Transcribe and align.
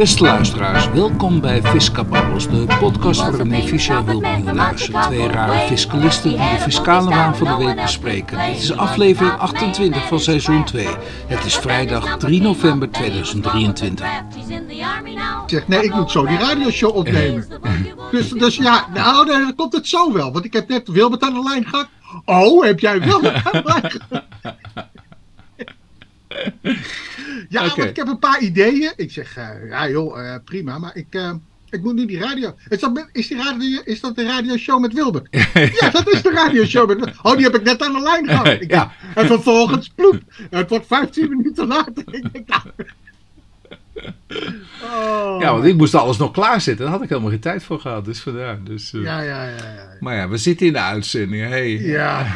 Beste 0.00 0.22
luisteraars, 0.22 0.90
welkom 0.90 1.40
bij 1.40 1.62
Fiscababbels, 1.62 2.48
de 2.48 2.66
podcast 2.78 3.20
waar 3.20 3.34
René 3.34 3.62
Fischer 3.62 4.04
wil 4.04 4.20
luisteren. 4.54 5.02
Twee 5.02 5.28
rare 5.28 5.66
fiscalisten 5.66 6.30
die 6.30 6.38
de 6.38 6.58
fiscale 6.60 7.10
waan 7.10 7.36
van 7.36 7.46
de 7.46 7.64
week 7.64 7.76
bespreken. 7.76 8.38
Dit 8.46 8.62
is 8.62 8.76
aflevering 8.76 9.38
28 9.38 10.06
van 10.06 10.20
seizoen 10.20 10.64
2. 10.64 10.86
Het 11.26 11.44
is 11.44 11.56
vrijdag 11.56 12.18
3 12.18 12.42
november 12.42 12.90
2023. 12.90 14.06
Zeg, 15.46 15.68
nee, 15.68 15.82
ik 15.82 15.94
moet 15.94 16.10
zo 16.10 16.26
die 16.26 16.38
radioshow 16.38 16.96
opnemen. 16.96 17.46
Dus, 18.10 18.28
dus 18.28 18.56
ja, 18.56 18.86
nou, 18.94 19.26
dan 19.26 19.54
komt 19.54 19.72
het 19.72 19.88
zo 19.88 20.12
wel. 20.12 20.32
Want 20.32 20.44
ik 20.44 20.52
heb 20.52 20.68
net 20.68 20.88
Wilbert 20.88 21.22
aan 21.22 21.34
de 21.34 21.42
lijn 21.42 21.66
gehad. 21.66 21.88
Oh, 22.24 22.64
heb 22.64 22.80
jij 22.80 23.00
Wilbert 23.00 23.34
aan 23.34 23.62
de 23.62 23.80
lijn 23.80 23.90
gehad? 23.90 24.24
Ja, 27.48 27.60
want 27.60 27.78
ik 27.78 27.96
heb 27.96 28.08
een 28.08 28.18
paar 28.18 28.40
ideeën. 28.40 28.92
Ik 28.96 29.10
zeg, 29.12 29.36
eh, 29.36 29.48
ja 29.68 29.88
joh, 29.88 30.20
eh, 30.28 30.34
prima, 30.44 30.78
maar 30.78 30.96
ik, 30.96 31.06
eh, 31.10 31.30
ik 31.70 31.82
moet 31.82 31.94
nu 31.94 32.06
die 32.06 32.18
radio... 32.18 32.54
Is 32.68 32.78
dat, 32.80 33.06
is, 33.12 33.28
die 33.28 33.36
radio, 33.36 33.80
is 33.84 34.00
dat 34.00 34.16
de 34.16 34.24
radioshow 34.24 34.80
met 34.80 34.92
Wilbert? 34.92 35.26
ja, 35.80 35.90
dat 35.90 36.08
is 36.12 36.22
de 36.22 36.30
radioshow 36.30 36.88
met 36.88 36.96
Wilbert. 36.96 37.18
Oh, 37.22 37.34
die 37.36 37.44
heb 37.44 37.54
ik 37.54 37.62
net 37.62 37.82
aan 37.82 37.92
de 37.92 38.00
lijn 38.00 38.26
gehad. 38.26 38.46
Ik 38.46 38.70
Ja. 38.70 38.92
denk, 39.02 39.16
En 39.16 39.26
vervolgens, 39.26 39.88
ploep, 39.94 40.20
het 40.50 40.68
wordt 40.70 40.86
15 40.86 41.28
minuten 41.28 41.66
later. 41.66 42.04
Ik 42.14 42.32
denk, 42.32 42.48
nou... 42.48 42.62
Oh. 44.82 45.36
Ja, 45.40 45.52
want 45.52 45.64
ik 45.64 45.76
moest 45.76 45.94
alles 45.94 46.16
nog 46.16 46.30
klaarzetten. 46.30 46.84
Daar 46.84 46.94
had 46.94 47.02
ik 47.02 47.08
helemaal 47.08 47.30
geen 47.30 47.40
tijd 47.40 47.62
voor 47.62 47.80
gehad, 47.80 48.04
dus 48.04 48.20
vandaar. 48.20 48.64
Dus, 48.64 48.90
Ja, 48.90 49.20
ja, 49.20 49.44
ja. 49.44 49.50
ja. 49.56 49.96
Maar 50.00 50.16
ja, 50.16 50.28
we 50.28 50.36
zitten 50.36 50.66
in 50.66 50.72
de 50.72 50.80
uitzending. 50.80 51.48
Hey. 51.48 51.78
Ja. 51.78 52.26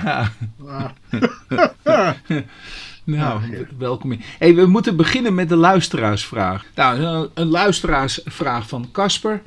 Ah. 0.66 2.10
Nou, 3.04 3.50
ja. 3.50 3.64
welkom 3.78 4.12
in. 4.12 4.20
Hey, 4.38 4.54
we 4.54 4.66
moeten 4.66 4.96
beginnen 4.96 5.34
met 5.34 5.48
de 5.48 5.56
luisteraarsvraag. 5.56 6.64
Nou, 6.74 7.28
een- 7.34 7.46
luisteraarsvraag 7.48 8.68
van 8.68 8.88
Casper. 8.92 9.42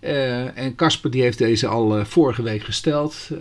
Eh, 0.00 0.58
en 0.58 0.74
Casper 0.74 1.10
die 1.10 1.22
heeft 1.22 1.38
deze 1.38 1.66
al 1.66 1.98
eh, 1.98 2.04
vorige 2.04 2.42
week 2.42 2.62
gesteld. 2.62 3.28
Eh, 3.30 3.38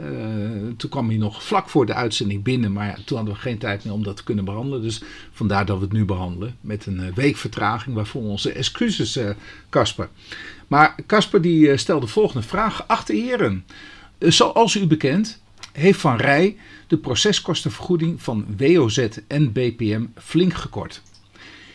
toen 0.78 0.90
kwam 0.90 1.08
hij 1.08 1.18
nog 1.18 1.44
vlak 1.44 1.70
voor 1.70 1.86
de 1.86 1.94
uitzending 1.94 2.44
binnen, 2.44 2.72
maar 2.72 2.88
ja, 2.88 2.98
toen 3.06 3.18
hadden 3.18 3.36
we 3.36 3.42
geen 3.42 3.58
tijd 3.58 3.84
meer 3.84 3.94
om 3.94 4.04
dat 4.04 4.18
te 4.18 4.24
kunnen 4.24 4.46
behandelen. 4.46 4.82
Dus 4.82 5.02
vandaar 5.32 5.66
dat 5.66 5.78
we 5.78 5.84
het 5.84 5.94
nu 5.94 6.06
behandelen 6.06 6.58
met 6.62 6.86
een 6.86 7.14
week 7.14 7.38
vertraging, 7.38 7.96
waarvoor 7.96 8.22
onze 8.24 8.52
excuses, 8.52 9.20
Casper. 9.70 10.10
maar 10.68 10.96
Casper 11.08 11.42
die 11.42 11.78
stelde 11.78 12.06
de 12.06 12.12
volgende 12.12 12.48
vraag. 12.48 12.76
Geachte 12.76 13.14
heren, 13.14 13.66
zoals 14.20 14.76
u 14.76 14.88
bekend 14.88 15.42
heeft 15.74 16.00
Van 16.00 16.18
Rij 16.18 16.58
de 16.88 16.98
proceskostenvergoeding 16.98 18.22
van 18.22 18.46
WOZ 18.58 19.08
en 19.28 19.52
BPM 19.52 20.06
flink 20.16 20.54
gekort. 20.54 21.02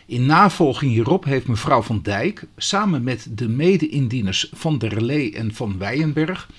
In 0.05 0.25
navolging 0.25 0.91
hierop 0.91 1.23
heeft 1.23 1.47
mevrouw 1.47 1.81
Van 1.81 2.01
Dijk 2.01 2.43
samen 2.57 3.03
met 3.03 3.27
de 3.29 3.49
mede-indieners 3.49 4.49
van 4.53 4.77
der 4.77 5.01
Lee 5.01 5.35
en 5.35 5.53
van 5.53 5.77
Wijenberg 5.77 6.49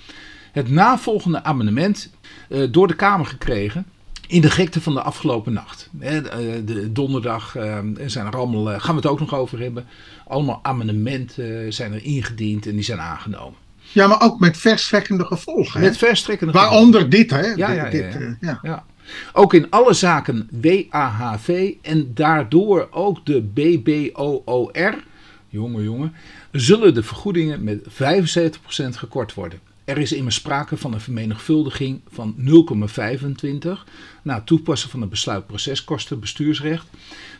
het 0.51 0.69
navolgende 0.69 1.43
amendement 1.43 2.11
eh, 2.49 2.67
door 2.71 2.87
de 2.87 2.95
Kamer 2.95 3.25
gekregen 3.25 3.85
in 4.31 4.41
de 4.41 4.49
gekte 4.49 4.81
van 4.81 4.93
de 4.93 5.01
afgelopen 5.01 5.53
nacht. 5.53 5.89
Hè, 5.99 6.21
de, 6.21 6.61
de 6.65 6.91
donderdag 6.91 7.55
eh, 7.55 7.79
zijn 8.05 8.25
er 8.25 8.37
allemaal, 8.37 8.71
eh, 8.71 8.81
gaan 8.81 8.95
we 8.95 9.01
het 9.01 9.09
ook 9.09 9.19
nog 9.19 9.33
over 9.33 9.59
hebben, 9.59 9.85
allemaal 10.27 10.59
amendementen 10.61 11.65
eh, 11.65 11.71
zijn 11.71 11.93
er 11.93 12.03
ingediend 12.03 12.65
en 12.67 12.73
die 12.73 12.83
zijn 12.83 12.99
aangenomen. 12.99 13.59
Ja, 13.93 14.07
maar 14.07 14.21
ook 14.21 14.39
met 14.39 14.57
verstrekkende 14.57 15.25
gevolgen. 15.25 15.81
Met 15.81 15.97
verstrekkende 15.97 16.53
Waaronder 16.53 17.09
dit, 17.09 17.29
hè? 17.31 17.39
Ja, 17.41 17.47
Dit- 17.47 17.57
ja, 17.57 17.71
ja, 17.73 17.89
dit, 17.89 18.15
eh, 18.15 18.27
ja. 18.41 18.59
Ja. 18.61 18.85
Ook 19.33 19.53
in 19.53 19.69
alle 19.69 19.93
zaken 19.93 20.49
WAHV 20.51 21.73
en 21.81 22.11
daardoor 22.13 22.87
ook 22.91 23.25
de 23.25 23.41
BBOOR, 23.41 25.03
jongen 25.49 25.83
jongen, 25.83 26.13
zullen 26.51 26.93
de 26.93 27.03
vergoedingen 27.03 27.63
met 27.63 27.79
75% 27.87 28.97
gekort 28.97 29.33
worden. 29.33 29.59
Er 29.85 29.97
is 29.97 30.11
immers 30.11 30.35
sprake 30.35 30.77
van 30.77 30.93
een 30.93 30.99
vermenigvuldiging 31.01 32.01
van 32.11 32.35
0,25 32.37 33.85
na 34.21 34.35
het 34.35 34.45
toepassen 34.45 34.89
van 34.89 35.01
het 35.01 35.09
besluit 35.09 35.47
proceskosten 35.47 36.19
bestuursrecht, 36.19 36.85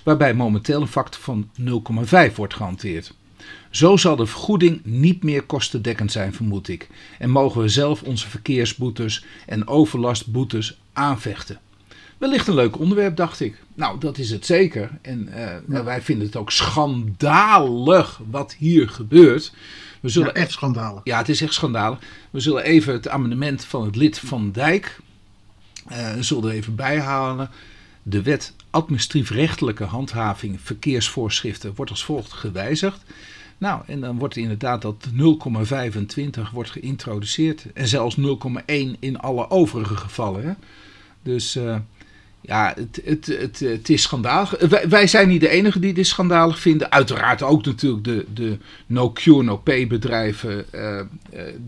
waarbij 0.04 0.34
momenteel 0.34 0.82
een 0.82 0.88
factor 0.88 1.22
van 1.22 1.50
0,5 2.30 2.36
wordt 2.36 2.54
gehanteerd. 2.54 3.14
Zo 3.72 3.98
zal 3.98 4.16
de 4.16 4.26
vergoeding 4.26 4.82
niet 4.84 5.24
meer 5.24 5.44
kostendekkend 5.44 6.12
zijn, 6.12 6.34
vermoed 6.34 6.68
ik. 6.68 6.90
En 7.20 7.30
mogen 7.30 7.62
we 7.62 7.68
zelf 7.68 8.02
onze 8.02 8.30
verkeersboetes 8.30 9.26
en 9.46 9.68
overlastboetes 9.68 10.78
aanvechten. 10.94 11.60
Wellicht 12.18 12.48
een 12.48 12.54
leuk 12.54 12.80
onderwerp, 12.80 13.16
dacht 13.16 13.40
ik. 13.40 13.64
Nou, 13.74 14.00
dat 14.00 14.18
is 14.18 14.30
het 14.32 14.46
zeker. 14.46 14.90
En 15.02 15.28
eh, 15.68 15.84
wij 15.84 16.02
vinden 16.02 16.26
het 16.26 16.36
ook 16.36 16.52
schandalig 16.52 18.22
wat 18.30 18.56
hier 18.58 18.90
gebeurt. 18.90 19.54
We 20.00 20.10
zullen 20.10 20.28
Ja, 20.28 20.34
echt 20.34 20.52
schandalig. 20.52 21.02
ja, 21.04 21.18
het 21.18 21.30
is 21.30 21.42
echt 21.42 21.54
schandalig. 21.54 22.00
We 22.30 22.40
zullen 22.40 22.64
even 22.64 22.94
het 22.94 23.08
amendement 23.08 23.66
van 23.66 23.86
het 23.86 23.96
lid 23.96 24.20
Van 24.20 24.52
Dijk 24.52 25.00
eh 25.88 26.10
zullen 26.20 26.50
er 26.50 26.56
even 26.56 26.76
bijhalen. 26.76 27.50
De 28.04 28.22
wet 28.22 28.54
administratief-rechtelijke 28.70 29.84
handhaving 29.84 30.60
verkeersvoorschriften 30.62 31.76
wordt 31.76 31.92
als 31.92 32.04
volgt 32.04 32.32
gewijzigd. 32.34 33.04
Nou, 33.62 33.82
en 33.88 34.00
dan 34.00 34.18
wordt 34.18 34.36
inderdaad 34.36 34.82
dat 34.82 35.08
0,25 35.08 36.42
wordt 36.54 36.70
geïntroduceerd. 36.70 37.66
En 37.74 37.88
zelfs 37.88 38.18
0,1 38.18 38.24
in 39.00 39.20
alle 39.20 39.50
overige 39.50 39.96
gevallen. 39.96 40.44
Hè? 40.44 40.54
Dus 41.22 41.56
eh, 41.56 41.76
ja, 42.42 42.74
het, 42.76 43.02
het, 43.06 43.26
het, 43.26 43.60
het 43.60 43.90
is 43.90 44.02
schandalig. 44.02 44.56
Wij, 44.70 44.90
wij 44.90 45.08
zijn 45.08 45.28
niet 45.28 45.42
de 45.42 45.50
enigen 45.50 45.82
die 45.82 45.94
dit 45.94 46.08
schandalig 46.08 46.60
vinden. 46.60 46.92
Uiteraard 46.92 47.42
ook 47.44 47.66
natuurlijk 47.66 48.04
de, 48.04 48.26
de 48.34 48.58
no-cure, 48.86 49.44
no-pay 49.44 49.88
bedrijven. 49.88 50.66
eh, 50.74 51.00
eh, 51.00 51.06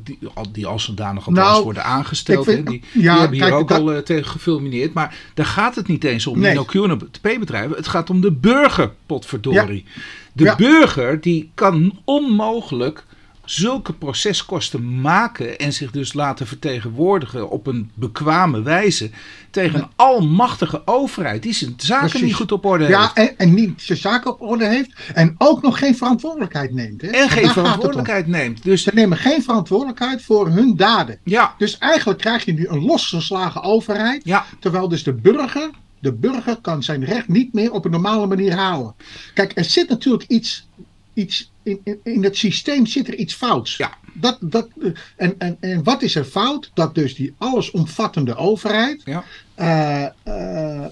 die, 0.04 0.20
al- 0.34 0.52
die 0.52 0.66
als 0.68 0.84
zodanig 0.84 1.28
althans 1.28 1.48
Nou, 1.50 1.64
worden 1.64 1.84
aangesteld. 1.84 2.46
hè, 2.46 2.64
die, 2.64 2.84
ja, 2.94 3.00
die 3.00 3.10
hebben 3.20 3.32
hier 3.38 3.42
kijk, 3.48 3.54
ook 3.54 3.68
dat- 3.68 3.80
al 3.80 3.94
eh, 3.94 3.98
tegen 4.02 4.32
gefilmineerd. 4.32 4.94
Maar 4.94 5.16
daar 5.34 5.46
gaat 5.46 5.76
het 5.76 5.88
niet 5.88 6.04
eens 6.04 6.28
om 6.28 6.40
Nee. 6.40 6.50
die 6.52 6.60
no-cure, 6.60 6.88
no-pay 6.88 7.40
bedrijven. 7.40 7.76
Het 7.76 7.88
gaat 7.88 8.10
om 8.10 8.22
de 8.22 8.32
burger, 8.32 8.92
potverdorie. 9.06 9.86
De 10.34 10.44
Ja. 10.44 10.56
burger 10.56 11.22
die 11.22 11.52
kan 11.54 12.00
onmogelijk 12.04 13.04
zulke 13.46 13.94
proceskosten 13.94 15.02
maken 15.02 15.58
en 15.58 15.74
zich 15.74 15.92
dus 15.92 16.14
laten 16.14 16.48
vertegenwoordigen 16.48 17.50
op 17.50 17.68
een 17.68 17.92
bekwame 17.94 18.62
wijze 18.62 19.10
tegen 19.52 19.80
een 19.80 19.88
almachtige 19.96 20.82
overheid 20.88 21.44
die 21.44 21.54
zijn 21.54 21.74
zaken 21.78 22.10
Precies. 22.10 22.28
niet 22.28 22.36
goed 22.36 22.52
op 22.52 22.66
orde 22.66 22.88
Ja, 22.88 23.12
heeft. 23.14 23.30
en, 23.30 23.38
en 23.48 23.54
niet 23.54 23.82
zijn 23.82 23.98
zaken 23.98 24.32
op 24.32 24.42
orde 24.42 24.66
heeft. 24.68 24.92
En 25.14 25.36
ook 25.38 25.62
nog 25.62 25.78
geen 25.80 25.96
verantwoordelijkheid 25.96 26.74
neemt. 26.74 27.02
Hè? 27.02 27.08
En 27.08 27.20
Want 27.20 27.32
geen 27.32 27.50
verantwoordelijkheid 27.50 28.28
neemt. 28.28 28.64
Dus 28.64 28.84
Ze 28.84 28.92
nemen 28.94 29.18
geen 29.18 29.44
verantwoordelijkheid 29.44 30.22
voor 30.24 30.48
hun 30.50 30.76
daden. 30.76 31.20
ja, 31.24 31.56
Dus 31.58 31.78
eigenlijk 31.78 32.20
krijg 32.20 32.46
je 32.46 32.54
nu 32.54 32.68
een 32.68 32.84
losgeslagen 32.84 33.62
overheid. 33.64 34.22
ja, 34.26 34.46
Terwijl 34.60 34.88
dus 34.88 35.04
de 35.04 35.14
burger, 35.14 35.70
de 36.00 36.14
burger 36.14 36.58
kan 36.62 36.84
zijn 36.84 37.06
recht 37.06 37.28
niet 37.28 37.54
meer 37.54 37.72
op 37.72 37.86
een 37.86 37.92
normale 37.92 38.28
manier 38.28 38.54
halen. 38.56 38.96
Kijk, 39.34 39.52
er 39.58 39.64
zit 39.66 39.90
natuurlijk 39.90 40.24
iets, 40.28 40.68
iets 41.14 41.52
in, 41.64 41.80
in, 41.84 42.00
in 42.04 42.24
het 42.24 42.38
systeem 42.38 42.86
zit 42.86 43.08
er 43.08 43.16
iets 43.16 43.34
fouts. 43.34 43.78
Ja. 43.78 43.94
Dat, 44.14 44.38
dat, 44.42 44.68
eh, 44.82 44.92
en, 45.16 45.36
en, 45.38 45.58
en 45.60 45.84
wat 45.84 46.02
is 46.02 46.16
er 46.16 46.24
fout? 46.24 46.72
Dat 46.74 46.96
dus 46.96 47.16
die 47.16 47.34
allesomvattende 47.38 48.36
overheid 48.36 49.02
ja, 49.06 49.24
eh, 49.56 50.06
eh, 50.24 50.86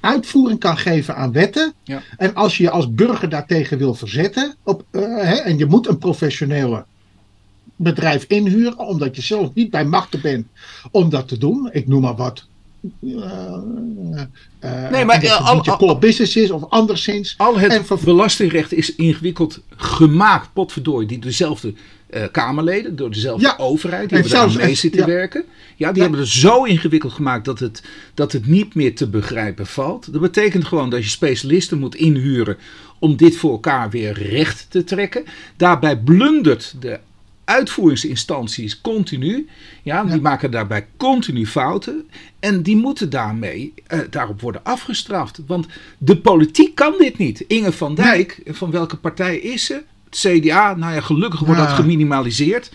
uitvoering 0.00 0.60
kan 0.60 0.76
geven 0.76 1.16
aan 1.16 1.32
wetten. 1.32 1.74
Ja. 1.82 2.02
En 2.16 2.34
als 2.34 2.56
je 2.56 2.62
je 2.62 2.70
als 2.70 2.92
burger 2.92 3.28
daartegen 3.28 3.78
wil 3.78 3.94
verzetten, 3.94 4.54
op, 4.62 4.84
hè, 4.90 5.34
en 5.34 5.58
je 5.58 5.66
moet 5.66 5.88
een 5.88 5.98
professionele 5.98 6.84
bedrijf 7.76 8.24
inhuren, 8.24 8.78
omdat 8.78 9.16
je 9.16 9.22
zelf 9.22 9.54
niet 9.54 9.70
bij 9.70 9.84
machten 9.84 10.20
bent 10.20 10.46
om 10.90 11.10
dat 11.10 11.28
te 11.28 11.38
doen. 11.38 11.68
Ik 11.72 11.86
noem 11.86 12.00
maar 12.00 12.16
wat. 12.16 12.47
Eh, 13.02 13.52
eh, 14.58 14.90
Nee, 14.90 15.04
maar, 15.04 15.14
en 15.14 15.20
dat 15.20 15.30
eh, 15.30 15.38
het 15.38 15.46
al- 15.46 15.54
niet 15.54 15.64
je 15.64 15.70
al- 15.70 15.76
core 15.76 15.98
business 15.98 16.36
is 16.36 16.50
of 16.50 16.64
anderszins. 16.68 17.34
al 17.36 17.58
het 17.58 17.72
En 17.90 17.98
belastingrecht 18.04 18.72
is 18.72 18.94
ingewikkeld 18.94 19.60
gemaakt, 19.76 20.48
potverdorie, 20.52 21.08
die 21.08 21.18
dezelfde 21.18 21.72
eh, 22.08 22.22
Kamerleden, 22.32 22.96
door 22.96 23.10
dezelfde 23.10 23.46
Ja. 23.46 23.54
overheid, 23.56 24.08
die 24.08 24.18
En 24.18 24.24
hebben 24.24 24.48
daar 24.48 24.56
mee 24.56 24.68
en- 24.70 24.76
zitten 24.76 25.00
ja. 25.00 25.06
werken. 25.06 25.44
Ja, 25.76 25.86
die 25.88 25.96
Ja. 25.96 26.02
hebben 26.02 26.20
het 26.20 26.28
zo 26.28 26.64
ingewikkeld 26.64 27.12
gemaakt 27.12 27.44
dat 27.44 27.58
het, 27.58 27.82
dat 28.14 28.32
het 28.32 28.46
niet 28.46 28.74
meer 28.74 28.94
te 28.94 29.08
begrijpen 29.08 29.66
valt. 29.66 30.12
Dat 30.12 30.20
betekent 30.20 30.64
gewoon 30.64 30.90
dat 30.90 31.02
je 31.04 31.08
specialisten 31.10 31.78
moet 31.78 31.94
inhuren 31.94 32.56
om 32.98 33.16
dit 33.16 33.36
voor 33.36 33.50
elkaar 33.50 33.90
weer 33.90 34.12
recht 34.12 34.66
te 34.68 34.84
trekken. 34.84 35.24
Daarbij 35.56 35.98
blundert 35.98 36.74
de 36.80 36.98
uitvoeringsinstanties 37.48 38.80
continu. 38.80 39.48
Ja, 39.82 40.04
die 40.04 40.14
Ja. 40.14 40.20
maken 40.20 40.50
daarbij 40.50 40.86
continu 40.96 41.46
fouten. 41.46 42.08
En 42.40 42.62
die 42.62 42.76
moeten 42.76 43.10
daarmee 43.10 43.72
eh, 43.86 43.98
daarop 44.10 44.40
worden 44.40 44.64
afgestraft. 44.64 45.40
Want 45.46 45.66
de 45.98 46.16
politiek 46.18 46.74
kan 46.74 46.94
dit 46.98 47.18
niet. 47.18 47.40
Inge 47.40 47.72
van 47.72 47.94
Dijk, 47.94 48.40
van 48.46 48.70
welke 48.70 48.96
partij 48.96 49.36
is 49.36 49.64
ze? 49.64 49.82
Het 50.10 50.18
CDA, 50.18 50.74
nou 50.74 50.94
ja, 50.94 51.00
gelukkig 51.00 51.40
wordt 51.40 51.60
Ja. 51.60 51.66
dat 51.66 51.74
geminimaliseerd. 51.76 52.70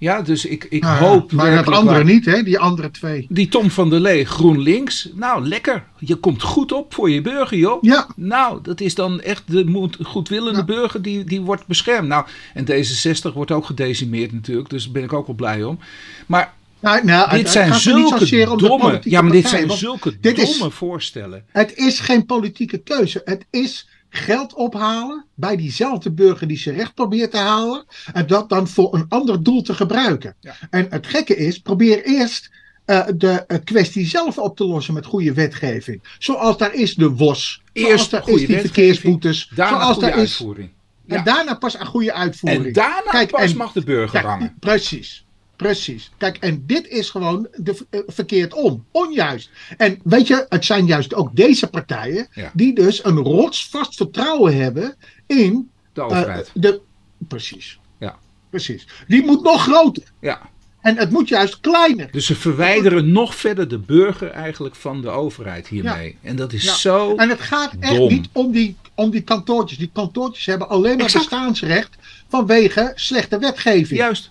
Ja, 0.00 0.22
dus 0.22 0.44
ik, 0.44 0.66
ik 0.70 0.82
Nou 0.82 0.98
hoop. 1.04 1.32
maar 1.32 1.64
dat 1.64 1.74
andere 1.74 2.04
niet, 2.04 2.24
hè? 2.24 2.42
Die 2.42 2.58
andere 2.58 2.90
twee. 2.90 3.26
Die 3.28 3.48
Tom 3.48 3.70
van 3.70 3.90
der 3.90 4.00
Lee, 4.00 4.24
GroenLinks. 4.24 5.08
Nou, 5.14 5.46
lekker. 5.48 5.84
Je 5.98 6.14
komt 6.16 6.42
goed 6.42 6.72
op 6.72 6.94
voor 6.94 7.10
je 7.10 7.20
burger, 7.20 7.56
joh. 7.58 7.82
Ja, 7.82 8.06
Nou, 8.16 8.58
dat 8.62 8.80
is 8.80 8.94
dan 8.94 9.20
echt 9.20 9.42
de 9.46 9.88
goedwillende 10.02 10.58
Ja. 10.58 10.64
burger 10.64 11.02
die, 11.02 11.24
die 11.24 11.40
wordt 11.40 11.66
beschermd. 11.66 12.08
Nou, 12.08 12.26
en 12.54 12.64
D66 12.64 13.32
wordt 13.34 13.50
ook 13.50 13.64
gedecimeerd 13.66 14.32
natuurlijk, 14.32 14.70
dus 14.70 14.84
daar 14.84 14.92
ben 14.92 15.02
ik 15.02 15.12
ook 15.12 15.26
wel 15.26 15.36
blij 15.36 15.64
om. 15.64 15.78
Maar 16.26 16.52
nou, 16.80 17.04
nou, 17.04 17.30
dit 17.30 17.48
zijn 17.50 17.74
zulke 17.74 18.56
domme, 18.56 19.00
ja, 19.02 19.22
maar 19.22 19.32
dit 19.32 19.42
partij, 19.42 19.58
zijn 19.66 19.70
zulke 19.78 20.16
dit 20.20 20.38
is- 20.38 20.58
domme 20.58 20.70
voorstellen. 20.74 21.44
Het 21.48 21.76
is 21.76 22.00
geen 22.00 22.26
politieke 22.26 22.78
keuze. 22.78 23.20
Het 23.24 23.44
is 23.50 23.88
geld 24.10 24.54
ophalen 24.54 25.24
bij 25.34 25.56
diezelfde 25.56 26.12
burger 26.12 26.46
die 26.48 26.58
zijn 26.58 26.74
recht 26.76 26.94
probeert 26.94 27.30
te 27.30 27.36
halen. 27.36 27.84
En 28.12 28.26
dat 28.26 28.48
dan 28.48 28.68
voor 28.68 28.94
een 28.94 29.06
ander 29.08 29.42
doel 29.42 29.62
te 29.62 29.74
gebruiken. 29.74 30.34
Ja. 30.40 30.54
En 30.70 30.86
het 30.90 31.06
gekke 31.06 31.36
is, 31.36 31.58
probeer 31.58 32.04
eerst 32.04 32.50
eh, 32.84 33.06
de 33.16 33.30
eh, 33.46 33.58
kwestie 33.64 34.06
zelf 34.06 34.38
op 34.38 34.56
te 34.56 34.64
lossen 34.64 34.94
met 34.94 35.06
goede 35.06 35.32
wetgeving. 35.32 36.02
Zoals 36.18 36.56
daar 36.58 36.74
is 36.74 36.94
de 36.94 37.10
WOS. 37.10 37.62
Eerst 37.72 38.10
daar 38.10 38.22
goede 38.22 38.40
is 38.40 38.46
die 38.46 38.58
verkeersboetes. 38.58 39.50
Daarna 39.54 39.78
zoals 39.80 39.92
goede 39.94 40.08
daar 40.10 40.18
is. 40.18 40.30
uitvoering. 40.30 40.70
En 41.06 41.16
Ja. 41.16 41.22
daarna 41.22 41.54
pas 41.54 41.78
een 41.80 41.86
goede 41.86 42.12
uitvoering. 42.12 42.66
En 42.66 42.72
daarna 42.72 43.10
Kijk, 43.10 43.30
pas 43.30 43.50
en- 43.50 43.56
mag 43.56 43.72
de 43.72 43.84
burger 43.84 44.10
Kijk, 44.10 44.24
hangen. 44.24 44.56
Precies. 44.60 45.24
Precies. 45.58 46.10
Kijk, 46.16 46.36
en 46.36 46.62
dit 46.66 46.88
is 46.88 47.10
gewoon 47.10 47.48
de, 47.56 47.86
eh, 47.90 48.00
verkeerd 48.06 48.54
om. 48.54 48.84
Onjuist. 48.90 49.50
En 49.76 49.98
weet 50.04 50.26
je, 50.26 50.46
het 50.48 50.64
zijn 50.64 50.86
juist 50.86 51.14
ook 51.14 51.36
deze 51.36 51.66
partijen 51.66 52.28
Ja. 52.34 52.50
die 52.54 52.74
dus 52.74 53.04
een 53.04 53.16
rotsvast 53.18 53.94
vertrouwen 53.96 54.56
hebben 54.56 54.94
in 55.26 55.70
De 55.92 56.00
eh, 56.00 56.06
overheid. 56.06 56.50
de. 56.54 56.80
Precies. 57.28 57.78
Ja. 57.98 58.16
Precies. 58.50 58.86
Die 59.08 59.24
moet 59.24 59.42
nog 59.42 59.62
groter. 59.62 60.02
ja. 60.20 60.40
En 60.80 60.96
het 60.96 61.10
moet 61.10 61.28
juist 61.28 61.60
kleiner. 61.60 62.10
Dus 62.10 62.26
ze 62.26 62.34
verwijderen 62.36 63.12
nog 63.12 63.34
verder 63.34 63.68
de 63.68 63.78
burger 63.78 64.30
eigenlijk 64.30 64.74
van 64.74 65.00
de 65.00 65.08
overheid 65.08 65.68
hiermee. 65.68 66.16
En 66.22 66.36
dat 66.36 66.52
is 66.52 66.64
Ja. 66.64 66.74
zo. 66.74 67.14
En 67.16 67.28
het 67.28 67.40
gaat 67.40 67.72
echt 67.80 67.96
Dom. 67.96 68.08
niet 68.08 68.28
om 68.32 68.52
die, 68.52 68.76
om 68.94 69.10
die 69.10 69.20
kantoortjes. 69.22 69.78
Die 69.78 69.90
kantoortjes 69.92 70.46
hebben 70.46 70.68
alleen 70.68 70.96
maar 70.96 71.04
Exact. 71.06 71.28
bestaansrecht 71.28 71.96
vanwege 72.28 72.92
slechte 72.94 73.38
wetgeving. 73.38 74.00
Juist. 74.00 74.30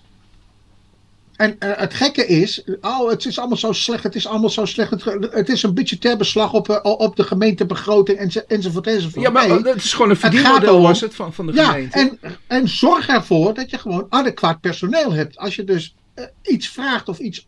En 1.38 1.56
eh, 1.58 1.70
het 1.76 1.94
gekke 1.94 2.26
is, 2.26 2.64
oh, 2.80 3.10
het 3.10 3.24
is 3.24 3.38
allemaal 3.38 3.56
zo 3.56 3.72
slecht, 3.72 4.02
het 4.02 4.14
is 4.14 4.26
allemaal 4.26 4.50
zo 4.50 4.64
slecht. 4.64 4.90
Het, 4.90 5.04
het 5.30 5.48
is 5.48 5.62
een 5.62 5.74
beetje 5.74 5.98
ter 5.98 6.16
beslag 6.16 6.52
op, 6.52 6.68
eh, 6.68 6.78
op 6.82 7.16
de 7.16 7.22
gemeentebegroting 7.22 8.18
enzo, 8.18 8.40
enzovoort 8.46 8.86
enzovoort. 8.86 9.24
Ja, 9.24 9.30
maar 9.30 9.48
Nee. 9.48 9.62
het 9.62 9.84
is 9.84 9.92
gewoon 9.92 10.10
een 10.10 10.16
verdienmodel 10.16 10.80
was 10.82 11.00
het 11.00 11.14
van, 11.14 11.32
van 11.32 11.46
de 11.46 11.52
ja, 11.52 11.64
gemeente. 11.64 11.98
en, 11.98 12.18
en 12.46 12.68
zorg 12.68 13.08
ervoor 13.08 13.54
dat 13.54 13.70
je 13.70 13.78
gewoon 13.78 14.06
adequaat 14.08 14.60
personeel 14.60 15.12
hebt. 15.12 15.38
Als 15.38 15.56
je 15.56 15.64
dus 15.64 15.94
eh, 16.14 16.24
iets 16.42 16.68
vraagt 16.68 17.08
of 17.08 17.18
iets, 17.18 17.46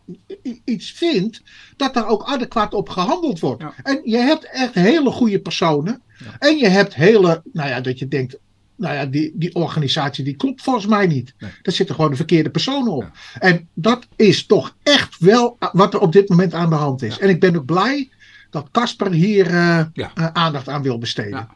iets 0.65 0.91
vindt, 0.91 1.43
dat 1.77 1.95
daar 1.95 2.09
ook 2.09 2.23
adequaat 2.23 2.75
op 2.75 2.89
gehandeld 2.89 3.41
wordt. 3.41 3.63
Ja. 3.63 3.75
En 3.83 4.01
je 4.05 4.17
hebt 4.17 4.51
echt 4.51 4.75
hele 4.75 5.11
goede 5.11 5.41
personen. 5.41 6.03
Ja. 6.19 6.37
En 6.39 6.59
je 6.59 6.69
hebt 6.69 6.95
hele, 6.95 7.43
nou 7.53 7.69
ja, 7.69 7.81
dat 7.81 7.99
je 7.99 8.09
denkt, 8.09 8.39
nou 8.81 8.95
ja, 8.95 9.07
die, 9.07 9.33
die 9.35 9.55
organisatie 9.55 10.25
die 10.25 10.37
klopt 10.37 10.63
volgens 10.63 10.87
mij 10.87 11.07
niet. 11.07 11.35
Nee. 11.39 11.51
Daar 11.63 11.75
zitten 11.75 11.95
gewoon 11.95 12.11
de 12.11 12.17
verkeerde 12.17 12.51
personen 12.51 12.93
op. 12.93 13.11
En 13.39 13.69
dat 13.75 14.07
is 14.17 14.47
toch 14.47 14.77
echt 14.83 15.17
wel 15.19 15.57
wat 15.73 15.95
er 15.95 16.01
op 16.01 16.13
dit 16.13 16.29
moment 16.29 16.55
aan 16.55 16.69
de 16.71 16.75
hand 16.77 17.03
is. 17.03 17.15
Ja. 17.17 17.21
En 17.23 17.29
ik 17.29 17.41
ben 17.41 17.57
ook 17.57 17.65
blij 17.65 18.09
dat 18.51 18.69
Casper 18.71 19.11
hier 19.13 19.47
eh, 19.47 19.85
Ja. 19.93 20.11
eh, 20.15 20.27
aandacht 20.33 20.69
aan 20.69 20.83
wil 20.83 20.99
besteden. 20.99 21.31
Ja. 21.31 21.49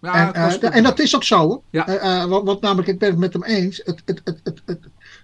Ja, 0.00 0.32
En, 0.34 0.60
eh, 0.60 0.76
en 0.76 0.82
dat 0.82 0.98
is 0.98 1.14
ook 1.16 1.24
zo. 1.24 1.62
want, 2.28 2.44
want 2.46 2.60
namelijk, 2.60 2.88
ik 2.88 2.98
ben 2.98 3.10
het 3.10 3.18
met 3.18 3.32
hem 3.32 3.44
eens. 3.44 3.80
Het, 3.84 4.02
het, 4.04 4.20
het, 4.24 4.40
het, 4.44 4.60
het, 4.66 4.80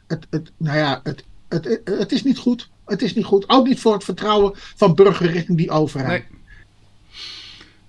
het, 0.06 0.26
het- 0.31 0.52
nou 0.56 0.78
ja, 0.78 1.00
het, 1.02 1.25
het, 1.48 1.64
het, 1.64 1.81
het 1.98 2.12
is 2.12 2.22
niet 2.22 2.38
goed. 2.38 2.70
Het 2.84 3.02
is 3.02 3.14
niet 3.14 3.25
goed. 3.25 3.48
Ook 3.48 3.66
niet 3.66 3.81
voor 3.81 3.93
het 3.93 4.05
vertrouwen 4.05 4.52
van 4.55 4.94
burger 4.94 5.31
richting 5.31 5.58
die 5.58 5.70
overheid. 5.70 6.25
Nee. 6.31 6.40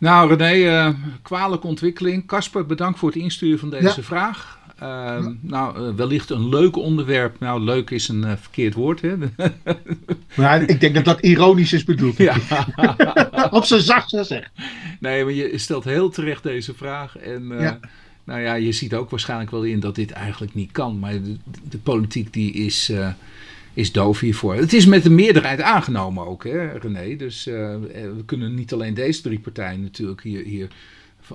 Nou, 0.04 0.36
René, 0.36 0.70
eh, 0.70 0.94
kwalijke 1.22 1.68
ontwikkeling. 1.68 2.26
Casper, 2.28 2.66
bedankt 2.66 3.00
voor 3.00 3.10
het 3.10 3.18
insturen 3.18 3.60
van 3.60 3.70
deze 3.70 3.84
Ja. 3.84 4.02
vraag. 4.04 4.60
Ehm, 4.80 5.34
Nou, 5.42 5.76
eh, 5.88 5.96
wellicht 5.96 6.30
een 6.30 6.50
leuk 6.50 6.76
onderwerp. 6.78 7.40
Nou, 7.40 7.62
leuk 7.62 7.90
is 7.90 8.08
een 8.08 8.24
eh, 8.24 8.32
verkeerd 8.40 8.74
woord, 8.74 9.02
hè? 9.02 9.16
Maar 10.36 10.62
ik 10.70 10.80
denk 10.80 10.96
dat 10.96 11.06
dat 11.06 11.22
ironisch 11.22 11.74
is 11.74 11.84
bedoeld. 11.84 12.18
ja. 12.18 12.36
Op 13.52 13.64
zijn 13.66 13.82
zachtst 13.82 14.16
gezegd. 14.18 14.50
Nee, 15.00 15.24
maar 15.24 15.34
je 15.34 15.58
stelt 15.58 15.84
heel 15.84 16.10
terecht 16.10 16.44
deze 16.44 16.74
vraag. 16.74 17.18
En 17.18 17.48
Ja. 17.48 17.80
nou 18.24 18.42
ja, 18.42 18.54
je 18.54 18.72
ziet 18.72 18.94
ook 18.94 19.10
waarschijnlijk 19.10 19.52
wel 19.52 19.64
in 19.64 19.80
dat 19.80 19.96
dit 19.96 20.12
eigenlijk 20.12 20.54
niet 20.54 20.72
kan. 20.72 21.00
Maar 21.00 21.12
de, 21.12 21.36
de 21.70 21.78
politiek 21.78 22.34
die 22.34 22.54
is, 22.54 22.92
is 23.74 23.92
doof 23.92 24.20
hiervoor. 24.20 24.56
Het 24.56 24.74
is 24.74 24.86
met 24.86 25.04
de 25.04 25.10
meerderheid 25.10 25.62
aangenomen 25.62 26.28
ook, 26.28 26.44
hè, 26.44 26.72
René. 26.78 27.16
Dus 27.16 27.48
eh, 27.48 27.54
we 27.92 28.24
kunnen 28.25 28.54
niet 28.56 28.74
alleen 28.74 28.94
deze 28.94 29.22
drie 29.22 29.40
partijen 29.40 29.81
natuurlijk 29.81 30.22
hier, 30.24 30.44
hier 30.44 30.68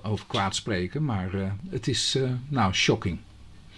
over 0.02 0.24
kwaad 0.26 0.54
spreken. 0.56 1.04
Maar 1.04 1.34
eh, 1.34 1.50
het 1.70 1.88
is, 1.88 2.14
eh, 2.14 2.22
nou, 2.48 2.72
shocking. 2.74 3.18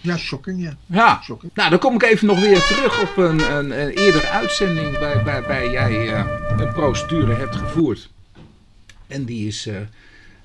Ja, 0.01 0.17
shocking, 0.17 0.63
ja. 0.63 0.77
Ja, 0.87 1.21
Shocking. 1.23 1.53
nou 1.55 1.71
dan 1.71 1.79
kom 1.79 1.95
ik 1.95 2.03
even 2.03 2.27
nog 2.27 2.41
weer 2.41 2.61
terug 2.65 3.03
op 3.03 3.17
een, 3.17 3.53
een, 3.57 3.81
een 3.81 3.89
eerdere 3.91 4.29
uitzending 4.29 4.99
waar- 4.99 5.25
waarbij 5.25 5.71
jij 5.71 6.13
eh, 6.13 6.25
een 6.59 6.73
procedure 6.73 7.35
hebt 7.35 7.57
gevoerd. 7.57 8.11
En 9.07 9.25
die 9.25 9.47
is, 9.47 9.69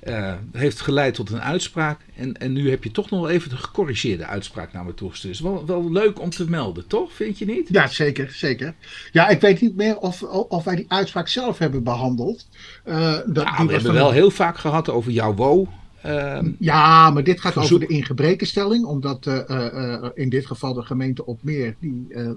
eh, 0.06 0.34
heeft 0.52 0.82
geleid 0.82 1.14
tot 1.14 1.30
een 1.30 1.42
uitspraak. 1.42 2.00
En, 2.16 2.34
en 2.38 2.54
nu 2.54 2.70
heb 2.70 2.84
je 2.84 2.92
toch 2.92 3.10
nog 3.10 3.30
even 3.30 3.50
de 3.50 3.58
gecorrigeerde 3.58 4.26
uitspraak 4.26 4.74
naar 4.74 4.86
me 4.86 4.94
toegestuurd. 4.94 5.40
Wel, 5.40 5.66
wel 5.66 5.92
leuk 5.92 6.22
om 6.22 6.30
te 6.30 6.50
melden, 6.50 6.88
toch? 6.88 7.14
Vind 7.14 7.38
je 7.38 7.46
niet? 7.46 7.68
Ja, 7.72 7.88
zeker, 7.88 8.32
zeker. 8.32 8.74
Ja, 9.12 9.28
ik 9.28 9.42
weet 9.42 9.62
niet 9.62 9.76
meer 9.76 9.98
of, 9.98 10.24
of 10.24 10.64
wij 10.64 10.76
die 10.76 10.86
uitspraak 10.88 11.28
zelf 11.28 11.58
hebben 11.58 11.84
behandeld. 11.84 12.48
Eh, 12.84 13.12
dat, 13.12 13.26
Nou, 13.26 13.58
die 13.58 13.66
we 13.66 13.72
hebben 13.74 13.82
van- 13.82 13.94
wel 13.94 14.12
heel 14.12 14.32
vaak 14.32 14.58
gehad 14.58 14.90
over 14.90 15.12
jouw 15.12 15.34
wo. 15.34 15.68
Ehm, 16.02 16.52
Ja, 16.60 17.10
maar 17.10 17.24
dit 17.24 17.42
gaat 17.42 17.54
Verzoek. 17.54 17.74
over 17.76 17.88
de 17.88 17.94
ingebrekenstelling, 17.94 18.86
omdat 18.86 19.28
eh, 19.28 20.04
in 20.14 20.30
dit 20.30 20.46
geval 20.46 20.74
de 20.74 20.82
gemeente 20.82 21.26
Opmeer, 21.26 21.76
die, 21.80 22.06
eh, 22.10 22.30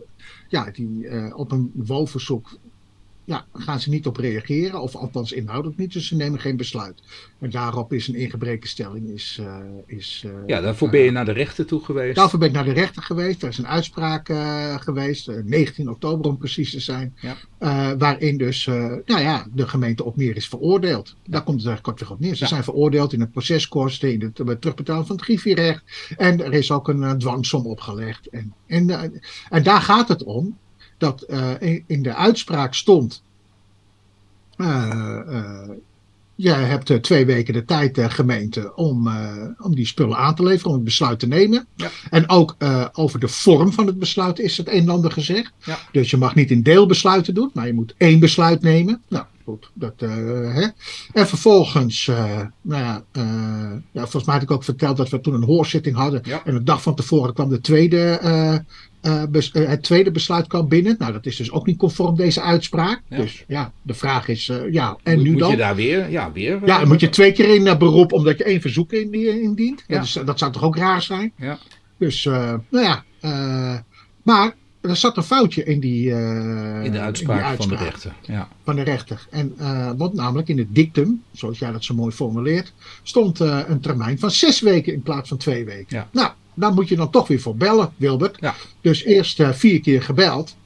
ja, 0.49 0.71
die 0.73 1.09
op 1.35 1.53
een 1.53 1.71
woonverzoek, 1.75 2.59
ja, 3.29 3.47
gaan 3.53 3.81
ze 3.81 3.91
niet 3.91 4.07
op 4.07 4.17
reageren, 4.17 4.81
of 4.81 4.95
althans 4.97 5.33
inhoudelijk 5.33 5.79
niet, 5.79 5.93
dus 5.93 6.07
ze 6.07 6.17
nemen 6.17 6.41
geen 6.41 6.57
besluit. 6.57 7.03
En 7.39 7.51
daarop 7.51 7.93
is 7.93 8.09
een 8.09 8.15
ingebrekenstelling, 8.15 9.09
is, 9.11 9.39
eh, 9.41 9.57
is 9.87 10.23
eh, 10.27 10.33
ja, 10.47 10.61
daarvoor 10.61 10.91
ben 10.91 11.01
je 11.01 11.11
naar 11.11 11.25
de 11.25 11.33
rechter 11.33 11.67
toe 11.67 11.85
geweest. 11.85 12.17
Daarvoor 12.17 12.39
ben 12.39 12.49
ik 12.49 12.55
naar 12.55 12.65
de 12.65 12.73
rechter 12.73 13.03
geweest. 13.03 13.43
Er 13.43 13.49
is 13.49 13.59
een 13.59 13.67
uitspraak 13.67 14.29
eh, 14.29 14.75
geweest, 14.81 15.29
eh, 15.29 15.37
19 15.45 15.89
oktober 15.91 16.27
om 16.31 16.39
precies 16.39 16.71
te 16.71 16.81
zijn. 16.81 17.15
Ja. 17.21 17.37
eh, 17.59 17.91
waarin 17.99 18.37
dus 18.37 18.67
eh, 18.67 18.75
nou 19.05 19.21
ja, 19.21 19.47
de 19.55 19.69
gemeente 19.69 20.05
Opmeer 20.05 20.37
is 20.37 20.49
veroordeeld. 20.49 21.17
Daar 21.26 21.43
komt 21.45 21.59
het 21.61 21.67
eigenlijk 21.69 21.83
kortweg 21.83 22.11
op 22.11 22.21
neer. 22.21 22.35
Ze 22.35 22.43
Ja. 22.43 22.49
zijn 22.49 22.64
veroordeeld 22.64 23.12
in 23.12 23.21
het 23.21 23.31
proceskosten, 23.33 24.12
in 24.12 24.21
het 24.23 24.41
eh, 24.41 24.47
terugbetalen 24.55 25.07
van 25.07 25.17
het 25.17 25.25
griffierecht. 25.25 25.83
En 26.17 26.45
er 26.45 26.52
is 26.52 26.71
ook 26.71 26.88
een 26.88 27.02
eh, 27.02 27.11
dwangsom 27.12 27.67
opgelegd. 27.67 28.26
En, 28.29 28.55
en, 28.67 28.91
eh, 28.91 29.02
en 29.49 29.62
daar 29.62 29.81
gaat 29.81 30.09
het 30.09 30.23
om 30.25 30.59
dat 30.99 31.23
eh, 31.23 31.50
in 31.87 32.02
de 32.02 32.14
uitspraak 32.14 32.75
stond. 32.75 33.23
Eh, 34.59 35.21
eh, 35.29 35.69
je 36.35 36.50
hebt 36.50 36.91
eh, 36.91 36.97
twee 36.97 37.27
weken 37.27 37.55
de 37.55 37.65
tijd, 37.65 37.99
gemeente, 38.00 38.75
om, 38.75 39.11
om 39.59 39.75
die 39.75 39.87
spullen 39.87 40.17
aan 40.17 40.35
te 40.35 40.43
leveren, 40.43 40.69
om 40.69 40.75
het 40.75 40.85
besluit 40.85 41.19
te 41.19 41.27
nemen. 41.27 41.67
Ja. 41.75 41.91
En 42.11 42.29
ook 42.29 42.57
over 42.93 43.21
de 43.21 43.29
vorm 43.29 43.73
van 43.73 43.87
het 43.87 43.99
besluit 43.99 44.38
is 44.38 44.57
het 44.57 44.69
een 44.69 44.83
en 44.83 44.88
ander 44.88 45.12
gezegd. 45.12 45.53
Ja. 45.65 45.79
Dus 45.93 46.11
je 46.11 46.17
mag 46.17 46.35
niet 46.35 46.50
in 46.50 46.62
deelbesluiten 46.62 47.35
doen, 47.35 47.50
maar 47.55 47.67
je 47.67 47.75
moet 47.75 47.95
één 47.97 48.21
besluit 48.21 48.62
nemen. 48.62 49.03
Nou, 49.09 49.25
goed. 49.49 49.71
Dat, 49.75 49.95
eh, 49.97 50.09
hè. 50.55 50.67
En 51.12 51.29
vervolgens, 51.29 52.07
nou 52.62 52.83
ja, 52.85 53.03
ja, 53.93 54.00
volgens 54.00 54.25
mij 54.25 54.35
had 54.35 54.43
ik 54.43 54.50
ook 54.50 54.65
verteld 54.65 54.97
dat 54.97 55.09
we 55.09 55.21
toen 55.21 55.35
een 55.35 55.45
hoorzitting 55.45 55.97
hadden. 55.97 56.21
Ja. 56.25 56.45
En 56.45 56.55
de 56.55 56.62
dag 56.62 56.83
van 56.83 56.95
tevoren 56.95 57.35
kwam 57.35 57.49
de 57.49 57.61
tweede, 57.61 58.21
eh, 59.00 59.23
eh, 59.23 59.69
het 59.69 59.83
tweede 59.83 60.11
besluit 60.11 60.47
kwam 60.47 60.69
binnen. 60.69 60.97
Nou, 60.99 61.12
dat 61.12 61.26
is 61.26 61.37
dus 61.37 61.50
ook 61.50 61.67
niet 61.67 61.78
conform 61.78 62.17
deze 62.17 62.43
uitspraak. 62.43 63.02
Ja. 63.09 63.17
Dus 63.17 63.45
ja, 63.49 63.73
de 63.83 63.95
vraag 63.95 64.28
is, 64.28 64.49
eh, 64.49 64.73
ja, 64.73 64.97
en 65.02 65.14
moet, 65.14 65.25
nu 65.25 65.31
moet 65.31 65.40
dan? 65.40 65.50
je 65.50 65.57
daar 65.57 65.75
weer? 65.75 66.11
Ja, 66.11 66.33
weer. 66.33 66.61
Ja, 66.64 66.85
moet 66.85 67.00
je 67.00 67.09
twee 67.09 67.33
keer 67.33 67.55
in 67.55 67.67
eh, 67.67 67.76
beroep 67.76 68.12
omdat 68.12 68.38
je 68.38 68.45
één 68.45 68.61
verzoek 68.61 68.93
in, 68.93 69.11
die- 69.11 69.43
indient. 69.43 69.85
Ja. 69.87 69.97
Dat, 69.97 70.05
is, 70.05 70.12
dat 70.25 70.38
zou 70.38 70.52
toch 70.52 70.62
ook 70.62 70.76
raar 70.76 71.02
zijn? 71.02 71.33
Ja. 71.37 71.59
Dus, 71.97 72.26
eh, 72.26 72.55
nou 72.69 72.85
ja. 72.85 73.05
maar 74.23 74.55
er 74.81 74.97
zat 74.97 75.17
een 75.17 75.23
foutje 75.23 75.64
in 75.64 75.81
die, 75.81 76.11
in 76.83 76.93
de 76.93 77.00
uitspraak, 77.00 77.57
van 77.57 77.69
de 77.69 77.76
rechter. 77.76 78.14
Ja. 78.23 78.49
van 78.64 78.76
de 78.76 78.83
rechter. 78.83 79.26
En 79.31 79.55
wat 79.97 80.14
namelijk 80.14 80.49
in 80.49 80.59
het 80.59 80.75
dictum, 80.75 81.23
zoals 81.33 81.59
jij 81.59 81.73
dat 81.73 81.85
zo 81.85 81.95
mooi 81.95 82.12
formuleert, 82.12 82.73
stond 83.02 83.40
een 83.40 83.81
termijn 83.81 84.19
van 84.19 84.31
zes 84.31 84.61
weken 84.61 84.93
in 84.93 85.02
plaats 85.02 85.28
van 85.28 85.38
twee 85.38 85.64
weken. 85.64 85.97
Ja. 85.97 86.09
Nou, 86.12 86.31
daar 86.61 86.73
moet 86.73 86.88
je 86.88 86.97
dan 86.97 87.11
toch 87.11 87.29
weer 87.29 87.41
voor 87.41 87.57
bellen, 87.57 87.93
Wilbert. 87.97 88.37
Ja. 88.41 88.55
Dus 88.81 89.05
eerst 89.05 89.41
eh, 89.41 89.53
vier 89.53 89.81
keer 89.81 90.03
gebeld. 90.03 90.57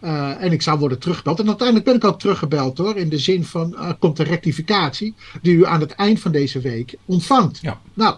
Eh, 0.00 0.42
en 0.42 0.52
ik 0.52 0.62
zou 0.62 0.78
worden 0.78 0.98
teruggebeld. 0.98 1.40
En 1.40 1.46
uiteindelijk 1.46 1.86
ben 1.86 1.96
ik 1.96 2.04
ook 2.04 2.18
teruggebeld 2.20 2.78
hoor. 2.78 2.96
In 2.96 3.08
de 3.08 3.18
zin 3.18 3.44
van, 3.44 3.78
er 3.78 3.94
komt 3.94 4.18
een 4.18 4.24
rectificatie 4.24 5.14
die 5.42 5.54
u 5.54 5.66
aan 5.66 5.80
het 5.80 5.90
eind 5.92 6.20
van 6.20 6.32
deze 6.32 6.60
week 6.60 6.94
ontvangt. 7.04 7.58
Ja. 7.62 7.80
Nou, 7.94 8.16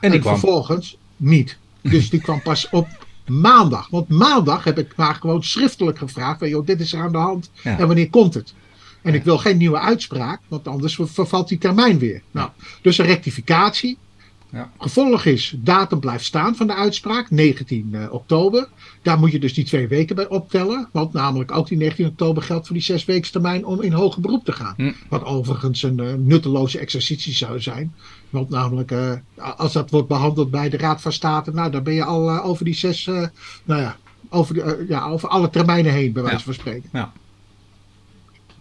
En 0.00 0.10
kwam. 0.10 0.22
vervolgens 0.22 0.96
niet. 1.16 1.56
Dus 1.82 2.10
die 2.10 2.20
kwam 2.20 2.42
pas 2.42 2.68
op 2.70 2.88
maandag. 3.26 3.88
Want 3.88 4.08
maandag 4.08 4.64
heb 4.64 4.78
ik 4.78 4.96
maar 4.96 5.14
gewoon 5.14 5.42
schriftelijk 5.44 5.98
gevraagd: 5.98 6.38
van, 6.38 6.48
joh, 6.48 6.66
dit 6.66 6.80
is 6.80 6.92
er 6.92 7.00
aan 7.00 7.12
de 7.12 7.18
hand 7.18 7.50
Ja. 7.62 7.78
en 7.78 7.86
wanneer 7.86 8.10
komt 8.10 8.34
het? 8.34 8.54
En 9.02 9.14
ik 9.14 9.24
wil 9.24 9.38
geen 9.38 9.56
nieuwe 9.56 9.78
uitspraak, 9.78 10.40
want 10.48 10.68
anders 10.68 10.94
ver- 10.94 11.08
vervalt 11.08 11.48
die 11.48 11.58
termijn 11.58 11.98
weer. 11.98 12.22
Nou, 12.30 12.50
dus 12.82 12.98
een 12.98 13.06
rectificatie. 13.06 13.98
Ja. 14.52 14.70
Gevolg 14.78 15.24
is, 15.24 15.54
datum 15.58 16.00
blijft 16.00 16.24
staan 16.24 16.56
van 16.56 16.66
de 16.66 16.74
uitspraak, 16.74 17.30
19 17.30 17.88
eh, 17.92 18.12
oktober. 18.12 18.68
Daar 19.02 19.18
moet 19.18 19.32
je 19.32 19.38
dus 19.38 19.54
die 19.54 19.64
twee 19.64 19.88
weken 19.88 20.16
bij 20.16 20.28
optellen. 20.28 20.88
Want 20.92 21.12
namelijk 21.12 21.52
ook 21.52 21.68
die 21.68 21.78
19 21.78 22.06
oktober 22.06 22.42
geldt 22.42 22.66
voor 22.66 22.76
die 22.76 22.84
zes 22.84 23.04
weken 23.04 23.32
termijn 23.32 23.64
om 23.64 23.82
in 23.82 23.92
hoger 23.92 24.20
beroep 24.20 24.44
te 24.44 24.52
gaan. 24.52 24.74
Hm. 24.76 24.92
Wat 25.08 25.24
overigens 25.24 25.82
een 25.82 26.00
eh, 26.00 26.14
nutteloze 26.14 26.78
exercitie 26.78 27.32
zou 27.32 27.60
zijn. 27.60 27.94
Want 28.30 28.48
namelijk, 28.48 28.90
eh, 28.90 29.12
als 29.56 29.72
dat 29.72 29.90
wordt 29.90 30.08
behandeld 30.08 30.50
bij 30.50 30.68
de 30.68 30.76
Raad 30.76 31.00
van 31.00 31.12
State, 31.12 31.50
nou 31.50 31.70
dan 31.70 31.82
ben 31.82 31.94
je 31.94 32.04
al 32.04 32.42
over 32.42 32.64
die 32.64 32.74
zes, 32.74 33.04
nou 33.64 33.80
ja, 33.80 33.96
over, 34.28 34.54
de, 34.54 34.84
ja, 34.88 35.06
over 35.08 35.28
alle 35.28 35.50
termijnen 35.50 35.92
heen, 35.92 36.12
bij 36.12 36.22
wijze 36.22 36.38
Ja. 36.38 36.44
van 36.44 36.54
spreken. 36.54 36.88
Ja. 36.92 37.12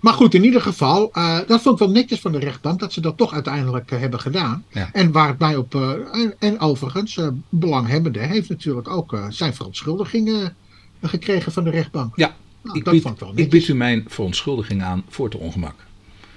Maar 0.08 0.16
goed, 0.16 0.34
in 0.34 0.44
ieder 0.44 0.62
geval, 0.62 1.10
eh, 1.14 1.40
dat 1.48 1.62
vond 1.62 1.80
ik 1.80 1.86
wel 1.86 1.96
netjes 1.96 2.20
van 2.20 2.32
de 2.32 2.40
rechtbank 2.40 2.80
dat 2.80 2.94
ze 2.94 3.02
dat 3.02 3.18
toch 3.18 3.34
uiteindelijk 3.34 3.92
eh, 3.92 4.00
hebben 4.00 4.20
gedaan. 4.20 4.66
Ja. 4.72 4.90
En 4.94 5.12
waar 5.12 5.28
het 5.28 5.40
mij 5.40 5.56
op, 5.56 5.76
eh, 5.76 5.92
en, 6.12 6.34
en 6.40 6.60
overigens, 6.60 7.20
belanghebbende 7.50 8.20
heeft 8.20 8.50
natuurlijk 8.50 8.90
ook 8.90 9.20
zijn 9.30 9.54
verontschuldigingen 9.54 10.56
gekregen 11.02 11.52
van 11.52 11.64
de 11.64 11.70
rechtbank. 11.70 12.16
Ja, 12.16 12.36
Nou, 12.62 12.78
ik, 12.78 12.84
dat 12.84 12.94
bied, 12.94 13.02
vond 13.02 13.14
ik 13.14 13.20
wel 13.20 13.32
ik 13.36 13.50
bied 13.50 13.68
u 13.68 13.76
mijn 13.76 14.06
verontschuldiging 14.08 14.84
aan 14.84 15.04
voor 15.10 15.26
het 15.26 15.36
ongemak. 15.36 15.76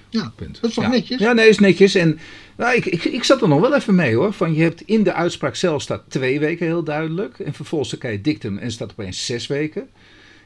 Ja, 0.09 0.33
Punt. 0.37 0.61
dat 0.61 0.71
is 0.71 0.77
toch 0.77 0.85
ja. 0.85 0.91
netjes? 0.91 1.19
Ja, 1.19 1.33
nee, 1.33 1.49
is 1.49 1.59
netjes. 1.59 1.95
En 1.95 2.19
nou, 2.57 2.77
ik, 2.77 2.87
ik, 2.87 3.05
ik 3.05 3.25
zat 3.25 3.43
er 3.43 3.49
nog 3.49 3.61
wel 3.61 3.75
even 3.75 3.95
mee 3.95 4.15
hoor. 4.15 4.33
Van 4.33 4.55
je 4.55 4.62
hebt 4.62 4.81
in 4.81 5.03
de 5.03 5.12
uitspraak 5.12 5.55
zelf 5.55 5.83
staat 5.83 6.03
twee 6.09 6.41
weken 6.41 6.67
heel 6.67 6.85
duidelijk. 6.85 7.39
En 7.39 7.55
vervolgens 7.55 7.91
dan 7.91 7.99
krijg 7.99 8.17
je 8.17 8.21
dictum 8.21 8.59
en 8.59 8.71
staat 8.71 8.91
opeens 8.91 9.27
zes 9.27 9.47
weken. 9.47 9.89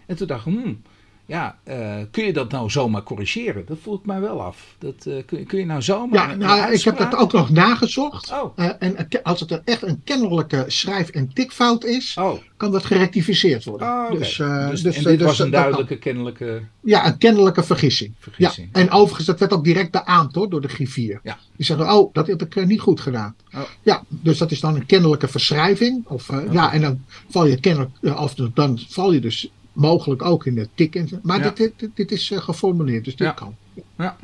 En 0.06 0.16
toen 0.16 0.26
dacht 0.26 0.46
ik, 0.46 0.52
hmm, 0.52 0.82
ja, 1.26 1.58
eh, 1.64 1.96
kun 2.10 2.24
je 2.24 2.32
dat 2.32 2.50
nou 2.50 2.70
zomaar 2.70 3.02
corrigeren? 3.02 3.64
Dat 3.66 3.78
voel 3.82 3.94
ik 3.94 4.04
mij 4.06 4.20
wel 4.20 4.42
af. 4.42 4.74
Dat, 4.78 4.94
eh, 5.06 5.14
kun, 5.26 5.38
je- 5.38 5.44
kun 5.44 5.58
je 5.58 5.66
nou 5.66 5.82
zomaar. 5.82 6.26
Ja, 6.26 6.32
een 6.32 6.38
nou, 6.38 6.72
ik 6.72 6.82
heb 6.82 6.98
dat 6.98 7.16
ook 7.16 7.32
nog 7.32 7.50
nagezocht. 7.50 8.32
Oh. 8.32 8.52
Eh, 8.56 8.70
en 8.78 9.08
als 9.22 9.40
het 9.40 9.50
er 9.50 9.62
echt 9.64 9.82
een 9.82 10.00
kennelijke 10.04 10.64
schrijf- 10.66 11.08
en 11.08 11.32
tikfout 11.32 11.84
is, 11.84 12.16
Oh, 12.18 12.38
kan 12.56 12.72
dat 12.72 12.84
gerectificeerd 12.84 13.64
worden. 13.64 13.88
oh. 13.88 14.10
Dus, 14.10 14.36
dus, 14.36 14.82
dus, 14.82 14.96
en 14.96 15.02
dit 15.04 15.18
dus 15.18 15.26
was 15.26 15.38
een 15.38 15.50
dat 15.50 15.60
kan. 15.60 15.62
duidelijke, 15.62 15.96
kennelijke. 15.98 16.62
Ja, 16.80 17.06
een 17.06 17.18
kennelijke 17.18 17.62
vergissing. 17.62 18.12
Vergissing. 18.18 18.68
Ja, 18.72 18.80
en 18.80 18.90
overigens, 18.90 19.26
dat 19.26 19.38
werd 19.38 19.52
ook 19.52 19.64
direct 19.64 19.90
beaamd 19.90 20.34
hoor, 20.34 20.50
door 20.50 20.60
de 20.60 20.68
griffier. 20.68 21.20
Ja. 21.22 21.38
Die 21.56 21.66
zeggen, 21.66 21.92
oh, 21.94 22.14
dat 22.14 22.26
heb 22.26 22.42
ik 22.42 22.66
niet 22.66 22.80
goed 22.80 23.00
gedaan. 23.00 23.34
Oh. 23.54 23.60
Ja, 23.82 24.02
dus 24.08 24.38
dat 24.38 24.50
is 24.50 24.60
dan 24.60 24.74
een 24.74 24.86
kennelijke 24.86 25.28
verschrijving. 25.28 26.06
Of, 26.08 26.30
eh, 26.30 26.52
Ja, 26.52 26.72
en 26.72 26.80
dan 26.80 27.04
val 27.30 27.46
je 27.46 27.60
kennelijk, 27.60 27.90
of 28.18 28.34
dan 28.34 28.78
val 28.88 29.12
je 29.12 29.20
dus 29.20 29.50
mogelijk 29.74 30.22
ook 30.22 30.46
in 30.46 30.54
de 30.54 30.68
tik. 30.74 30.94
En, 30.94 31.08
maar 31.22 31.38
Ja. 31.38 31.50
dit, 31.50 31.72
dit, 31.76 31.90
dit 31.94 32.12
is 32.12 32.30
eh, 32.30 32.38
geformuleerd, 32.38 33.04
dus 33.04 33.16
dit 33.16 33.26
Ja. 33.26 33.32
kan. 33.32 33.56
Ja. 33.98 34.16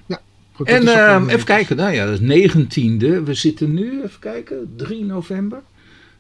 Goed, 0.52 0.66
dat 0.68 0.76
En 0.82 0.88
ehm, 0.88 1.12
netjes. 1.18 1.32
even 1.34 1.46
kijken, 1.46 1.76
nou 1.76 1.92
ja, 1.92 2.06
dat 2.06 2.20
is 2.20 2.20
19e. 2.20 3.22
We 3.24 3.34
zitten 3.34 3.74
nu, 3.74 4.02
even 4.02 4.20
kijken, 4.20 4.72
3 4.76 5.04
november. 5.04 5.62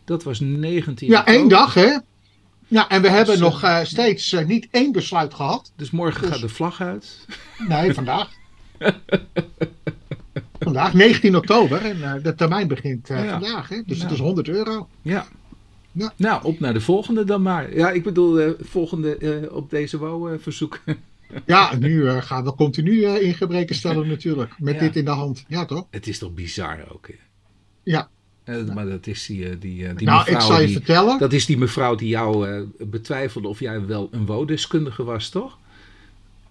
Dat 0.04 0.22
was 0.22 0.40
19 0.40 1.08
Ja, 1.08 1.26
één 1.26 1.48
dag 1.48 1.74
hè. 1.74 1.98
Ja, 2.68 2.88
en 2.88 3.02
we 3.02 3.08
hebben 3.08 3.34
Dus, 3.34 3.42
nog 3.42 3.62
eh, 3.62 3.80
steeds 3.84 4.32
eh, 4.32 4.46
niet 4.46 4.68
één 4.70 4.92
besluit 4.92 5.34
gehad. 5.34 5.72
Dus 5.76 5.90
morgen 5.90 6.20
Dus- 6.20 6.30
gaat 6.30 6.40
de 6.40 6.48
vlag 6.48 6.80
uit. 6.80 7.26
Nee, 7.68 7.94
vandaag. 8.00 8.28
vandaag, 10.60 10.94
19 10.94 11.36
oktober. 11.36 11.84
En 11.84 12.02
eh, 12.02 12.22
de 12.22 12.34
termijn 12.34 12.68
begint 12.68 13.10
eh, 13.10 13.24
Ja. 13.24 13.30
vandaag. 13.30 13.68
Hè? 13.68 13.82
Dus 13.86 13.96
Ja. 13.96 14.02
het 14.02 14.12
is 14.12 14.18
100 14.18 14.48
euro. 14.48 14.88
Ja. 15.02 15.26
Ja. 15.92 16.12
Nou, 16.16 16.44
op 16.44 16.60
naar 16.60 16.72
de 16.72 16.80
volgende 16.80 17.24
dan 17.24 17.42
maar. 17.42 17.74
Ja, 17.74 17.90
ik 17.90 18.02
bedoel, 18.02 18.40
eh, 18.40 18.50
volgende 18.60 19.16
eh, 19.16 19.52
op 19.56 19.70
deze 19.70 19.98
wou 19.98 20.32
eh, 20.32 20.38
verzoek. 20.40 20.80
Ja, 21.46 21.76
nu 21.76 22.08
eh, 22.08 22.22
gaan 22.22 22.44
we 22.44 22.54
continu 22.54 23.06
ingebreken 23.06 23.74
stellen 23.74 24.08
natuurlijk. 24.08 24.54
Met 24.58 24.74
Ja. 24.74 24.80
dit 24.80 24.96
in 24.96 25.04
de 25.04 25.10
hand. 25.10 25.44
Ja, 25.48 25.64
toch? 25.64 25.86
Het 25.90 26.06
is 26.06 26.18
toch 26.18 26.34
bizar 26.34 26.78
ook. 26.92 27.06
Hè? 27.08 27.14
Ja. 27.82 28.08
Maar 28.74 28.86
dat 28.88 29.06
is 29.06 29.26
die, 29.26 29.58
die, 29.58 29.94
die 29.94 30.06
nou, 30.06 30.18
mevrouw 30.18 30.34
ik 30.34 30.40
zal 30.40 30.60
je 30.60 30.66
die, 30.66 30.76
vertellen. 30.76 31.18
Dat 31.18 31.32
is 31.32 31.46
die 31.46 31.58
mevrouw 31.58 31.94
die 31.94 32.08
jou 32.08 32.48
eh, 32.48 32.62
betwijfelde 32.88 33.48
of 33.48 33.60
jij 33.60 33.86
wel 33.86 34.08
een 34.10 34.26
woondeskundige 34.26 35.04
was, 35.04 35.28
toch? 35.28 35.58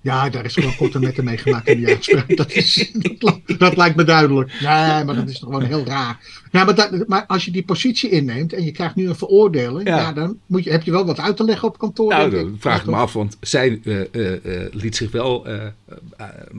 Ja, 0.02 0.30
daar 0.30 0.46
is 0.46 0.54
gewoon 0.54 0.76
korte 0.76 1.00
metten 1.00 1.24
mee 1.24 1.38
gemaakt 1.38 1.68
in 1.68 1.78
die 1.78 1.88
uitspraak. 1.88 2.38
Dat, 2.38 2.52
is, 2.52 2.92
dat, 2.94 3.14
li- 3.48 3.58
dat 3.58 3.78
lijkt 3.78 3.96
me 3.96 4.04
duidelijk. 4.04 4.52
Nee, 4.62 5.04
maar 5.04 5.16
dat 5.16 5.30
is 5.30 5.40
toch 5.40 5.50
gewoon 5.50 5.66
heel 5.66 5.86
raar. 5.86 6.20
Ja, 6.52 6.64
maar, 6.64 6.76
dat, 6.76 7.08
maar 7.08 7.26
als 7.26 7.46
je 7.46 7.52
die 7.52 7.64
positie 7.64 8.10
inneemt 8.10 8.54
en 8.54 8.64
je 8.64 8.72
krijgt 8.72 8.96
nu 8.96 9.08
een 9.10 9.16
veroordeling, 9.16 9.88
Ja. 9.88 9.98
ja. 9.98 10.14
dan 10.14 10.38
moet 10.46 10.64
je, 10.64 10.72
heb 10.72 10.84
je 10.84 10.92
wel 10.92 11.06
wat 11.06 11.20
uit 11.20 11.38
te 11.38 11.44
leggen 11.44 11.68
op 11.68 11.78
kantoor. 11.78 12.10
Nou, 12.10 12.30
dan 12.30 12.56
vraag 12.60 12.80
ik 12.80 12.86
me 12.86 12.96
af, 12.96 13.14
want 13.14 13.38
zij 13.42 13.80
eh, 13.84 14.00
eh, 14.14 14.34
eh, 14.64 14.74
liet 14.74 14.96
zich 14.96 15.12
wel 15.12 15.48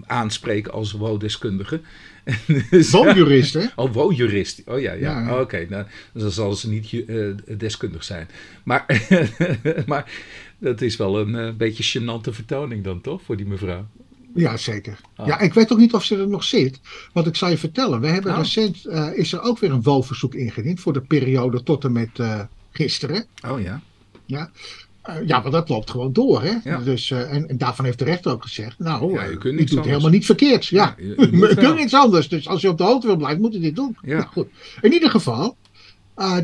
aanspreken 0.06 0.72
als 0.72 0.92
woondeskundige. 0.92 1.80
Dus- 2.70 2.90
Woonjurist, 2.90 3.54
hè? 3.54 3.64
Oh, 3.76 3.92
woonjurist. 3.92 4.62
Oh 4.66 4.80
ja, 4.80 4.92
ja. 4.92 4.98
Ja, 5.10 5.20
ja. 5.26 5.34
Oh, 5.34 5.40
Oké, 5.40 5.66
nou, 5.68 5.84
dan 6.12 6.30
zal 6.30 6.52
ze 6.54 6.68
niet 6.68 7.04
deskundig 7.58 8.04
zijn. 8.04 8.28
Maar, 8.62 8.86
maar 9.86 10.10
dat 10.60 10.80
is 10.80 10.96
wel 10.96 11.20
een 11.20 11.34
eh, 11.34 11.52
beetje 11.54 12.00
gênante 12.00 12.30
vertoning 12.32 12.84
dan, 12.84 13.00
toch? 13.00 13.22
Voor 13.22 13.36
die 13.36 13.46
mevrouw. 13.46 13.86
Ja, 14.34 14.56
zeker. 14.56 15.00
Ah. 15.16 15.26
Ja, 15.26 15.38
ik 15.40 15.54
weet 15.54 15.72
ook 15.72 15.78
niet 15.78 15.94
of 15.94 16.04
ze 16.04 16.16
er 16.16 16.28
nog 16.28 16.44
zit. 16.44 16.80
Want 17.12 17.26
ik 17.26 17.36
zal 17.36 17.48
je 17.48 17.58
vertellen, 17.58 18.00
we 18.00 18.06
hebben 18.06 18.32
Oh. 18.32 18.38
recent, 18.38 18.84
eh, 18.86 19.08
is 19.14 19.32
er 19.32 19.42
ook 19.42 19.58
weer 19.58 19.70
een 19.70 19.82
WO-verzoek 19.82 20.34
ingediend 20.34 20.80
voor 20.80 20.92
de 20.92 21.00
periode 21.00 21.62
tot 21.62 21.84
en 21.84 21.92
met 21.92 22.10
eh, 22.18 22.40
gisteren. 22.70 23.24
Oh 23.48 23.60
ja. 23.60 23.80
Ja. 24.26 24.50
Ja, 25.26 25.40
want 25.42 25.54
dat 25.54 25.68
loopt 25.68 25.90
gewoon 25.90 26.12
door. 26.12 26.42
Hè? 26.42 26.54
Ja. 26.64 26.78
Dus, 26.78 27.10
en, 27.10 27.48
en 27.48 27.58
daarvan 27.58 27.84
heeft 27.84 27.98
de 27.98 28.04
rechter 28.04 28.32
ook 28.32 28.42
gezegd, 28.42 28.78
nou, 28.78 29.12
Ja, 29.12 29.24
je 29.24 29.38
kunt 29.38 29.58
doet 29.58 29.68
anders. 29.70 29.86
helemaal 29.88 30.10
niet 30.10 30.24
verkeerd. 30.26 30.66
Ja, 30.66 30.94
Ja, 30.98 31.04
je- 31.20 31.56
je 31.76 31.82
iets 31.84 31.94
anders. 31.94 32.28
Dus 32.28 32.48
als 32.48 32.60
je 32.60 32.68
op 32.68 32.78
de 32.78 32.84
hoogte 32.84 33.06
wil 33.06 33.16
blijven, 33.16 33.40
moet 33.40 33.52
je 33.52 33.60
dit 33.60 33.76
doen. 33.76 33.96
Ja. 34.02 34.16
Nou, 34.16 34.28
goed. 34.28 34.46
In 34.80 34.92
ieder 34.92 35.10
geval, 35.10 35.56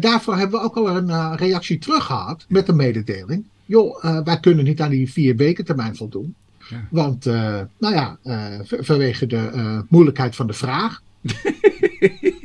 daarvoor 0.00 0.37
hebben 0.37 0.61
we 0.61 0.66
ook 0.66 0.76
al 0.76 0.88
een 0.96 1.37
reactie 1.37 1.78
terug 1.78 2.04
gehad 2.04 2.44
met 2.49 2.68
een 2.68 2.76
mededeling. 2.76 3.44
Joh, 3.66 4.04
eh, 4.04 4.20
wij 4.25 4.40
kunnen 4.40 4.64
niet 4.64 4.80
aan 4.80 4.90
die 4.90 5.12
vier 5.12 5.37
weken 5.37 5.64
termijn 5.64 5.96
voldoen. 5.96 6.35
Ja. 6.68 6.88
Want, 6.90 7.26
eh, 7.26 7.61
nou 7.78 7.94
ja, 7.94 8.18
eh, 8.23 8.61
vanwege 8.62 9.26
de 9.26 9.82
moeilijkheid 9.88 10.37
van 10.37 10.46
de 10.46 10.52
vraag. 10.52 11.02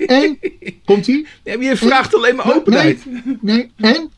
en, 0.06 0.40
komt 0.86 1.08
ie? 1.08 1.28
Maar 1.44 1.62
je 1.62 1.78
vraagt 1.78 2.16
alleen 2.16 2.36
maar 2.36 2.56
openheid. 2.56 3.06
Nee, 3.42 3.72
en, 3.76 4.10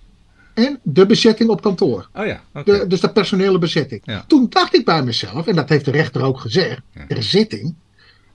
en 0.54 0.80
de 0.84 1.06
bezetting 1.06 1.50
op 1.50 1.62
kantoor. 1.62 2.10
Oh 2.14 2.26
ja. 2.26 2.42
De, 2.64 2.86
dus 2.88 3.00
de 3.00 3.10
personele 3.10 3.58
bezetting. 3.60 4.02
Ja. 4.06 4.24
Toen 4.28 4.46
dacht 4.50 4.76
ik 4.76 4.86
bij 4.86 5.04
mezelf, 5.04 5.48
en 5.48 5.56
dat 5.56 5.70
heeft 5.70 5.86
de 5.86 5.92
rechter 5.92 6.22
ook 6.22 6.40
gezegd, 6.40 6.82
Ja. 6.94 7.06
de 7.08 7.16
bezetting. 7.16 7.76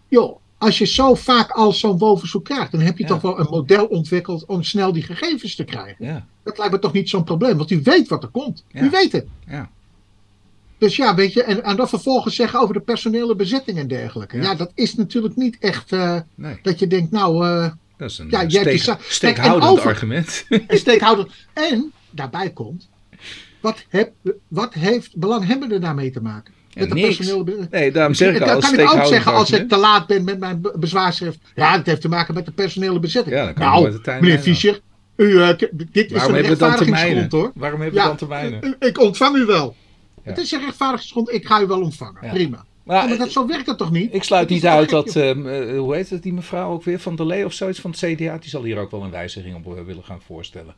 Joh, 0.08 0.38
als 0.58 0.78
je 0.78 0.84
zo 0.86 1.14
vaak 1.14 1.50
al 1.50 1.72
zo'n 1.72 1.98
woonverzoek 1.98 2.44
krijgt, 2.44 2.72
dan 2.72 2.80
heb 2.80 2.96
je 2.98 3.02
Ja. 3.02 3.08
toch 3.08 3.20
wel 3.20 3.38
een 3.38 3.46
model 3.50 3.86
ontwikkeld 3.86 4.44
om 4.46 4.62
snel 4.62 4.92
die 4.92 5.02
gegevens 5.02 5.54
te 5.54 5.64
krijgen. 5.64 6.06
Ja, 6.06 6.26
Dat 6.42 6.58
lijkt 6.58 6.72
me 6.72 6.78
toch 6.78 6.92
niet 6.92 7.08
zo'n 7.08 7.24
probleem, 7.24 7.56
want 7.56 7.70
u 7.70 7.80
weet 7.82 8.08
wat 8.08 8.22
er 8.22 8.28
komt. 8.28 8.64
Ja. 8.68 8.82
U 8.82 8.90
weet 8.90 9.12
het. 9.12 9.26
ja. 9.46 9.70
Dus 10.78 10.96
ja, 10.96 11.14
weet 11.14 11.32
je, 11.32 11.42
en, 11.42 11.64
en 11.64 11.76
dan 11.76 11.88
vervolgens 11.88 12.34
zeggen 12.34 12.60
over 12.60 12.74
de 12.74 12.80
personele 12.80 13.34
bezetting 13.36 13.78
en 13.78 13.88
dergelijke. 13.88 14.36
Ja. 14.36 14.54
Dat 14.54 14.70
is 14.74 14.94
natuurlijk 14.94 15.36
niet 15.36 15.56
echt 15.60 15.92
eh, 15.92 16.20
Nee, 16.34 16.58
dat 16.62 16.78
je 16.78 16.86
denkt, 16.86 17.10
nou, 17.10 17.46
eh 17.46 17.70
dat 17.96 18.10
is 18.10 18.18
een 18.18 18.26
Ja, 18.30 18.48
za- 18.78 18.98
steekhoudend 19.08 19.70
over- 19.72 19.86
argument. 19.88 20.44
een. 20.48 21.28
En 21.54 21.92
daarbij 22.10 22.50
komt, 22.50 22.88
wat, 23.60 23.84
heb, 23.88 24.12
wat 24.48 24.74
heeft 24.74 25.16
belanghebbenden 25.16 25.80
daarmee 25.80 26.10
te 26.10 26.20
maken? 26.20 26.54
Met 26.78 27.70
Nee, 27.70 27.92
daarom 27.92 28.14
zeg 28.14 28.34
ik 28.34 28.40
al, 28.42 28.50
als 28.50 28.70
kan 28.70 28.78
ik 28.78 28.92
ook 28.94 29.04
zeggen 29.06 29.32
als 29.32 29.50
ik 29.50 29.68
te 29.68 29.76
laat 29.76 30.06
ben 30.06 30.24
met 30.24 30.38
mijn 30.38 30.60
be- 30.60 30.74
bezwaarschrift. 30.78 31.38
Ja, 31.54 31.76
dat 31.76 31.86
heeft 31.86 32.00
te 32.00 32.08
maken 32.08 32.34
met 32.34 32.44
de 32.46 32.52
personele 32.52 32.98
bezetting. 33.00 33.36
Ja, 33.36 33.52
nou, 33.54 33.80
nooit 33.80 33.92
de 33.92 34.00
tijd 34.00 34.20
meneer. 34.20 34.38
Fischer, 34.38 34.80
u, 35.16 35.40
eh, 35.42 35.48
dit 35.48 35.70
is 36.10 36.12
Waarom 36.12 36.34
een 36.34 36.42
dan 36.42 36.56
termijnen? 36.56 36.58
rechtvaardigingsgrond 36.58 37.32
hoor. 37.32 37.52
Waarom 37.54 37.80
hebben 37.80 37.98
we 37.98 38.02
Ja, 38.04 38.08
dan 38.08 38.16
termijnen? 38.16 38.76
ik 38.78 39.00
ontvang 39.00 39.36
u 39.36 39.44
wel. 39.44 39.74
Ja. 40.24 40.30
Het 40.30 40.38
is 40.38 40.52
een 40.52 40.60
rechtvaardigingsgrond, 40.60 41.32
ik 41.32 41.46
ga 41.46 41.60
u 41.60 41.66
wel 41.66 41.80
ontvangen. 41.80 42.18
Ja. 42.22 42.32
Prima. 42.32 42.64
Maar, 42.84 42.96
Ja, 43.02 43.08
maar 43.08 43.18
dat, 43.18 43.30
zo 43.30 43.46
werkt 43.46 43.66
het 43.66 43.78
toch 43.78 43.90
niet? 43.90 44.14
Ik 44.14 44.22
sluit 44.22 44.48
is 44.48 44.54
niet 44.54 44.66
uit 44.66 44.90
dat, 44.90 45.16
ehm, 45.16 45.46
eh, 45.46 45.78
hoe 45.78 45.94
heet 45.94 46.10
het, 46.10 46.22
die 46.22 46.32
mevrouw 46.32 46.70
ook 46.72 46.84
weer, 46.84 46.98
Van 47.00 47.16
der 47.16 47.26
Lee 47.26 47.44
of 47.44 47.52
zoiets 47.52 47.80
van 47.80 47.90
het 47.90 47.98
CDA, 48.00 48.38
die 48.38 48.50
zal 48.50 48.62
hier 48.64 48.78
ook 48.78 48.90
wel 48.90 49.02
een 49.02 49.10
wijziging 49.10 49.54
op 49.64 49.76
eh, 49.78 49.84
willen 49.84 50.04
gaan 50.04 50.20
voorstellen. 50.26 50.74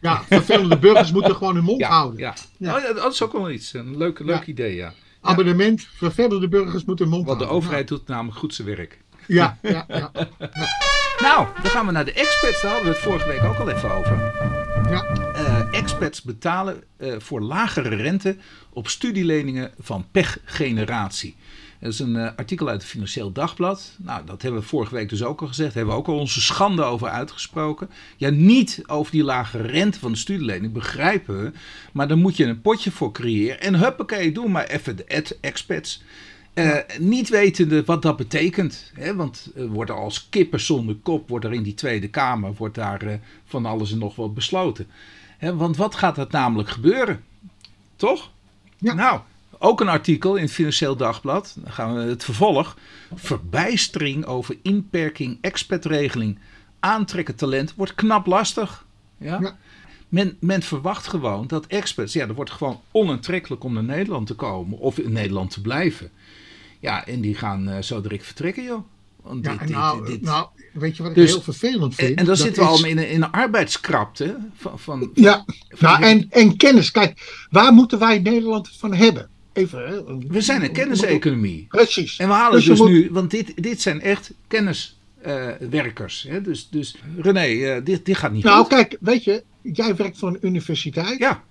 Ja, 0.00 0.22
vervelende 0.28 0.78
burgers 0.78 1.12
moeten 1.12 1.34
gewoon 1.36 1.54
hun 1.54 1.64
mond 1.64 1.82
houden. 1.82 2.18
ja. 2.20 2.34
Ja. 2.56 2.76
Oh, 2.76 2.82
ja, 2.82 2.92
dat 2.92 3.12
is 3.12 3.22
ook 3.22 3.32
wel 3.32 3.50
iets. 3.50 3.72
Een 3.74 3.96
leuk, 3.96 4.18
leuk 4.18 4.46
idee, 4.46 4.74
ja. 4.74 4.92
Abonnement, 5.22 5.88
vervelende 5.96 6.48
burgers 6.48 6.84
moeten 6.84 7.08
mond 7.08 7.26
Want 7.26 7.38
de 7.38 7.44
houden. 7.44 7.62
overheid 7.64 7.88
doet 7.88 8.06
namelijk 8.06 8.38
goed 8.38 8.54
zijn 8.54 8.68
werk. 8.68 8.98
Ja, 9.26 9.58
ja, 9.62 9.84
ja. 9.88 10.10
Nou, 11.18 11.46
dan 11.62 11.70
gaan 11.70 11.86
we 11.86 11.92
naar 11.92 12.04
de 12.04 12.12
expats. 12.12 12.62
Daar 12.62 12.70
hadden 12.72 12.90
we 12.90 12.94
het 12.96 13.04
vorige 13.06 13.26
week 13.28 13.42
ook 13.42 13.56
al 13.56 13.68
even 13.70 13.94
over. 13.94 14.16
ja. 14.90 15.04
Eh, 15.34 15.78
expats 15.78 16.22
betalen 16.22 16.82
eh, 16.96 17.14
voor 17.18 17.40
lagere 17.40 17.94
rente 17.96 18.36
op 18.72 18.88
studieleningen 18.88 19.70
van 19.78 20.06
pechgeneratie. 20.10 21.36
Dat 21.82 21.92
is 21.92 21.98
een 21.98 22.14
uh, 22.14 22.28
artikel 22.36 22.68
uit 22.68 22.82
het 22.82 22.90
Financieel 22.90 23.32
Dagblad. 23.32 23.92
Nou, 23.98 24.24
dat 24.24 24.42
hebben 24.42 24.60
we 24.60 24.66
vorige 24.66 24.94
week 24.94 25.08
dus 25.08 25.22
ook 25.22 25.40
al 25.40 25.46
gezegd. 25.46 25.68
Daar 25.68 25.76
hebben 25.76 25.94
we 25.94 26.00
ook 26.00 26.08
al 26.08 26.18
onze 26.18 26.40
schande 26.40 26.82
over 26.82 27.08
uitgesproken. 27.08 27.90
Ja, 28.16 28.30
niet 28.30 28.82
over 28.86 29.12
die 29.12 29.22
lage 29.22 29.62
rente 29.62 29.98
van 29.98 30.12
de 30.12 30.18
studielening, 30.18 30.72
begrijpen 30.72 31.42
we. 31.42 31.52
Maar 31.92 32.08
dan 32.08 32.18
moet 32.18 32.36
je 32.36 32.44
een 32.44 32.60
potje 32.60 32.90
voor 32.90 33.12
creëren. 33.12 33.60
En 33.60 33.74
huppakee, 33.74 34.32
doe 34.32 34.48
maar 34.48 34.66
even 34.66 34.96
de 34.96 35.04
expats. 35.40 36.02
Uh, 36.54 36.76
niet 36.98 37.28
wetende 37.28 37.84
wat 37.84 38.02
dat 38.02 38.16
betekent. 38.16 38.92
Hè? 38.94 39.14
Want 39.14 39.50
er 39.56 39.68
wordt 39.68 39.90
er 39.90 39.96
als 39.96 40.28
kippen 40.28 40.60
zonder 40.60 40.96
kop, 41.02 41.28
wordt 41.28 41.44
er 41.44 41.52
in 41.52 41.62
die 41.62 41.74
Tweede 41.74 42.08
Kamer 42.08 42.54
wordt 42.54 42.74
daar, 42.74 43.04
uh, 43.04 43.12
van 43.44 43.66
alles 43.66 43.92
en 43.92 43.98
nog 43.98 44.16
wat 44.16 44.34
besloten. 44.34 44.86
Hè? 45.38 45.56
Want 45.56 45.76
wat 45.76 45.94
gaat 45.94 46.18
er 46.18 46.26
namelijk 46.30 46.68
gebeuren? 46.68 47.24
Toch? 47.96 48.30
Ja. 48.78 48.94
Nou, 48.94 49.20
ook 49.62 49.80
een 49.80 49.88
artikel 49.88 50.36
in 50.36 50.42
het 50.42 50.52
Financieel 50.52 50.96
Dagblad. 50.96 51.54
Dan 51.62 51.72
gaan 51.72 51.94
we 51.94 52.00
het 52.00 52.24
vervolg. 52.24 52.76
Verbijstering 53.14 54.24
over 54.26 54.56
inperking 54.62 55.38
expatregeling. 55.40 56.38
Aantrekken 56.80 57.34
talent 57.34 57.74
wordt 57.76 57.94
knap 57.94 58.26
lastig. 58.26 58.84
Ja? 59.18 59.38
Ja. 59.40 59.56
Men, 60.08 60.36
men 60.40 60.62
verwacht 60.62 61.06
gewoon 61.06 61.46
dat 61.46 61.66
experts, 61.66 62.12
ja, 62.12 62.26
er 62.28 62.34
wordt 62.34 62.50
gewoon 62.50 62.80
onaantrekkelijk 62.90 63.64
om 63.64 63.72
naar 63.72 63.84
Nederland 63.84 64.26
te 64.26 64.34
komen 64.34 64.78
of 64.78 64.98
in 64.98 65.12
Nederland 65.12 65.50
te 65.50 65.60
blijven. 65.60 66.10
Ja, 66.80 67.06
en 67.06 67.20
die 67.20 67.34
gaan 67.34 67.68
uh, 67.68 67.78
zo 67.78 68.00
direct 68.00 68.24
vertrekken, 68.24 68.62
joh. 68.64 68.82
Want 69.22 69.44
Ja, 69.44 69.56
dit- 69.56 69.68
nou, 69.68 70.06
dit- 70.06 70.20
nou, 70.22 70.46
weet 70.72 70.96
je 70.96 71.02
wat 71.02 71.10
ik 71.12 71.16
Dus- 71.18 71.30
heel 71.30 71.42
vervelend 71.42 71.94
vind? 71.94 72.08
en, 72.10 72.16
en 72.16 72.24
dan 72.24 72.34
Dat 72.34 72.44
zitten 72.44 72.62
we 72.62 72.72
is- 72.72 72.80
al 72.82 72.86
in 72.88 72.98
een, 72.98 73.08
in 73.10 73.22
een 73.22 73.30
arbeidskrapte. 73.30 74.38
Van, 74.54 74.78
van, 74.78 75.10
Ja, 75.14 75.44
van- 75.68 75.90
nou, 75.90 76.02
en, 76.02 76.26
en 76.30 76.56
kennis. 76.56 76.90
Kijk, 76.90 77.46
waar 77.50 77.72
moeten 77.72 77.98
wij 77.98 78.18
Nederland 78.18 78.70
van 78.78 78.94
hebben? 78.94 79.28
Even, 79.52 79.88
hè. 79.88 80.18
we 80.28 80.40
zijn 80.40 80.62
een 80.62 80.72
kenniseconomie. 80.72 81.66
Precies. 81.68 82.16
En 82.18 82.28
we 82.28 82.34
halen 82.34 82.52
Dus 82.56 82.64
dus, 82.64 82.78
moet- 82.78 82.88
nu, 82.88 83.08
want 83.10 83.30
dit, 83.30 83.62
dit 83.62 83.80
zijn 83.80 84.00
echt 84.00 84.32
kenniswerkers. 84.48 86.28
dus, 86.42 86.68
dus 86.68 86.96
René, 87.16 87.40
eh, 87.40 87.84
dit, 87.84 88.04
dit 88.06 88.16
gaat 88.16 88.32
niet 88.32 88.44
Nou, 88.44 88.58
goed. 88.58 88.68
kijk, 88.68 88.96
weet 89.00 89.24
je, 89.24 89.42
jij 89.62 89.96
werkt 89.96 90.18
voor 90.18 90.28
een 90.28 90.38
universiteit. 90.40 91.18
Ja, 91.18 91.44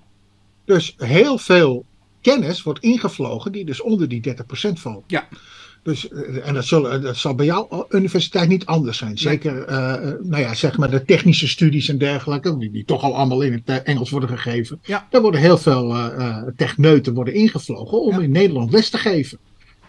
Dus 0.66 0.96
heel 0.98 1.38
veel 1.38 1.86
kennis 2.22 2.64
wordt 2.64 2.80
ingevlogen 2.84 3.52
die 3.52 3.66
dus 3.66 3.82
onder 3.82 4.08
die 4.08 4.22
30% 4.22 4.80
valt. 4.80 5.04
Ja. 5.08 5.28
Dus, 5.84 6.10
eh, 6.10 6.48
en 6.48 6.54
dat, 6.54 6.66
zal, 6.66 6.82
dat 7.02 7.18
zal 7.18 7.36
bij 7.36 7.46
jouw 7.46 7.86
universiteit 7.90 8.50
niet 8.50 8.66
anders 8.66 8.98
zijn. 8.98 9.18
Zeker, 9.18 9.64
eh, 9.64 9.94
eh, 9.94 10.14
nou 10.22 10.42
ja, 10.42 10.54
zeg 10.54 10.78
maar 10.78 10.90
de 10.92 11.06
technische 11.06 11.48
studies 11.48 11.90
en 11.90 11.98
dergelijke, 11.98 12.58
die, 12.58 12.72
die 12.72 12.86
toch 12.86 13.04
al 13.04 13.16
allemaal 13.16 13.42
in 13.42 13.54
het 13.54 13.62
eh, 13.66 13.76
Engels 13.84 14.10
worden 14.10 14.30
gegeven. 14.30 14.80
Ja. 14.84 15.08
Daar 15.10 15.22
worden 15.22 15.42
heel 15.42 15.58
veel 15.58 15.94
eh, 15.94 16.28
eh, 16.28 16.48
techneuten 16.56 17.14
worden 17.14 17.34
ingevlogen 17.34 18.02
om 18.02 18.12
Ja. 18.18 18.20
in 18.24 18.32
Nederland 18.32 18.72
les 18.72 18.90
te 18.90 18.98
geven. 18.98 19.38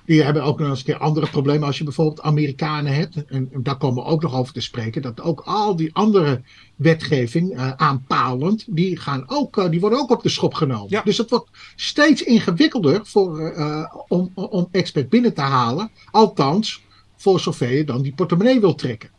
Die 0.05 0.23
hebben 0.23 0.43
ook 0.43 0.59
nog 0.59 0.69
eens 0.69 0.79
een 0.79 0.85
keer 0.85 0.97
andere 0.97 1.27
problemen 1.27 1.67
als 1.67 1.79
je 1.79 1.85
bijvoorbeeld 1.85 2.23
Amerikanen 2.23 2.95
hebt. 2.95 3.25
En, 3.25 3.49
en 3.53 3.63
daar 3.63 3.77
komen 3.77 4.05
we 4.05 4.11
ook 4.11 4.23
nog 4.23 4.35
over 4.35 4.53
te 4.53 4.61
spreken. 4.61 5.03
Dat 5.03 5.21
ook 5.21 5.41
al 5.45 5.77
die 5.77 5.95
andere 5.95 6.43
wetgeving 6.77 7.53
eh, 7.53 7.73
aanpalend, 7.73 8.65
die, 8.69 8.97
gaan 8.97 9.25
ook, 9.27 9.57
eh, 9.57 9.71
die 9.71 9.81
worden 9.81 9.99
ook 9.99 10.11
op 10.11 10.23
de 10.23 10.29
schop 10.29 10.55
genomen. 10.55 10.91
Ja. 10.91 11.03
Dus 11.03 11.19
het 11.19 11.31
wordt 11.31 11.51
steeds 11.77 12.23
ingewikkelder 12.23 13.01
voor, 13.07 13.41
eh, 13.41 13.95
om, 14.09 14.31
om 14.35 14.69
expert 14.71 15.09
binnen 15.09 15.35
te 15.35 15.41
halen. 15.41 15.91
Althans, 16.11 16.83
voor 17.17 17.41
zover 17.41 17.73
je 17.73 17.85
dan 17.85 18.03
die 18.03 18.15
portemonnee 18.15 18.61
wil 18.61 18.75
trekken. 18.75 19.11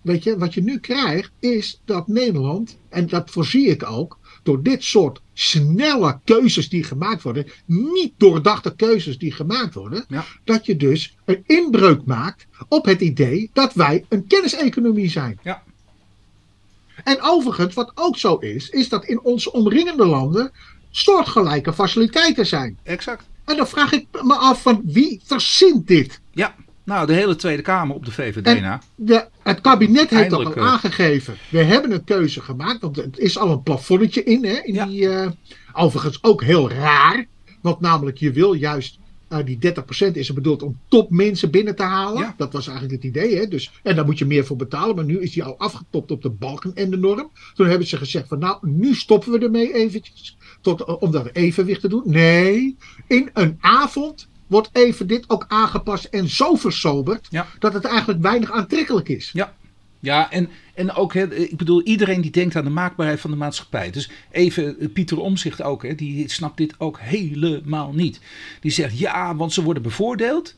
Weet 0.00 0.24
je, 0.24 0.38
wat 0.38 0.54
je 0.54 0.62
nu 0.62 0.78
krijgt 0.78 1.32
is 1.40 1.80
dat 1.84 2.08
Nederland, 2.08 2.76
en 2.88 3.06
dat 3.06 3.30
voorzie 3.30 3.66
ik 3.66 3.90
ook, 3.90 4.18
door 4.44 4.62
dit 4.62 4.84
soort 4.84 5.20
snelle 5.32 6.18
keuzes 6.24 6.68
die 6.68 6.84
gemaakt 6.84 7.22
worden, 7.22 7.46
niet 7.66 8.12
doordachte 8.16 8.74
keuzes 8.76 9.18
die 9.18 9.32
gemaakt 9.32 9.74
worden, 9.74 10.04
Ja. 10.08 10.24
dat 10.44 10.66
je 10.66 10.76
dus 10.76 11.16
een 11.24 11.42
inbreuk 11.46 12.04
maakt 12.04 12.46
op 12.68 12.84
het 12.84 13.00
idee 13.00 13.50
dat 13.52 13.72
wij 13.74 14.04
een 14.08 14.26
kenniseconomie 14.26 15.10
zijn. 15.10 15.38
Ja. 15.42 15.62
En 17.04 17.20
overigens, 17.22 17.74
wat 17.74 17.92
ook 17.94 18.18
zo 18.18 18.36
is, 18.36 18.68
is 18.68 18.88
dat 18.88 19.04
in 19.04 19.20
onze 19.20 19.52
omringende 19.52 20.06
landen 20.06 20.52
soortgelijke 20.90 21.72
faciliteiten 21.72 22.46
zijn. 22.46 22.78
exact. 22.82 23.24
En 23.44 23.56
dan 23.56 23.68
vraag 23.68 23.92
ik 23.92 24.06
me 24.22 24.34
af 24.34 24.62
van 24.62 24.80
wie 24.84 25.20
verzint 25.24 25.86
dit? 25.86 26.20
Ja, 26.32 26.54
nou, 26.84 27.06
de 27.06 27.12
hele 27.12 27.36
Tweede 27.36 27.62
Kamer 27.62 27.94
op 27.96 28.04
de 28.04 28.12
VVD 28.12 28.46
En- 28.46 28.62
na. 28.62 28.80
De, 28.94 29.26
het 29.44 29.60
kabinet 29.60 30.10
heeft 30.10 30.12
Eindelijk, 30.12 30.56
al 30.56 30.62
eh. 30.62 30.68
aangegeven. 30.72 31.34
We 31.50 31.62
hebben 31.62 31.92
een 31.92 32.04
keuze 32.04 32.40
gemaakt. 32.40 32.80
Want 32.80 32.96
het 32.96 33.18
is 33.18 33.38
al 33.38 33.50
een 33.50 33.62
plafonnetje 33.62 34.22
in. 34.24 34.44
Hè, 34.44 34.54
in 34.62 34.74
Ja. 34.74 34.86
die, 34.86 35.08
eh, 35.08 35.30
overigens 35.72 36.18
ook 36.22 36.42
heel 36.42 36.70
raar. 36.70 37.26
Want 37.60 37.80
namelijk 37.80 38.18
je 38.18 38.32
wil 38.32 38.52
juist. 38.52 38.98
eh, 39.28 39.44
die 39.44 39.58
30% 39.58 40.16
is 40.16 40.28
er 40.28 40.34
bedoeld 40.34 40.62
om 40.62 40.78
topmensen 40.88 41.50
binnen 41.50 41.76
te 41.76 41.82
halen. 41.82 42.22
Ja. 42.22 42.34
Dat 42.36 42.52
was 42.52 42.66
eigenlijk 42.68 43.02
het 43.02 43.10
idee. 43.16 43.36
Hè? 43.36 43.46
Dus, 43.48 43.72
en 43.82 43.96
daar 43.96 44.04
moet 44.04 44.18
je 44.18 44.24
meer 44.24 44.44
voor 44.46 44.56
betalen. 44.56 44.96
Maar 44.96 45.04
nu 45.04 45.20
is 45.20 45.32
die 45.32 45.44
al 45.44 45.58
afgetopt 45.58 46.10
op 46.10 46.22
de 46.22 46.30
balken 46.30 46.74
en 46.74 46.90
de 46.90 46.96
norm. 46.96 47.30
Toen 47.54 47.66
hebben 47.66 47.86
ze 47.86 47.96
gezegd 47.96 48.28
van 48.28 48.38
nou, 48.38 48.58
nu 48.68 48.94
stoppen 48.94 49.32
we 49.32 49.38
ermee 49.38 49.74
eventjes. 49.74 50.36
Tot, 50.60 50.84
om 50.98 51.10
dat 51.10 51.28
evenwicht 51.32 51.80
te 51.80 51.88
doen. 51.88 52.02
Nee, 52.04 52.76
in 53.06 53.30
een 53.32 53.56
avond 53.60 54.28
wordt 54.46 54.68
even 54.72 55.06
dit 55.06 55.30
ook 55.30 55.44
aangepast 55.48 56.04
en 56.04 56.28
zo 56.28 56.54
versoberd. 56.54 57.26
Ja. 57.30 57.46
Dat 57.58 57.72
het 57.72 57.84
eigenlijk 57.84 58.22
weinig 58.22 58.52
aantrekkelijk 58.52 59.08
is. 59.08 59.30
Ja. 59.32 59.54
Ja, 60.04 60.30
en, 60.30 60.48
en 60.74 60.92
ook, 60.92 61.14
hè, 61.14 61.34
ik 61.34 61.56
bedoel, 61.56 61.82
iedereen 61.82 62.20
die 62.20 62.30
denkt 62.30 62.56
aan 62.56 62.64
de 62.64 62.70
maakbaarheid 62.70 63.20
van 63.20 63.30
de 63.30 63.36
maatschappij. 63.36 63.90
Dus 63.90 64.10
even 64.30 64.80
eh, 64.80 64.88
Pieter 64.92 65.20
Omzicht 65.20 65.62
ook, 65.62 65.82
hè, 65.82 65.94
die 65.94 66.30
snapt 66.30 66.56
dit 66.56 66.74
ook 66.78 66.98
helemaal 67.00 67.92
niet. 67.92 68.20
Die 68.60 68.70
zegt, 68.70 68.98
ja, 68.98 69.36
want 69.36 69.52
ze 69.52 69.62
worden 69.62 69.82
bevoordeeld. 69.82 70.54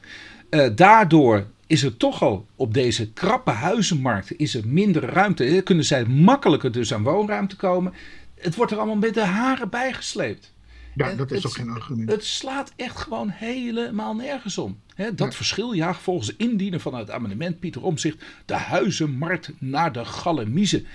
Eh, 0.51 0.68
daardoor 0.75 1.46
is 1.66 1.83
er 1.83 1.96
toch 1.96 2.22
al 2.22 2.46
op 2.57 2.75
deze 2.75 3.12
krappe 3.12 3.51
huizenmarkt 3.51 4.37
is 4.37 4.55
er 4.55 4.68
minder 4.68 5.05
ruimte. 5.05 5.44
Eh, 5.44 5.62
Kunnen 5.62 5.85
zij 5.85 6.05
makkelijker 6.05 6.72
dus 6.72 6.94
aan 6.94 7.03
woonruimte 7.03 7.57
komen. 7.57 7.92
Het 8.35 8.55
wordt 8.55 8.72
er 8.72 8.79
allemaal 8.79 8.96
met 8.96 9.14
de 9.14 9.25
haren 9.25 9.68
bijgesleept. 9.68 10.53
Ja, 10.96 11.14
dat 11.14 11.30
is 11.30 11.37
het- 11.37 11.46
ook 11.46 11.52
geen 11.56 11.70
argument. 11.70 12.11
Het 12.11 12.24
slaat 12.24 12.72
echt 12.76 12.96
gewoon 12.98 13.28
helemaal 13.28 14.14
nergens 14.14 14.59
om. 14.59 14.80
Dat 15.14 15.35
verschil 15.35 15.72
jaagt 15.72 16.00
volgens 16.02 16.26
de 16.26 16.35
indiener 16.37 16.80
van 16.80 16.94
het 16.94 17.11
amendement 17.11 17.59
Pieter 17.61 17.82
Omzicht 17.82 18.24
de 18.44 18.54
huizenmarkt 18.54 19.50
naar 19.59 19.92
de 19.92 20.04
galamiezen. 20.04 20.87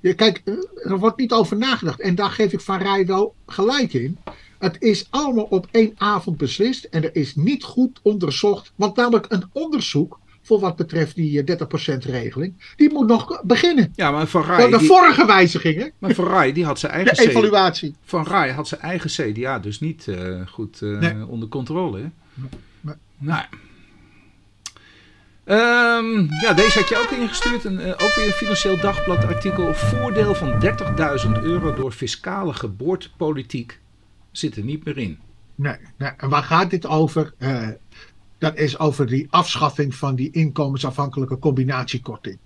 Ja, 0.00 0.14
kijk, 0.14 0.42
eh, 0.44 0.54
er 0.90 0.98
wordt 0.98 1.18
niet 1.18 1.32
over 1.32 1.56
nagedacht. 1.56 2.00
En 2.00 2.14
daar 2.14 2.30
geef 2.30 2.52
ik 2.52 2.60
Van 2.60 2.78
Rij 2.78 3.06
wel 3.06 3.34
gelijk 3.46 3.92
in. 3.92 4.18
Het 4.58 4.76
is 4.82 5.06
allemaal 5.10 5.44
op 5.44 5.68
één 5.70 5.92
avond 5.96 6.36
beslist. 6.36 6.84
En 6.84 7.02
er 7.04 7.14
is 7.16 7.34
niet 7.34 7.64
goed 7.64 7.98
onderzocht. 8.02 8.72
Want 8.76 8.96
namelijk 8.96 9.26
een 9.28 9.44
onderzoek 9.52 10.18
voor 10.48 10.60
wat 10.60 10.76
betreft 10.76 11.14
die 11.14 11.42
eh, 11.44 11.56
30% 11.94 11.98
regeling. 11.98 12.72
Die 12.76 12.92
moet 12.92 13.06
nog 13.06 13.42
beginnen. 13.44 13.92
Ja, 13.94 14.10
maar 14.10 14.26
Van 14.26 14.40
De, 14.40 14.46
Rij, 14.46 14.70
de 14.70 14.78
die, 14.78 14.86
vorige 14.86 15.26
wijzigingen. 15.26 15.92
maar 15.98 16.14
Van 16.14 16.28
Rij 16.28 16.52
die 16.52 16.64
had 16.64 16.78
zijn 16.78 16.92
De 16.92 16.98
eigen, 16.98 17.16
CDA, 17.24 17.30
evaluatie. 17.30 17.94
Van 18.04 18.24
Rij 18.24 18.50
had 18.52 18.68
zijn 18.68 18.80
eigen 18.80 19.10
CDA 19.10 19.58
dus 19.58 19.80
niet 19.80 20.08
eh, 20.08 20.40
goed 20.46 20.82
eh, 20.82 20.98
Nee. 20.98 21.26
onder 21.26 21.48
controle. 21.48 21.98
Hè? 21.98 22.06
Nee. 22.80 22.94
Nou. 23.18 23.44
Ehm, 25.44 26.26
ja, 26.42 26.52
deze 26.54 26.78
had 26.78 26.88
je 26.88 26.96
ook 26.96 27.10
ingestuurd. 27.10 27.64
Een, 27.64 27.80
eh, 27.80 27.88
ook 27.90 28.14
weer 28.14 28.26
een 28.26 28.32
Financieel 28.32 28.80
Dagblad 28.80 29.24
artikel. 29.24 29.74
Voordeel 29.74 30.34
van 30.34 30.60
30.000 30.60 31.32
euro 31.42 31.74
door 31.74 31.92
fiscale 31.92 32.52
geboortepolitiek 32.54 33.78
zit 34.30 34.56
er 34.56 34.62
niet 34.62 34.84
meer 34.84 34.98
in. 34.98 35.18
Nee, 35.54 35.76
nee. 35.98 36.10
En 36.16 36.28
waar 36.28 36.42
gaat 36.42 36.70
dit 36.70 36.86
over? 36.86 37.34
Dat 38.38 38.56
is 38.56 38.78
over 38.78 39.06
die 39.06 39.26
afschaffing 39.30 39.94
van 39.94 40.14
die 40.14 40.30
inkomensafhankelijke 40.30 41.38
combinatiekorting. 41.38 42.38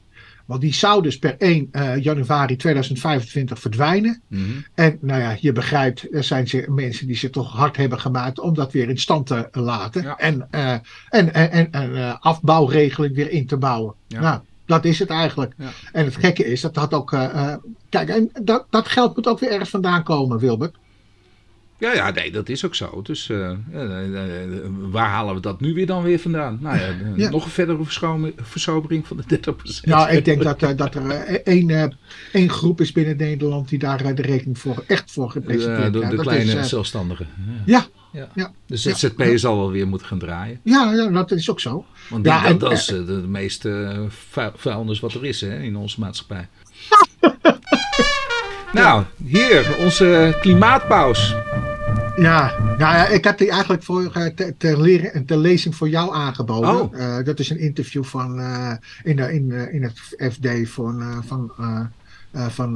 Want 0.47 0.61
die 0.61 0.75
zou 0.75 1.03
dus 1.03 1.19
per 1.19 1.35
1 1.39 1.69
eh, 1.73 1.97
januari 2.03 2.57
2025 2.57 3.59
verdwijnen. 3.59 4.23
Mhm. 4.29 4.43
En 4.75 4.99
nou 5.01 5.21
ja, 5.21 5.37
je 5.41 5.53
begrijpt, 5.53 6.15
er 6.15 6.25
zijn 6.25 6.49
ze- 6.49 6.67
mensen 6.69 7.07
die 7.07 7.17
zich 7.17 7.31
toch 7.31 7.53
hard 7.53 7.77
hebben 7.77 8.01
gemaakt 8.01 8.41
om 8.41 8.55
dat 8.55 8.73
weer 8.73 8.89
in 8.89 8.99
stand 8.99 9.27
te 9.27 9.49
laten. 9.53 10.03
Ja. 10.03 10.17
En, 10.17 10.49
eh, 10.51 10.73
en, 11.09 11.35
en, 11.35 11.73
en 11.73 11.97
eh, 11.97 12.15
afbouwregeling 12.21 13.15
weer 13.15 13.31
in 13.31 13.47
te 13.47 13.57
bouwen. 13.57 13.95
Ja. 14.07 14.21
Nou, 14.21 14.41
dat 14.67 14.85
is 14.85 14.99
het 14.99 15.11
eigenlijk. 15.11 15.55
Ja. 15.59 15.71
En 15.93 16.05
het 16.05 16.17
gekke 16.17 16.45
is, 16.45 16.61
dat 16.61 16.77
had 16.77 16.95
ook. 16.95 17.11
kijk, 17.89 18.09
en 18.09 18.31
dat, 18.43 18.67
dat 18.71 18.89
geld 18.89 19.17
moet 19.17 19.27
ook 19.27 19.39
weer 19.41 19.51
ergens 19.51 19.71
vandaan 19.71 20.03
komen, 20.03 20.39
Wilbert. 20.39 20.77
Ja, 21.83 21.93
ja, 21.95 22.11
nee, 22.11 22.31
dat 22.31 22.49
is 22.49 22.65
ook 22.65 22.75
zo. 22.75 23.01
Dus 23.03 23.29
eh, 23.31 23.51
eh, 23.51 23.55
eh, 23.73 24.49
waar 24.91 25.09
halen 25.09 25.35
we 25.35 25.41
dat 25.41 25.61
nu 25.61 25.75
weer 25.75 25.87
dan 25.87 26.03
weer 26.03 26.19
vandaan? 26.19 26.59
Nou 26.61 26.79
ja, 26.79 26.95
Ja. 27.17 27.31
nog 27.31 27.45
een 27.45 27.51
verdere 27.51 27.79
versobering 28.37 29.07
van 29.07 29.17
de 29.17 29.23
30%. 29.27 29.85
Nou, 29.85 30.11
ik 30.11 30.25
denk 30.25 30.43
dat, 30.43 30.61
dat 30.77 30.95
er 30.95 31.11
eh, 31.11 31.35
één, 31.45 31.71
eh, 31.71 31.85
één 32.33 32.51
groep 32.51 32.81
is 32.81 32.93
binnen 32.93 33.17
Nederland 33.17 33.69
die 33.69 33.79
daar 33.79 34.15
de 34.15 34.23
rekening 34.23 34.59
voor 34.59 34.85
echt 34.87 35.13
voor 35.13 35.31
gepresenteerd 35.31 35.85
de, 35.85 35.91
de, 35.91 35.99
krijgt. 35.99 36.11
de 36.11 36.17
Dat 36.17 36.27
kleine 36.27 36.61
is, 36.61 36.69
zelfstandigen. 36.69 37.27
ja, 37.67 37.87
Ja. 38.13 38.29
ja, 38.35 38.53
De 38.67 38.75
Ja. 38.83 38.95
ZZP 38.95 39.23
zal 39.39 39.57
wel 39.57 39.71
weer 39.71 39.87
moeten 39.89 40.07
gaan 40.07 40.19
draaien. 40.19 40.61
ja, 40.65 40.93
ja, 40.93 41.09
dat 41.09 41.31
is 41.31 41.51
ook 41.51 41.61
zo. 41.61 41.85
Want 42.11 42.25
Ja, 42.27 42.41
dat, 42.43 42.51
en- 42.51 42.59
dat 42.59 42.73
is 42.73 42.87
de, 42.87 43.25
meeste 43.27 43.95
vuil- 44.09 44.53
vuilnis 44.57 45.01
wat 45.01 45.15
er 45.15 45.25
is 45.25 45.41
hè, 45.41 45.59
in 45.59 45.77
onze 45.77 46.01
maatschappij. 46.01 46.49
nou, 48.73 49.05
hier, 49.27 49.77
onze 49.79 50.39
klimaatpaus. 50.41 51.35
Ja, 52.17 52.59
nou 52.61 52.79
ja, 52.79 53.07
ik 53.07 53.25
had 53.25 53.39
die 53.39 53.51
eigenlijk 53.51 53.83
voor, 53.83 54.13
uh, 54.17 54.27
ter, 54.59 54.81
leren, 54.81 55.25
ter 55.27 55.37
lezing 55.37 55.77
voor 55.77 55.89
jou 55.89 56.15
aangeboden. 56.15 56.81
Oh. 56.81 56.99
Uh, 56.99 57.25
dat 57.25 57.39
is 57.39 57.51
een 57.51 57.59
interview 57.59 58.05
van, 58.05 58.39
uh, 58.39 58.73
in, 59.03 59.17
de, 59.17 59.33
in, 59.33 59.73
in 59.73 59.83
het 59.83 59.99
FD 60.33 60.69
van, 60.69 61.23
van, 61.27 61.53
van 62.33 62.75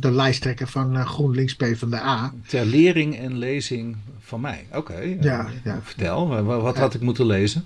de 0.00 0.10
lijsttrekker 0.10 0.66
van 0.66 1.06
GroenLinks 1.06 1.56
PvdA. 1.56 2.32
Ter 2.46 2.66
lering 2.66 3.18
en 3.18 3.38
lezing 3.38 3.96
van 4.20 4.40
mij. 4.40 4.66
Oké. 4.68 4.78
Okay. 4.78 5.18
Ja, 5.20 5.48
ja. 5.64 5.80
Vertel, 5.82 6.44
wat 6.44 6.78
had 6.78 6.94
ik 6.94 7.00
moeten 7.00 7.26
lezen? 7.26 7.64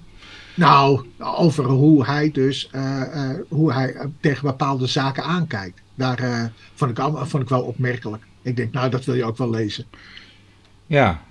Nou, 0.54 1.06
over 1.18 1.64
hoe 1.64 2.04
hij 2.04 2.30
dus 2.30 2.70
hoe 3.48 3.72
hij 3.72 3.96
tegen 4.20 4.46
bepaalde 4.46 4.86
zaken 4.86 5.24
aankijkt. 5.24 5.80
Daar 5.94 6.52
vond, 6.74 6.98
ik, 6.98 7.04
vond 7.12 7.42
ik 7.42 7.48
wel 7.48 7.62
opmerkelijk. 7.62 8.22
Ik 8.42 8.56
denk, 8.56 8.72
nou, 8.72 8.90
dat 8.90 9.04
wil 9.04 9.14
je 9.14 9.24
ook 9.24 9.38
wel 9.38 9.50
lezen. 9.50 9.84
Ja. 10.90 11.22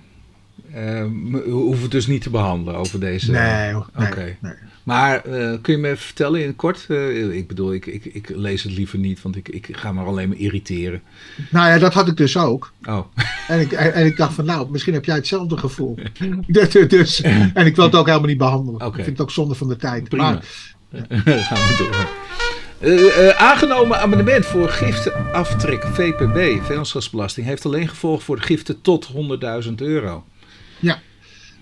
Uh, 0.68 1.04
we 1.30 1.50
hoeven 1.50 1.82
het 1.82 1.90
dus 1.90 2.06
niet 2.06 2.22
te 2.22 2.30
behandelen 2.30 2.74
over 2.74 3.00
deze. 3.00 3.30
Nee, 3.30 3.76
Oké. 3.76 3.88
okay. 3.96 4.36
nee. 4.40 4.52
Maar 4.82 5.26
uh, 5.26 5.54
kun 5.62 5.72
je 5.74 5.78
me 5.78 5.88
even 5.88 6.04
vertellen 6.04 6.40
in 6.40 6.46
het 6.46 6.56
kort? 6.56 6.84
Uh, 6.88 7.34
ik 7.36 7.48
bedoel, 7.48 7.72
ik, 7.72 7.86
ik, 7.86 8.04
ik, 8.04 8.28
lees 8.28 8.62
het 8.62 8.72
liever 8.72 8.98
niet, 8.98 9.22
want 9.22 9.36
ik, 9.36 9.48
ik 9.48 9.68
ga 9.72 9.92
me 9.92 10.04
alleen 10.04 10.28
maar 10.28 10.36
irriteren. 10.36 11.02
Nou 11.50 11.68
ja, 11.68 11.78
dat 11.78 11.94
had 11.94 12.08
ik 12.08 12.16
dus 12.16 12.36
ook. 12.36 12.72
Oh. 12.84 13.06
En 13.48 13.60
ik, 13.60 13.72
en 13.72 14.06
ik 14.06 14.16
dacht 14.16 14.34
van, 14.34 14.44
nou, 14.44 14.70
misschien 14.70 14.94
heb 14.94 15.04
jij 15.04 15.14
hetzelfde 15.14 15.56
gevoel. 15.56 15.98
dus, 16.88 17.20
en 17.20 17.66
ik 17.66 17.76
wil 17.76 17.84
het 17.84 17.94
ook 17.94 18.06
helemaal 18.06 18.28
niet 18.28 18.38
behandelen. 18.38 18.74
Okay. 18.74 18.88
Ik 18.88 19.04
vind 19.04 19.18
het 19.18 19.20
ook 19.20 19.30
zonde 19.30 19.54
van 19.54 19.68
de 19.68 19.76
tijd. 19.76 20.08
Prima. 20.08 20.30
Maar, 20.30 20.42
gaan 21.42 21.58
we 21.58 21.74
door. 21.78 22.49
Uh, 22.80 23.00
uh, 23.00 23.28
aangenomen 23.28 24.00
amendement 24.00 24.46
voor 24.46 24.68
giftenaftrek 24.68 25.82
VPB, 25.82 26.64
vennootschapsbelasting, 26.64 27.46
heeft 27.46 27.64
alleen 27.64 27.88
gevolg 27.88 28.22
voor 28.22 28.36
de 28.36 28.42
giften 28.42 28.80
tot 28.80 29.08
100.000 29.66 29.72
euro. 29.74 30.24
Ja, 30.78 30.98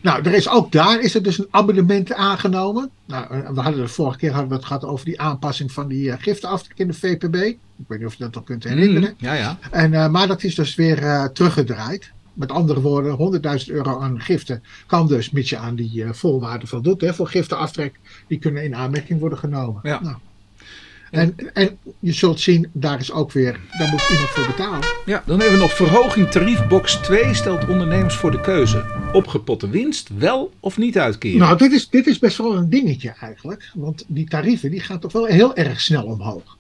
nou, 0.01 0.23
er 0.23 0.35
is 0.35 0.49
ook 0.49 0.73
daar 0.73 1.01
is 1.01 1.15
er 1.15 1.23
dus 1.23 1.39
een 1.39 1.49
amendement 1.51 2.13
aangenomen. 2.13 2.91
Nou, 3.07 3.27
we 3.55 3.61
hadden 3.61 3.83
de 3.83 3.89
vorige 3.89 4.19
keer 4.19 4.31
hadden 4.31 4.49
we 4.49 4.55
het 4.55 4.65
gehad 4.65 4.85
over 4.85 5.05
die 5.05 5.21
aanpassing 5.21 5.73
van 5.73 5.89
die 5.89 6.07
uh, 6.07 6.15
giftenaftrek 6.19 6.79
in 6.79 6.87
de 6.87 6.95
VPB. 6.95 7.35
Ik 7.35 7.59
weet 7.87 7.99
niet 7.99 8.09
of 8.09 8.15
je 8.15 8.25
dat 8.25 8.35
nog 8.35 8.45
kunt 8.45 8.65
herinneren. 8.65 9.15
Mm, 9.19 9.29
ja, 9.29 9.35
ja. 9.35 9.59
En, 9.71 10.11
maar 10.11 10.27
dat 10.27 10.43
is 10.43 10.55
dus 10.55 10.75
weer 10.75 11.31
teruggedraaid. 11.33 12.13
Met 12.33 12.53
andere 12.53 12.81
woorden, 12.81 13.41
100.000 13.61 13.75
euro 13.75 14.01
aan 14.01 14.21
giften 14.21 14.63
kan 14.87 15.07
dus, 15.07 15.31
mits 15.31 15.51
je 15.51 15.57
aan 15.57 15.75
die 15.75 16.05
voorwaarden 16.11 16.69
voldoet, 16.69 17.01
hè, 17.01 17.15
voor 17.15 17.29
giftenaftrek, 17.29 17.95
die 18.27 18.39
kunnen 18.39 18.65
in 18.65 18.75
aanmerking 18.75 19.21
worden 19.21 19.39
genomen. 19.39 19.81
Ja. 19.83 20.01
Nou, 20.03 20.17
en, 21.11 21.35
en 21.53 21.79
je 21.99 22.13
zult 22.13 22.41
zien, 22.41 22.71
daar 22.73 23.01
is 23.01 23.13
ook 23.13 23.33
weer, 23.33 23.61
daar 23.79 23.89
moet 23.89 24.09
iemand 24.11 24.29
voor 24.29 24.47
betalen. 24.47 24.89
Ja, 25.07 25.23
dan 25.27 25.39
hebben 25.41 25.57
we 25.57 25.63
nog 25.63 25.75
verhoging 25.77 26.31
tariefbox 26.31 26.95
2 26.95 27.35
stelt 27.35 27.69
ondernemers 27.69 28.15
voor 28.15 28.31
de 28.31 28.41
keuze. 28.41 28.85
Opgepotte 29.13 29.69
winst 29.69 30.09
wel 30.19 30.53
of 30.61 30.79
niet 30.79 30.99
uitkeren? 30.99 31.39
Nou, 31.39 31.59
dit 31.59 31.73
is, 31.73 31.89
dit 31.89 32.07
is 32.07 32.19
best 32.19 32.37
wel 32.37 32.57
een 32.57 32.71
dingetje 32.71 33.15
eigenlijk. 33.21 33.71
Want 33.75 34.05
die 34.07 34.29
tarieven 34.29 34.71
die 34.71 34.81
gaan 34.81 34.99
toch 34.99 35.13
wel 35.13 35.25
heel 35.25 35.57
erg 35.57 35.81
snel 35.81 36.05
omhoog. 36.05 36.57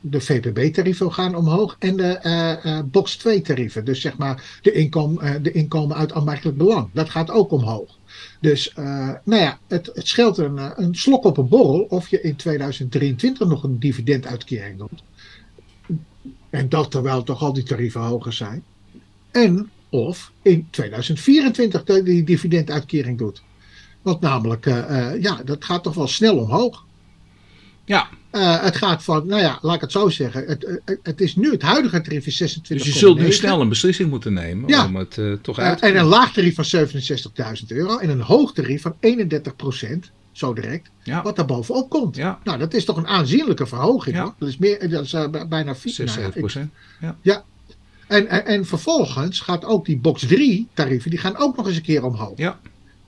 De 0.00 0.20
VPB-tarieven 0.20 1.12
gaan 1.12 1.34
omhoog 1.34 1.76
en 1.78 1.96
de 1.96 2.20
uh, 2.22 2.72
uh, 2.72 2.80
box 2.84 3.16
2 3.16 3.40
tarieven. 3.40 3.84
Dus 3.84 4.00
zeg 4.00 4.16
maar 4.16 4.58
de, 4.62 4.72
inkom, 4.72 5.18
uh, 5.22 5.30
de 5.42 5.52
inkomen 5.52 5.96
uit 5.96 6.12
aanmerkelijk 6.12 6.56
belang. 6.56 6.88
Dat 6.92 7.10
gaat 7.10 7.30
ook 7.30 7.50
omhoog. 7.50 7.97
Dus 8.40 8.72
uh, 8.78 9.10
nou 9.24 9.42
ja, 9.42 9.58
het, 9.66 9.90
het 9.94 10.08
scheelt 10.08 10.38
een, 10.38 10.82
een 10.82 10.94
slok 10.94 11.24
op 11.24 11.36
een 11.36 11.48
borrel 11.48 11.80
of 11.80 12.08
je 12.08 12.20
in 12.20 12.36
2023 12.36 13.48
nog 13.48 13.62
een 13.62 13.78
dividenduitkering 13.78 14.78
doet. 14.78 15.02
En 16.50 16.68
dat 16.68 16.90
terwijl 16.90 17.22
toch 17.22 17.42
al 17.42 17.52
die 17.52 17.62
tarieven 17.62 18.00
hoger 18.00 18.32
zijn. 18.32 18.62
En 19.30 19.70
of 19.90 20.32
in 20.42 20.66
2024 20.70 21.84
die 21.84 22.24
dividenduitkering 22.24 23.18
doet. 23.18 23.42
Want 24.02 24.20
namelijk, 24.20 24.66
uh, 24.66 25.22
ja, 25.22 25.42
dat 25.44 25.64
gaat 25.64 25.82
toch 25.82 25.94
wel 25.94 26.08
snel 26.08 26.38
omhoog. 26.38 26.84
Ja. 27.84 28.08
Uh, 28.32 28.62
het 28.62 28.76
gaat 28.76 29.04
van, 29.04 29.26
nou 29.26 29.42
ja, 29.42 29.58
laat 29.62 29.74
ik 29.74 29.80
het 29.80 29.92
zo 29.92 30.08
zeggen. 30.08 30.44
Het, 30.46 30.80
het, 30.84 30.98
het 31.02 31.20
is 31.20 31.36
nu, 31.36 31.50
het 31.50 31.62
huidige 31.62 32.00
tarief 32.00 32.26
is 32.26 32.36
26. 32.36 32.86
Dus 32.86 32.94
je 32.94 33.00
zult 33.00 33.18
nu 33.18 33.32
snel 33.32 33.60
een 33.60 33.68
beslissing 33.68 34.10
moeten 34.10 34.32
nemen 34.32 34.68
ja. 34.68 34.86
om 34.86 34.96
het 34.96 35.16
uh, 35.16 35.32
toch 35.42 35.58
uit 35.58 35.78
te 35.78 35.86
uh, 35.86 35.90
En 35.92 35.98
een 35.98 36.06
laag 36.06 36.32
tarief 36.32 36.54
van 36.54 36.86
67.000 36.86 37.66
euro 37.68 37.98
en 37.98 38.08
een 38.08 38.20
hoog 38.20 38.52
tarief 38.52 38.82
van 38.82 38.94
31 39.00 39.56
procent, 39.56 40.10
zo 40.32 40.52
direct, 40.52 40.90
ja. 41.02 41.22
wat 41.22 41.36
daar 41.36 41.44
bovenop 41.44 41.90
komt. 41.90 42.16
Ja. 42.16 42.38
Nou, 42.44 42.58
dat 42.58 42.74
is 42.74 42.84
toch 42.84 42.96
een 42.96 43.06
aanzienlijke 43.06 43.66
verhoging. 43.66 44.16
Hoor. 44.16 44.34
Dat 44.38 44.48
is, 44.48 44.56
meer, 44.56 44.90
dat 44.90 45.04
is 45.04 45.16
bijna 45.48 45.74
4 45.74 45.92
6, 45.92 46.12
7 46.12 46.32
procent. 46.32 46.72
ja. 47.00 47.16
ja. 47.22 47.44
En, 48.06 48.28
en, 48.28 48.46
en, 48.46 48.66
vervolgens 48.66 49.40
gaat 49.40 49.64
ook 49.64 49.86
die 49.86 49.98
box 49.98 50.26
3 50.26 50.68
tarieven, 50.74 51.10
die 51.10 51.18
gaan 51.18 51.36
ook 51.36 51.56
nog 51.56 51.66
eens 51.66 51.76
een 51.76 51.82
keer 51.82 52.04
omhoog. 52.04 52.38
Ja. 52.38 52.58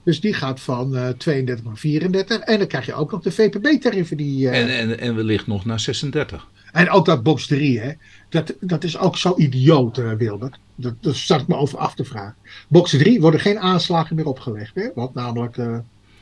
Dus 0.03 0.21
die 0.21 0.33
gaat 0.33 0.59
van 0.59 0.95
uh, 0.95 1.07
32 1.07 1.65
naar 1.65 1.77
34. 1.77 2.39
En 2.39 2.57
dan 2.57 2.67
krijg 2.67 2.85
je 2.85 2.93
ook 2.93 3.11
nog 3.11 3.21
de 3.21 3.31
VPB-tarieven. 3.31 4.17
Die, 4.17 4.43
uh, 4.43 4.59
en, 4.59 4.77
en, 4.77 4.99
en 4.99 5.15
wellicht 5.15 5.47
nog 5.47 5.65
naar 5.65 5.79
36. 5.79 6.47
En 6.71 6.89
ook 6.89 7.05
dat 7.05 7.23
box 7.23 7.47
3, 7.47 7.79
hè. 7.79 7.91
Dat, 8.29 8.53
dat 8.59 8.83
is 8.83 8.97
ook 8.97 9.17
zo 9.17 9.33
idioot, 9.37 9.97
uh, 9.97 10.11
Wilbert. 10.11 10.57
Dat, 10.75 10.93
dat 10.99 11.15
zat 11.15 11.41
ik 11.41 11.47
me 11.47 11.55
over 11.55 11.77
af 11.77 11.95
te 11.95 12.03
vragen. 12.03 12.35
Box 12.67 12.91
3 12.91 13.21
worden 13.21 13.39
geen 13.39 13.59
aanslagen 13.59 14.15
meer 14.15 14.25
opgelegd, 14.25 14.75
hè. 14.75 14.89
Want 14.95 15.13
namelijk 15.13 15.57
uh, 15.57 15.77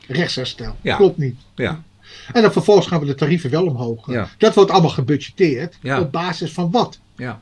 rechtsherstel. 0.08 0.76
Ja. 0.80 0.96
Klopt 0.96 1.18
niet. 1.18 1.36
Ja. 1.54 1.82
En 2.32 2.42
dan 2.42 2.52
vervolgens 2.52 2.86
gaan 2.86 3.00
we 3.00 3.06
de 3.06 3.14
tarieven 3.14 3.50
wel 3.50 3.66
omhoog. 3.66 4.10
Ja. 4.10 4.28
Dat 4.38 4.54
wordt 4.54 4.70
allemaal 4.70 4.90
gebudgeteerd. 4.90 5.78
Ja. 5.82 6.00
Op 6.00 6.12
basis 6.12 6.52
van 6.52 6.70
wat? 6.70 6.98
Ja. 7.16 7.40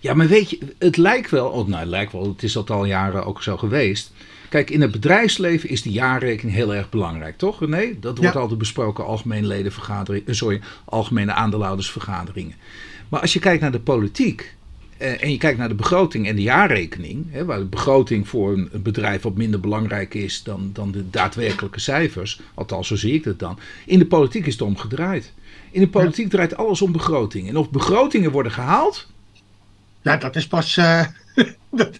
Ja, 0.00 0.14
maar 0.14 0.28
weet 0.28 0.50
je, 0.50 0.58
het 0.78 0.96
lijkt 0.96 1.30
wel, 1.30 1.48
oh, 1.48 1.66
nou, 1.66 1.80
het 1.80 1.88
lijkt 1.88 2.12
wel, 2.12 2.28
het 2.28 2.42
is 2.42 2.52
dat 2.52 2.70
al 2.70 2.84
jaren 2.84 3.24
ook 3.24 3.42
zo 3.42 3.56
geweest. 3.56 4.12
Kijk, 4.52 4.70
in 4.70 4.80
het 4.80 4.90
bedrijfsleven 4.90 5.68
is 5.68 5.82
die 5.82 5.92
jaarrekening 5.92 6.56
heel 6.56 6.74
erg 6.74 6.88
belangrijk, 6.90 7.38
toch? 7.38 7.60
Nee, 7.60 7.98
dat 8.00 8.18
wordt 8.18 8.34
Ja. 8.34 8.40
altijd 8.40 8.58
besproken, 8.58 9.04
algemene 9.04 9.46
ledenvergaderingen, 9.46 10.34
sorry, 10.34 10.60
algemene 10.84 11.32
aandeelhoudersvergaderingen. 11.32 12.54
Maar 13.08 13.20
als 13.20 13.32
je 13.32 13.38
kijkt 13.38 13.60
naar 13.60 13.72
de 13.72 13.80
politiek 13.80 14.54
eh, 14.96 15.22
en 15.22 15.30
je 15.30 15.38
kijkt 15.38 15.58
naar 15.58 15.68
de 15.68 15.74
begroting 15.74 16.28
en 16.28 16.36
de 16.36 16.42
jaarrekening, 16.42 17.26
hè, 17.30 17.44
waar 17.44 17.58
de 17.58 17.64
begroting 17.64 18.28
voor 18.28 18.52
een, 18.52 18.70
bedrijf 18.82 19.22
wat 19.22 19.36
minder 19.36 19.60
belangrijk 19.60 20.14
is 20.14 20.42
dan, 20.42 20.70
dan 20.72 20.90
de 20.90 21.10
daadwerkelijke 21.10 21.80
cijfers, 21.80 22.40
althans 22.54 22.88
zo 22.88 22.96
zie 22.96 23.14
ik 23.14 23.24
het 23.24 23.38
dan. 23.38 23.58
In 23.86 23.98
de 23.98 24.06
politiek 24.06 24.46
is 24.46 24.52
het 24.52 24.62
omgedraaid. 24.62 25.32
In 25.70 25.80
de 25.80 25.88
politiek 25.88 26.30
draait 26.30 26.56
alles 26.56 26.82
om 26.82 26.92
begroting. 26.92 27.48
En 27.48 27.56
of 27.56 27.70
begrotingen 27.70 28.30
worden 28.30 28.52
gehaald, 28.52 29.08
Ja, 30.02 30.16
dat 30.16 30.36
is 30.36 30.46
pas. 30.46 30.76
eh, 30.76 31.04
dat- 31.70 31.98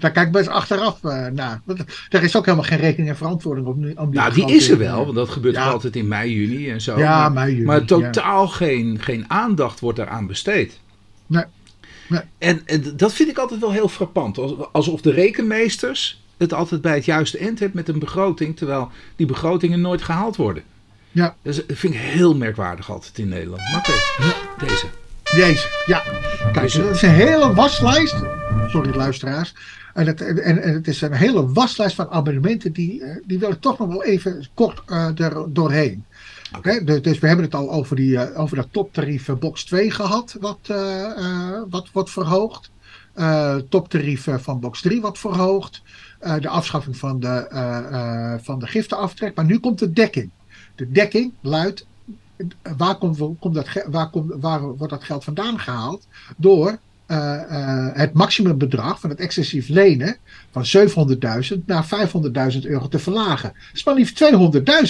daar 0.00 0.10
kijk 0.10 0.26
ik 0.26 0.32
best 0.32 0.48
achteraf 0.48 1.04
eh, 1.04 1.26
naar. 1.26 1.60
Er 2.10 2.22
is 2.22 2.36
ook 2.36 2.44
helemaal 2.44 2.66
geen 2.66 2.78
rekening 2.78 3.08
en 3.10 3.16
verantwoording 3.16 3.66
op. 3.66 3.76
nu- 3.76 3.94
Nou, 4.10 4.34
die 4.34 4.50
is 4.54 4.68
er 4.70 4.78
wel, 4.78 5.04
want 5.04 5.14
dat 5.16 5.28
gebeurt 5.28 5.54
Ja. 5.54 5.70
altijd 5.70 5.96
in 5.96 6.08
mei, 6.08 6.32
juni 6.34 6.70
en 6.70 6.80
zo. 6.80 6.98
Ja, 6.98 7.18
maar, 7.20 7.32
mei, 7.32 7.52
juni, 7.52 7.64
maar 7.66 7.80
ja. 7.80 7.84
totaal 7.86 8.48
geen, 8.48 8.98
geen 9.00 9.24
aandacht 9.30 9.80
wordt 9.80 9.98
eraan 9.98 10.26
besteed. 10.26 10.80
Nee, 11.26 11.44
nee. 12.08 12.20
En, 12.38 12.62
en 12.66 12.96
dat 12.96 13.12
vind 13.12 13.28
ik 13.28 13.38
altijd 13.38 13.60
wel 13.60 13.72
heel 13.72 13.88
frappant. 13.88 14.38
Als- 14.38 14.54
Alsof 14.72 15.00
de 15.00 15.10
rekenmeesters 15.10 16.22
het 16.36 16.52
altijd 16.52 16.80
bij 16.80 16.94
het 16.94 17.04
juiste 17.04 17.38
eind 17.38 17.58
hebben 17.58 17.76
met 17.76 17.88
een 17.88 17.98
begroting, 17.98 18.56
terwijl 18.56 18.90
die 19.16 19.26
begrotingen 19.26 19.80
nooit 19.80 20.02
gehaald 20.02 20.36
worden. 20.36 20.62
Ja. 21.10 21.36
Dus 21.42 21.56
dat 21.56 21.64
vind 21.78 21.94
ik 21.94 22.00
heel 22.00 22.36
merkwaardig 22.36 22.90
altijd 22.90 23.18
in 23.18 23.28
Nederland. 23.28 23.62
Maar 23.72 23.78
oké, 23.78 24.66
deze. 24.66 24.86
Deze, 25.34 25.68
ja. 25.86 26.02
Kijk, 26.52 26.60
Dus, 26.60 26.74
dat 26.74 26.94
is 26.94 27.02
een 27.02 27.10
hele 27.10 27.54
waslijst. 27.54 28.16
Sorry, 28.66 28.96
luisteraars. 28.96 29.54
En 29.94 30.06
het, 30.06 30.20
en, 30.20 30.62
en 30.62 30.74
het 30.74 30.88
is 30.88 31.00
een 31.00 31.12
hele 31.12 31.52
waslijst 31.52 31.94
van 31.94 32.10
abonnementen. 32.10 32.72
Die, 32.72 33.04
eh, 33.04 33.16
die 33.26 33.38
wil 33.38 33.50
ik 33.50 33.60
toch 33.60 33.78
nog 33.78 33.88
wel 33.88 34.04
even 34.04 34.46
kort 34.54 34.82
eh, 34.86 35.18
er 35.18 35.52
doorheen. 35.52 36.04
Hè, 36.62 36.84
dus, 36.84 37.02
dus 37.02 37.18
we 37.18 37.26
hebben 37.26 37.44
het 37.44 37.54
al 37.54 37.72
over, 37.72 37.96
die, 37.96 38.18
eh, 38.18 38.40
over 38.40 38.56
dat 38.56 38.68
toptarief 38.70 39.38
box 39.38 39.64
2 39.64 39.90
gehad. 39.90 40.36
Wat, 40.40 40.72
wat 41.70 41.88
wordt 41.92 42.10
verhoogd. 42.10 42.70
Toptarief 43.68 44.28
van 44.36 44.60
box 44.60 44.80
3 44.80 45.00
wordt 45.00 45.18
verhoogd. 45.18 45.82
De 46.40 46.48
afschaffing 46.48 46.96
van 46.96 47.20
de, 47.20 48.38
van 48.42 48.58
de 48.58 48.66
giftenaftrek. 48.66 49.34
Maar 49.34 49.44
nu 49.44 49.58
komt 49.58 49.78
de 49.78 49.92
dekking. 49.92 50.30
De 50.74 50.90
dekking 50.90 51.32
luidt 51.40 51.86
waar, 52.76 52.96
komt, 52.96 53.18
komt 53.38 53.54
dat, 53.54 53.66
waar, 53.86 54.10
komt, 54.10 54.32
waar 54.40 54.60
wordt 54.60 54.92
dat 54.92 55.04
geld 55.04 55.24
vandaan 55.24 55.58
gehaald? 55.58 56.06
Door 56.36 56.78
eh, 57.12 57.42
eh, 57.42 57.94
het 57.96 58.12
maximumbedrag 58.12 59.00
van 59.00 59.10
het 59.10 59.20
excessief 59.20 59.68
lenen 59.68 60.16
van 60.50 60.64
700.000 61.56 61.64
naar 61.66 61.86
500.000 62.54 62.60
euro 62.62 62.88
te 62.88 62.98
verlagen. 62.98 63.52
Dat 63.52 63.74
is 63.74 63.84
maar 63.84 63.94
liefst 63.94 64.24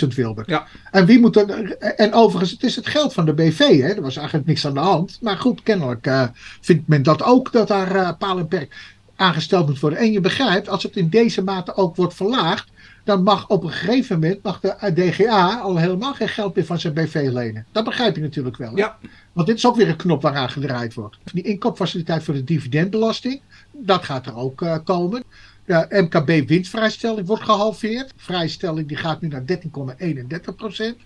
200.000, 0.02 0.08
Wilbert. 0.14 0.48
Ja. 0.48 0.66
En 0.90 1.06
wie 1.06 1.20
moet 1.20 1.36
er, 1.36 1.76
en 1.76 2.12
overigens, 2.12 2.50
het 2.50 2.62
is 2.62 2.76
het 2.76 2.86
geld 2.86 3.12
van 3.12 3.24
de 3.24 3.32
BV, 3.32 3.58
hè? 3.58 3.88
er 3.88 4.02
was 4.02 4.16
eigenlijk 4.16 4.46
niks 4.46 4.66
aan 4.66 4.74
de 4.74 4.80
hand. 4.80 5.18
Maar 5.20 5.36
goed, 5.36 5.62
kennelijk 5.62 6.06
eh, 6.06 6.24
vindt 6.60 6.88
men 6.88 7.02
dat 7.02 7.22
ook, 7.22 7.52
dat 7.52 7.68
daar 7.68 7.94
eh 7.94 8.10
paal 8.18 8.38
en 8.38 8.48
perk 8.48 8.74
aangesteld 9.16 9.66
moet 9.66 9.80
worden. 9.80 9.98
En 9.98 10.12
je 10.12 10.20
begrijpt, 10.20 10.68
als 10.68 10.82
het 10.82 10.96
in 10.96 11.08
deze 11.08 11.42
mate 11.42 11.74
ook 11.74 11.96
wordt 11.96 12.14
verlaagd, 12.14 12.70
dan 13.04 13.22
mag 13.22 13.48
op 13.48 13.64
een 13.64 13.70
gegeven 13.70 14.18
moment 14.20 14.42
mag 14.42 14.60
de 14.60 14.92
DGA 14.94 15.58
al 15.58 15.76
helemaal 15.76 16.14
geen 16.14 16.28
geld 16.28 16.54
meer 16.54 16.64
van 16.64 16.80
zijn 16.80 16.94
BV 16.94 17.28
lenen. 17.32 17.66
Dat 17.72 17.84
begrijp 17.84 18.16
je 18.16 18.22
natuurlijk 18.22 18.56
wel. 18.56 18.70
hè? 18.70 18.76
Ja. 18.76 18.98
Want 19.32 19.46
dit 19.46 19.56
is 19.56 19.66
ook 19.66 19.76
weer 19.76 19.88
een 19.88 19.96
knop 19.96 20.22
waaraan 20.22 20.50
gedraaid 20.50 20.94
wordt. 20.94 21.18
Die 21.32 21.42
inkoopfaciliteit 21.42 22.22
voor 22.22 22.34
de 22.34 22.44
dividendbelasting, 22.44 23.40
dat 23.70 24.04
gaat 24.04 24.26
er 24.26 24.36
ook 24.36 24.62
eh, 24.62 24.76
komen. 24.84 25.24
De 25.64 25.86
MKB 26.10 26.48
winstvrijstelling 26.48 27.26
wordt 27.26 27.42
gehalveerd. 27.42 28.12
Vrijstelling 28.16 28.88
die 28.88 28.96
gaat 28.96 29.20
nu 29.20 29.28
naar 29.28 29.44
13,31 29.46 30.54
procent. 30.56 30.96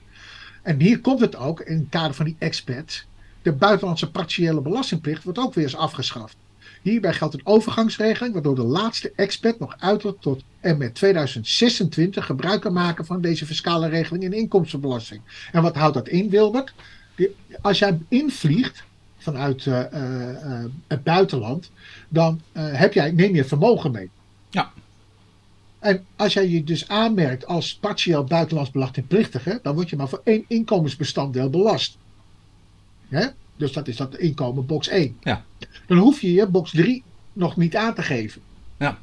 En 0.63 0.81
hier 0.81 1.01
komt 1.01 1.21
het 1.21 1.37
ook 1.37 1.61
in 1.61 1.79
het 1.79 1.89
kader 1.89 2.15
van 2.15 2.25
die 2.25 2.37
expats. 2.39 3.07
De 3.43 3.53
buitenlandse 3.53 4.11
partiële 4.11 4.61
belastingplicht 4.61 5.25
wordt 5.25 5.39
ook 5.39 5.55
weer 5.55 5.65
eens 5.65 5.77
afgeschaft. 5.77 6.37
Hierbij 6.91 7.13
geldt 7.13 7.35
een 7.35 7.47
overgangsregeling 7.47 8.33
waardoor 8.35 8.55
de 8.55 8.63
laatste 8.63 9.13
expat 9.17 9.59
nog 9.59 9.75
uiterlijk 9.79 10.21
tot 10.21 10.43
en 10.61 10.79
met 10.79 10.95
2026 10.95 12.27
gebruik 12.27 12.61
kan 12.61 12.73
maken 12.73 13.07
van 13.07 13.21
deze 13.21 13.47
fiscale 13.47 13.89
regeling 13.89 14.25
in 14.25 14.33
inkomstenbelasting. 14.33 15.21
En 15.53 15.63
wat 15.63 15.77
houdt 15.77 15.95
dat 15.95 16.09
in, 16.09 16.31
Wilbert? 16.31 16.75
Als 17.61 17.79
jij 17.79 17.99
invliegt 18.09 18.85
vanuit 19.19 19.67
eh, 19.67 19.93
eh, 19.93 20.31
eh, 20.31 20.65
het 20.87 21.03
buitenland, 21.03 21.71
dan 22.09 22.41
heb 22.53 22.93
jij, 22.93 23.11
neem 23.11 23.35
je 23.35 23.45
vermogen 23.45 23.91
mee. 23.91 24.11
Ja. 24.51 24.73
En 25.79 26.05
als 26.17 26.33
jij 26.33 26.49
je 26.49 26.65
dus 26.65 26.89
aanmerkt 26.89 27.47
als 27.47 27.75
partieel 27.75 28.25
buitenlands 28.25 28.71
belastingplichtige, 28.71 29.59
dan 29.63 29.75
word 29.75 29.91
je 29.91 29.97
maar 29.97 30.09
voor 30.09 30.21
één 30.25 30.45
inkomensbestanddeel 30.49 31.51
belast. 31.51 31.97
Hè? 33.09 33.27
Dus 33.57 33.73
dat 33.73 33.89
is 33.89 33.97
dat 33.97 34.17
inkomen 34.17 34.67
box 34.67 34.89
1. 34.89 35.17
Ja. 35.23 35.45
Dan 35.87 35.99
hoef 35.99 36.21
je 36.21 36.33
je 36.33 36.47
box 36.47 36.71
3 36.71 37.03
nog 37.33 37.57
niet 37.57 37.77
aan 37.77 37.95
te 37.95 38.03
geven. 38.03 38.41
Ja. 38.79 38.99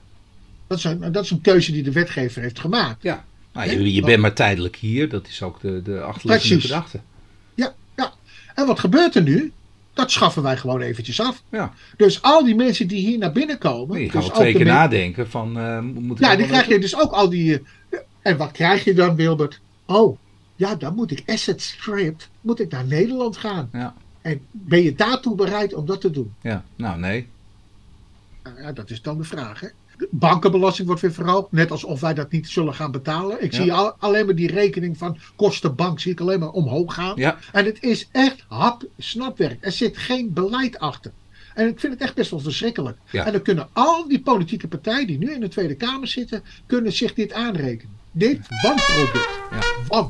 Dat 0.68 0.78
is, 0.78 0.84
een, 0.84 1.12
dat 1.12 1.24
is 1.24 1.32
een 1.32 1.42
keuze 1.42 1.72
die 1.72 1.84
de 1.84 1.92
wetgever 1.92 2.42
heeft 2.42 2.60
gemaakt. 2.60 3.04
Ja. 3.04 3.26
Nou, 3.54 3.70
je, 3.72 3.94
je 3.94 4.02
bent 4.02 4.22
maar 4.22 4.34
tijdelijk 4.34 4.76
hier. 4.76 5.10
Dat 5.10 5.28
is 5.28 5.42
ook 5.42 5.62
de, 5.62 5.82
de 5.82 6.02
achterliggende 6.02 6.62
gedachte. 6.62 7.00
Ja, 7.56 7.74
ja. 7.96 8.14
En 8.56 8.66
wat 8.66 8.80
gebeurt 8.80 9.16
er 9.16 9.22
nu? 9.24 9.52
Dat 9.94 10.12
schaffen 10.12 10.44
wij 10.44 10.58
gewoon 10.58 10.82
eventjes 10.82 11.22
af. 11.22 11.44
Ja. 11.52 11.74
Dus 11.98 12.22
al 12.22 12.44
die 12.44 12.56
mensen 12.56 12.88
die 12.88 13.08
hier 13.08 13.18
naar 13.18 13.32
binnen 13.32 13.58
komen. 13.58 14.02
Je 14.02 14.10
gaat 14.10 14.22
dus 14.24 14.32
twee 14.32 14.54
keer 14.54 14.66
nadenken 14.66 15.30
van... 15.30 15.58
eh 15.60 15.80
moet 15.80 16.20
ik 16.20 16.26
Ja, 16.26 16.36
dan 16.36 16.48
krijg 16.48 16.68
je 16.68 16.80
dus 16.80 16.98
ook 17.00 17.12
al 17.12 17.30
die. 17.30 17.62
eh, 17.90 18.00
En 18.22 18.38
wat 18.38 18.52
krijg 18.52 18.84
je 18.84 18.94
dan, 18.94 19.16
Wilbert? 19.16 19.60
Oh, 19.86 20.18
ja, 20.56 20.76
dan 20.76 20.96
moet 20.96 21.12
ik 21.12 21.24
asset 21.26 21.62
stripped, 21.62 22.30
moet 22.42 22.60
ik 22.60 22.72
naar 22.72 22.86
Nederland 22.86 23.38
gaan. 23.38 23.70
Ja. 23.74 23.94
En 24.24 24.42
ben 24.52 24.84
je 24.84 24.96
daartoe 24.96 25.36
bereid 25.36 25.74
om 25.74 25.86
dat 25.86 26.02
te 26.02 26.10
doen? 26.12 26.34
Ja, 26.42 26.64
nou 26.76 27.00
nee. 27.00 27.28
Nou 28.44 28.62
ja, 28.62 28.72
dat 28.72 28.90
is 28.90 29.02
dan 29.02 29.18
de 29.18 29.24
vraag. 29.24 29.60
Hè? 29.60 29.68
De 29.98 30.08
bankenbelasting 30.12 30.88
wordt 30.88 31.02
weer 31.02 31.14
verhoogd, 31.14 31.52
net 31.52 31.72
alsof 31.72 32.00
wij 32.00 32.14
dat 32.14 32.32
niet 32.32 32.48
zullen 32.50 32.74
gaan 32.74 32.92
betalen. 32.92 33.44
Ik 33.44 33.52
Ja. 33.54 33.62
zie 33.62 33.74
al, 33.74 33.96
alleen 34.00 34.26
maar 34.26 34.36
die 34.36 34.52
rekening 34.52 34.98
van 34.98 35.18
kostenbank 35.36 36.00
zie 36.00 36.12
ik 36.12 36.20
alleen 36.20 36.40
maar 36.40 36.50
omhoog 36.52 36.94
gaan. 36.94 37.16
Ja, 37.16 37.38
En 37.52 37.66
het 37.66 37.84
is 37.84 38.08
echt 38.12 38.46
hap, 38.48 38.84
snapwerk. 38.98 39.66
Er 39.66 39.72
zit 39.72 39.98
geen 39.98 40.34
beleid 40.34 40.80
achter. 40.80 41.12
En 41.54 41.68
ik 41.68 41.80
vind 41.80 41.94
het 41.94 42.02
echt 42.02 42.16
best 42.16 42.32
wel 42.32 42.40
verschrikkelijk. 42.40 42.98
Ja. 43.12 43.26
En 43.26 43.32
dan 43.32 43.42
kunnen 43.42 43.68
al 43.74 44.08
die 44.08 44.22
politieke 44.22 44.68
partijen 44.68 45.08
die 45.08 45.18
nu 45.18 45.34
in 45.34 45.40
de 45.40 45.48
Tweede 45.48 45.76
Kamer 45.76 46.08
zitten, 46.08 46.44
kunnen 46.66 46.94
zich 46.94 47.14
dit 47.14 47.34
aanrekenen. 47.34 47.96
Dit 48.12 48.40
wanproduct. 48.64 49.30
Ja. 49.52 50.10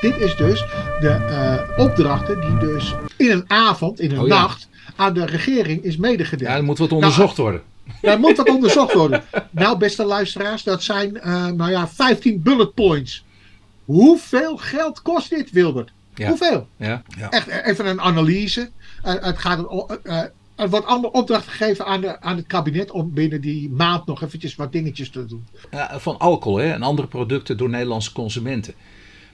Dit 0.00 0.16
is 0.16 0.36
dus 0.36 0.60
de 1.00 1.08
eh, 1.08 1.78
opdrachten 1.84 2.40
die 2.40 2.56
dus 2.58 2.94
in 3.16 3.30
een 3.30 3.44
avond, 3.46 4.00
in 4.00 4.10
een 4.10 4.20
Oh 4.20 4.26
ja. 4.26 4.40
nacht, 4.40 4.68
aan 4.96 5.14
de 5.14 5.26
regering 5.26 5.82
is 5.82 5.96
medegedeeld. 5.96 6.50
ja, 6.50 6.56
er 6.56 6.64
moet 6.64 6.78
wat 6.78 6.92
onderzocht 6.92 7.36
worden. 7.36 7.62
Daar 8.02 8.18
moet 8.20 8.36
wat 8.36 8.48
onderzocht 8.48 8.92
worden. 8.94 9.22
Nou, 9.50 9.78
beste 9.78 10.04
luisteraars, 10.04 10.62
dat 10.62 10.82
zijn 10.82 11.20
eh, 11.20 11.46
nou 11.46 11.70
ja, 11.70 11.88
15 11.88 12.42
bullet 12.42 12.74
points. 12.74 13.24
Hoeveel 13.84 14.56
geld 14.56 15.02
kost 15.02 15.30
dit, 15.30 15.50
Wilbert? 15.50 15.90
Ja. 16.14 16.28
Hoeveel? 16.28 16.68
Ja, 16.76 17.02
ja. 17.18 17.30
Echt 17.30 17.48
eh, 17.48 17.66
even 17.66 17.86
een 17.86 18.00
analyse. 18.00 18.70
Eh, 19.02 19.14
het 19.20 19.38
gaat 19.38 19.66
om, 19.66 19.86
eh, 20.02 20.18
eh, 20.18 20.24
er 20.56 20.70
wordt 20.70 20.86
allemaal 20.86 21.10
opdracht 21.10 21.48
gegeven 21.48 21.86
aan, 21.86 22.00
de, 22.00 22.20
aan 22.20 22.36
het 22.36 22.46
kabinet 22.46 22.90
om 22.90 23.12
binnen 23.12 23.40
die 23.40 23.70
maand 23.70 24.06
nog 24.06 24.22
eventjes 24.22 24.54
wat 24.56 24.72
dingetjes 24.72 25.10
te 25.10 25.26
doen. 25.26 25.46
Ja, 25.70 25.98
van 26.00 26.18
alcohol 26.18 26.58
hè, 26.58 26.72
en 26.72 26.82
andere 26.82 27.08
producten 27.08 27.56
door 27.56 27.68
Nederlandse 27.68 28.12
consumenten. 28.12 28.74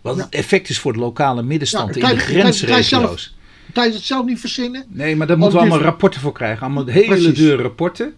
Wat 0.05 0.17
het 0.17 0.29
effect 0.29 0.69
is 0.69 0.79
voor 0.79 0.93
de 0.93 0.99
lokale 0.99 1.43
middenstand 1.43 1.97
in 1.97 2.07
de 2.07 2.17
grensregio's. 2.17 3.37
Kan 3.73 3.87
je 3.87 3.93
het 3.93 4.03
zelf 4.03 4.25
niet 4.27 4.41
verzinnen? 4.41 4.85
Nee, 4.89 5.17
maar 5.17 5.27
daar 5.27 5.39
moeten 5.39 5.59
we 5.59 5.65
allemaal 5.65 5.85
rapporten 5.85 6.21
voor 6.21 6.33
krijgen. 6.33 6.63
Allemaal 6.67 6.87
hele 6.87 7.33
dure 7.33 7.63
rapporten. 7.63 8.15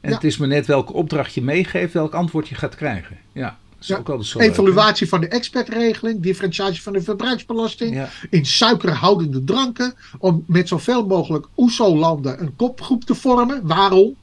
En 0.00 0.12
het 0.12 0.24
is 0.24 0.36
maar 0.36 0.48
net 0.48 0.66
welke 0.66 0.92
opdracht 0.92 1.34
je 1.34 1.42
meegeeft, 1.42 1.92
welk 1.92 2.14
antwoord 2.14 2.48
je 2.48 2.54
gaat 2.54 2.74
krijgen. 2.74 3.18
Ja, 3.32 3.58
Ja. 3.78 4.02
leuk? 4.06 4.34
Evaluatie 4.36 5.08
van 5.08 5.20
de 5.20 5.28
expertregeling, 5.28 6.22
differentiatie 6.22 6.82
van 6.82 6.92
de 6.92 7.02
verbruiksbelasting, 7.02 7.94
Ja. 7.94 8.08
in 8.30 8.46
suikerhoudende 8.46 9.44
dranken, 9.44 9.94
om 10.18 10.44
met 10.46 10.68
zoveel 10.68 11.06
mogelijk 11.06 11.46
OESO-landen 11.56 12.40
een 12.40 12.56
kopgroep 12.56 13.04
te 13.04 13.14
vormen. 13.14 13.60
Waarom? 13.66 14.14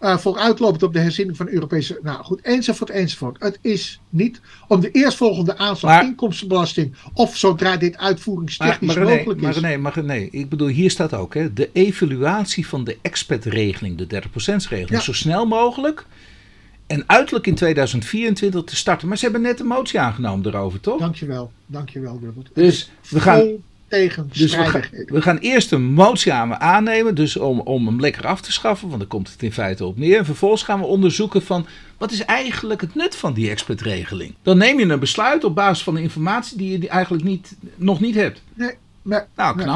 Eh 0.00 0.18
vooruitlopend 0.18 0.82
op 0.82 0.92
de 0.92 0.98
herziening 0.98 1.36
van 1.36 1.46
de 1.46 1.52
Europese. 1.52 1.98
Nou 2.02 2.24
goed, 2.24 2.40
enzovoort, 2.40 2.90
enzovoort. 2.90 3.42
Het 3.42 3.58
is 3.60 4.00
niet 4.08 4.40
om 4.68 4.80
de 4.80 4.90
eerstvolgende 4.90 5.56
aanslag 5.58 5.90
Maar- 5.92 6.04
inkomstenbelasting. 6.04 6.94
of 7.14 7.36
zodra 7.36 7.76
dit 7.76 7.92
Maar, 7.96 8.00
uitvoeringstechnisch 8.00 8.94
maar, 8.94 9.04
René, 9.04 9.16
mogelijk 9.16 9.40
maar 9.40 9.50
is. 9.50 9.56
René, 9.60 9.76
maar 9.76 9.92
René, 9.94 10.28
ik 10.30 10.48
bedoel, 10.48 10.68
hier 10.68 10.90
staat 10.90 11.14
ook, 11.14 11.34
hè, 11.34 11.52
de 11.52 11.70
evaluatie 11.72 12.66
van 12.66 12.84
de 12.84 12.98
expertregeling, 13.02 13.98
de 13.98 14.06
30%-regeling, 14.06 14.90
Ja. 14.90 15.00
zo 15.00 15.12
snel 15.12 15.46
mogelijk. 15.46 16.06
En 16.86 17.04
uiterlijk 17.06 17.46
in 17.46 17.54
2024 17.54 18.64
te 18.64 18.76
starten. 18.76 19.08
Maar 19.08 19.16
ze 19.16 19.24
hebben 19.24 19.42
net 19.42 19.60
een 19.60 19.66
motie 19.66 20.00
aangenomen 20.00 20.46
erover, 20.46 20.80
toch? 20.80 20.98
Dankjewel, 20.98 21.52
dankjewel, 21.66 22.20
Wilbert. 22.20 22.50
Dus 22.54 22.90
we 23.08 23.20
gaan, 23.20 23.48
tegen 23.90 24.28
dus 24.32 24.40
we, 24.40 24.48
gaan, 24.56 24.66
strijdigheden. 24.66 25.14
we 25.14 25.22
gaan 25.22 25.38
eerst 25.38 25.72
een 25.72 25.82
motie 25.82 26.32
aan 26.32 26.56
aannemen, 26.56 27.14
dus 27.14 27.36
om, 27.36 27.60
om 27.60 27.86
hem 27.86 28.00
lekker 28.00 28.26
af 28.26 28.40
te 28.40 28.52
schaffen, 28.52 28.88
want 28.88 29.00
daar 29.00 29.08
komt 29.08 29.32
het 29.32 29.42
in 29.42 29.52
feite 29.52 29.84
op 29.84 29.98
neer. 29.98 30.18
En 30.18 30.24
vervolgens 30.24 30.62
gaan 30.62 30.80
we 30.80 30.86
onderzoeken 30.86 31.42
van, 31.42 31.66
wat 31.98 32.12
is 32.12 32.24
eigenlijk 32.24 32.80
het 32.80 32.94
nut 32.94 33.16
van 33.16 33.32
die 33.32 33.50
expertregeling? 33.50 34.34
Dan 34.42 34.58
neem 34.58 34.78
je 34.78 34.86
een 34.86 34.98
besluit 34.98 35.44
op 35.44 35.54
basis 35.54 35.84
van 35.84 35.94
de 35.94 36.02
informatie 36.02 36.56
die 36.56 36.70
je 36.70 36.78
die 36.78 36.88
eigenlijk 36.88 37.24
niet, 37.24 37.56
nog 37.76 38.00
niet 38.00 38.14
hebt. 38.14 38.42
Nee, 38.54 38.74
nee, 39.02 39.20
Nou, 39.36 39.56
nee. 39.56 39.66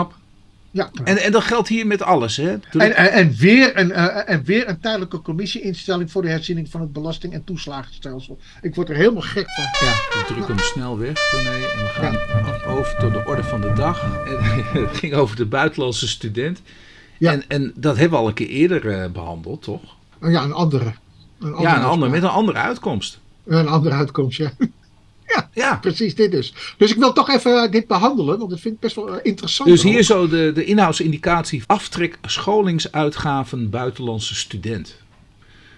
Ja, 0.74 0.90
En, 1.04 1.16
en 1.16 1.32
dat 1.32 1.42
geldt 1.42 1.68
hier 1.68 1.87
met 1.87 2.02
alles, 2.02 2.37
hè? 2.37 2.58
Toen- 2.58 2.80
En, 2.80 2.96
en, 2.96 3.12
en 3.12 3.34
weer 3.38 3.78
een, 3.78 3.92
eh, 3.92 4.34
en 4.34 4.44
weer 4.44 4.68
een 4.68 4.80
tijdelijke 4.80 5.22
commissieinstelling 5.22 6.10
voor 6.10 6.22
de 6.22 6.28
herziening 6.28 6.70
van 6.70 6.80
het 6.80 6.92
belasting- 6.92 7.32
en 7.32 7.44
toeslagenstelsel. 7.44 8.38
Ik 8.62 8.74
word 8.74 8.88
er 8.88 8.94
helemaal 8.96 9.22
gek 9.22 9.50
van. 9.50 9.64
Ja, 9.88 9.92
we 9.92 10.22
drukken 10.26 10.54
hem 10.56 10.64
snel 10.64 10.98
weg, 10.98 11.30
René. 11.32 11.50
En 11.50 11.60
we 11.82 11.88
gaan 11.88 12.62
over 12.72 12.96
tot 12.98 13.12
de 13.12 13.22
orde 13.26 13.42
van 13.42 13.60
de 13.60 13.72
dag. 13.72 14.02
En, 14.26 14.44
het 14.87 14.96
ging 14.96 15.14
over 15.14 15.37
de 15.37 15.46
buitenlandse 15.46 16.08
student. 16.08 16.62
Ja. 17.18 17.32
En, 17.32 17.42
en 17.48 17.72
dat 17.76 17.96
hebben 17.96 18.18
we 18.18 18.24
al 18.24 18.28
een 18.28 18.34
keer 18.34 18.48
eerder 18.48 18.88
eh, 19.02 19.10
behandeld, 19.10 19.62
toch? 19.62 19.82
Ja, 20.20 20.42
een 20.42 20.52
andere. 20.52 20.84
Een 21.40 21.52
andere, 21.52 21.62
ja, 21.62 21.76
een 21.76 21.82
ander, 21.84 21.84
uitspraak. 21.84 22.10
met 22.10 22.22
een 22.22 22.28
andere 22.37 22.58
uitkomst. 22.58 23.20
Een 23.46 23.68
andere 23.68 23.94
uitkomst, 23.94 24.38
ja. 24.38 24.50
Ja, 25.54 25.76
Precies 25.76 26.14
dit 26.14 26.30
dus. 26.30 26.54
Dus 26.78 26.90
ik 26.90 26.98
wil 26.98 27.12
toch 27.12 27.30
even 27.30 27.62
eh, 27.62 27.70
dit 27.70 27.87
behandelen, 27.87 28.38
want 28.38 28.52
ik 28.52 28.58
vind 28.58 28.72
het 28.72 28.82
best 28.82 28.96
wel 28.96 29.18
eh, 29.18 29.20
interessant. 29.22 29.68
dus 29.68 29.82
hier 29.82 29.98
ook. 29.98 30.02
zo 30.02 30.28
de, 30.28 30.52
de 30.54 30.64
inhoudsindicatie. 30.64 31.62
Aftrek 31.66 32.18
scholingsuitgaven 32.22 33.70
buitenlandse 33.70 34.34
student. 34.34 34.96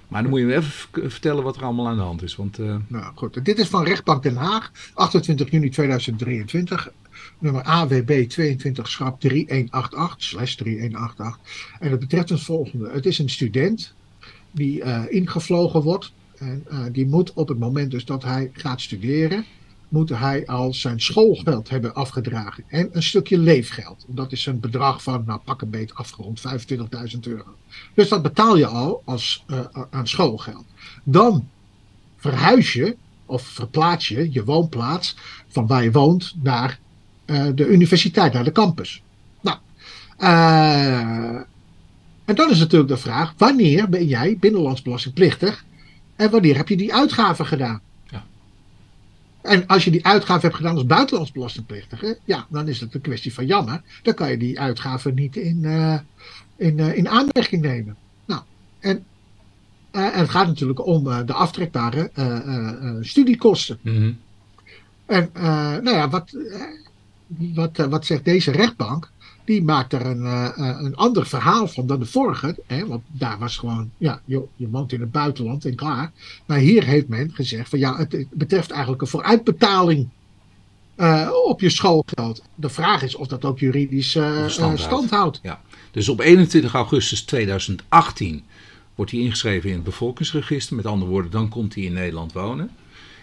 Maar 0.09 0.23
dan 0.23 0.31
moet 0.31 0.41
je 0.41 0.47
me 0.47 0.55
even 0.55 1.11
vertellen 1.11 1.43
wat 1.43 1.57
er 1.57 1.63
allemaal 1.63 1.89
aan 1.89 1.97
de 1.97 2.03
hand 2.03 2.23
is. 2.23 2.37
Want 2.37 2.59
eh, 2.59 2.77
Nou 2.87 3.05
goed, 3.15 3.45
dit 3.45 3.59
is 3.59 3.69
van 3.69 3.85
Rechtbank 3.85 4.23
Den 4.23 4.37
Haag, 4.37 4.73
28 4.95 5.51
juni 5.51 5.69
2023. 5.69 6.91
Nummer 7.39 7.63
AWB 7.63 8.29
22 8.29 8.89
schrap 8.89 9.21
3188 9.21 10.23
slash 10.23 10.55
3188. 10.55 11.39
En 11.79 11.91
het 11.91 12.01
betreft 12.01 12.29
het 12.29 12.43
volgende. 12.43 12.91
Het 12.91 13.07
is 13.07 13.19
een 13.19 13.31
student 13.31 13.95
die 14.51 14.83
ingevlogen 15.09 15.83
wordt. 15.83 16.13
En 16.39 16.65
eh, 16.69 16.85
die 16.93 17.07
moet 17.07 17.33
op 17.33 17.49
het 17.49 17.59
moment 17.59 17.91
dus 17.91 18.05
dat 18.05 18.23
hij 18.23 18.51
gaat 18.53 18.81
studeren, 18.81 19.45
moet 19.89 20.09
hij 20.09 20.47
al 20.47 20.75
zijn 20.75 21.01
schoolgeld 21.01 21.69
hebben 21.69 21.95
afgedragen. 21.95 22.65
En 22.69 22.89
een 22.93 23.03
stukje 23.03 23.39
leefgeld. 23.39 24.05
Dat 24.09 24.33
is 24.33 24.47
een 24.47 24.61
bedrag 24.61 25.03
van, 25.03 25.23
nou 25.27 25.41
pak 25.45 25.63
een 25.63 25.71
beet 25.71 25.95
afgerond, 25.95 26.41
25.000 26.41 27.19
euro. 27.21 27.55
Dus 27.95 28.09
dat 28.09 28.23
betaal 28.23 28.57
je 28.57 28.67
al 28.67 29.03
als, 29.05 29.45
eh, 29.47 29.61
aan 29.91 30.09
schoolgeld. 30.09 30.65
Dan 31.05 31.49
verhuis 32.17 32.73
je 32.73 32.97
of 33.27 33.43
verplaats 33.43 34.09
je 34.09 34.33
je 34.33 34.45
woonplaats 34.45 35.17
van 35.49 35.67
waar 35.67 35.83
je 35.83 35.93
woont 35.93 36.35
naar 36.43 36.79
eh, 37.25 37.47
de 37.55 37.67
universiteit, 37.67 38.33
naar 38.33 38.45
de 38.45 38.53
campus. 38.53 39.03
Nou, 39.41 39.59
en 42.27 42.35
dan 42.35 42.51
is 42.51 42.59
natuurlijk 42.59 42.91
de 42.91 42.97
vraag: 42.97 43.35
wanneer 43.37 43.89
ben 43.89 44.07
jij 44.07 44.37
binnenlandsbelastingplichtig 44.41 45.65
en 46.17 46.31
wanneer 46.31 46.57
heb 46.57 46.69
je 46.69 46.77
die 46.77 46.95
uitgave 46.95 47.45
gedaan? 47.45 47.81
Ja. 48.05 48.25
En 49.43 49.67
als 49.67 49.85
je 49.85 49.91
die 49.91 50.07
uitgave 50.07 50.41
hebt 50.41 50.57
gedaan 50.57 50.75
als 50.75 50.87
buitenlandsbelastingplichtige, 50.87 52.19
ja, 52.25 52.47
dan 52.51 52.69
is 52.69 52.81
het 52.81 52.95
een 52.95 53.01
kwestie 53.01 53.35
van 53.35 53.47
jammer. 53.47 53.83
Dan 54.03 54.15
kan 54.15 54.31
je 54.31 54.37
die 54.37 54.61
uitgave 54.61 55.11
niet 55.11 55.37
in, 55.37 55.65
eh, 55.65 55.99
in, 56.57 56.79
eh, 56.79 56.97
in 56.97 57.09
aanmerking 57.09 57.63
nemen. 57.63 57.97
Nou, 58.25 58.43
en 58.81 59.05
en 59.91 60.13
het 60.13 60.31
gaat 60.31 60.47
natuurlijk 60.47 60.87
om 60.87 61.05
de 61.05 61.33
aftrekbare 61.33 62.11
studiekosten. 63.01 63.79
Mhm. 63.83 64.13
En 65.07 65.31
nou 65.83 65.91
ja, 65.91 66.09
wat, 66.09 66.37
wat, 67.55 67.77
wat 67.77 68.07
zegt 68.07 68.25
deze 68.25 68.51
rechtbank? 68.51 69.11
Die 69.47 69.63
maakt 69.63 69.93
er 69.93 70.07
een, 70.07 70.25
een 70.85 70.97
ander 70.97 71.27
verhaal 71.27 71.69
van 71.69 71.87
dan 71.87 71.99
de 71.99 72.07
vorige. 72.07 72.57
Hè? 72.67 72.87
Want 72.87 73.03
daar 73.07 73.39
was 73.39 73.57
gewoon, 73.57 73.91
ja, 73.99 74.21
je, 74.25 74.43
je 74.57 74.69
woont 74.69 74.93
in 74.93 75.01
het 75.01 75.13
buitenland 75.13 75.65
en 75.65 75.75
klaar. 75.75 76.13
Maar 76.47 76.59
hier 76.59 76.85
heeft 76.85 77.09
men 77.09 77.31
gezegd 77.35 77.69
van 77.69 77.79
ja, 77.79 77.97
het 77.97 78.27
betreft 78.31 78.71
eigenlijk 78.71 79.03
een 79.03 79.09
vooruitbetaling 79.09 80.09
uh, 80.97 81.31
op 81.45 81.61
je 81.61 81.71
schoolgeld. 81.71 82.43
De 82.55 82.69
vraag 82.69 83.03
is 83.03 83.15
of 83.15 83.27
dat 83.27 83.45
ook 83.45 83.59
juridisch 83.59 84.15
uh, 84.15 84.49
stand, 84.49 84.81
stand, 84.81 85.11
houdt. 85.11 85.39
Ja. 85.43 85.61
Dus 85.91 86.09
op 86.09 86.21
21 86.21 86.75
augustus 86.75 87.23
2018 87.23 88.45
wordt 88.95 89.11
hij 89.11 89.21
ingeschreven 89.21 89.69
in 89.69 89.75
het 89.75 89.85
bevolkingsregister. 89.85 90.77
Met 90.77 90.87
andere 90.87 91.11
woorden, 91.11 91.31
dan 91.31 91.49
komt 91.49 91.75
hij 91.75 91.85
in 91.85 91.93
Nederland 91.93 92.33
wonen. 92.33 92.71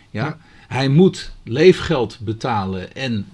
Ja. 0.09 0.25
ja. 0.25 0.37
Hij 0.67 0.87
moet 0.87 1.31
leefgeld 1.43 2.17
betalen 2.19 2.95
en 2.95 3.27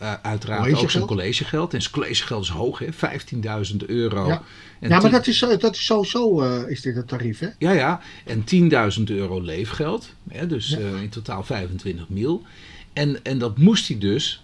uh, 0.00 0.14
uiteraard 0.22 0.74
ook 0.74 0.90
zijn 0.90 1.04
collegegeld. 1.04 1.74
En 1.74 1.80
zijn 1.80 1.94
collegegeld 1.94 2.42
is 2.42 2.48
hoog, 2.48 2.82
15.000 2.82 3.76
euro. 3.86 4.26
Ja, 4.26 4.42
ja 4.80 5.00
maar 5.00 5.10
dat 5.10 5.26
is, 5.26 5.38
dat 5.38 5.74
is 5.74 5.84
sowieso 5.84 6.42
uh, 6.42 6.70
is 6.70 6.80
dit 6.80 6.96
het 6.96 7.08
tarief, 7.08 7.38
hè? 7.38 7.48
Ja, 7.58 7.72
ja. 7.72 8.00
En 8.24 8.44
10.000 8.98 9.02
euro 9.04 9.40
leefgeld. 9.40 10.14
Hè, 10.28 10.46
dus 10.46 10.68
ja. 10.68 10.78
in 10.78 11.08
totaal 11.08 11.42
25 11.42 12.08
mil. 12.08 12.42
En, 12.92 13.24
en 13.24 13.38
dat 13.38 13.58
moest 13.58 13.88
hij 13.88 13.98
dus 13.98 14.42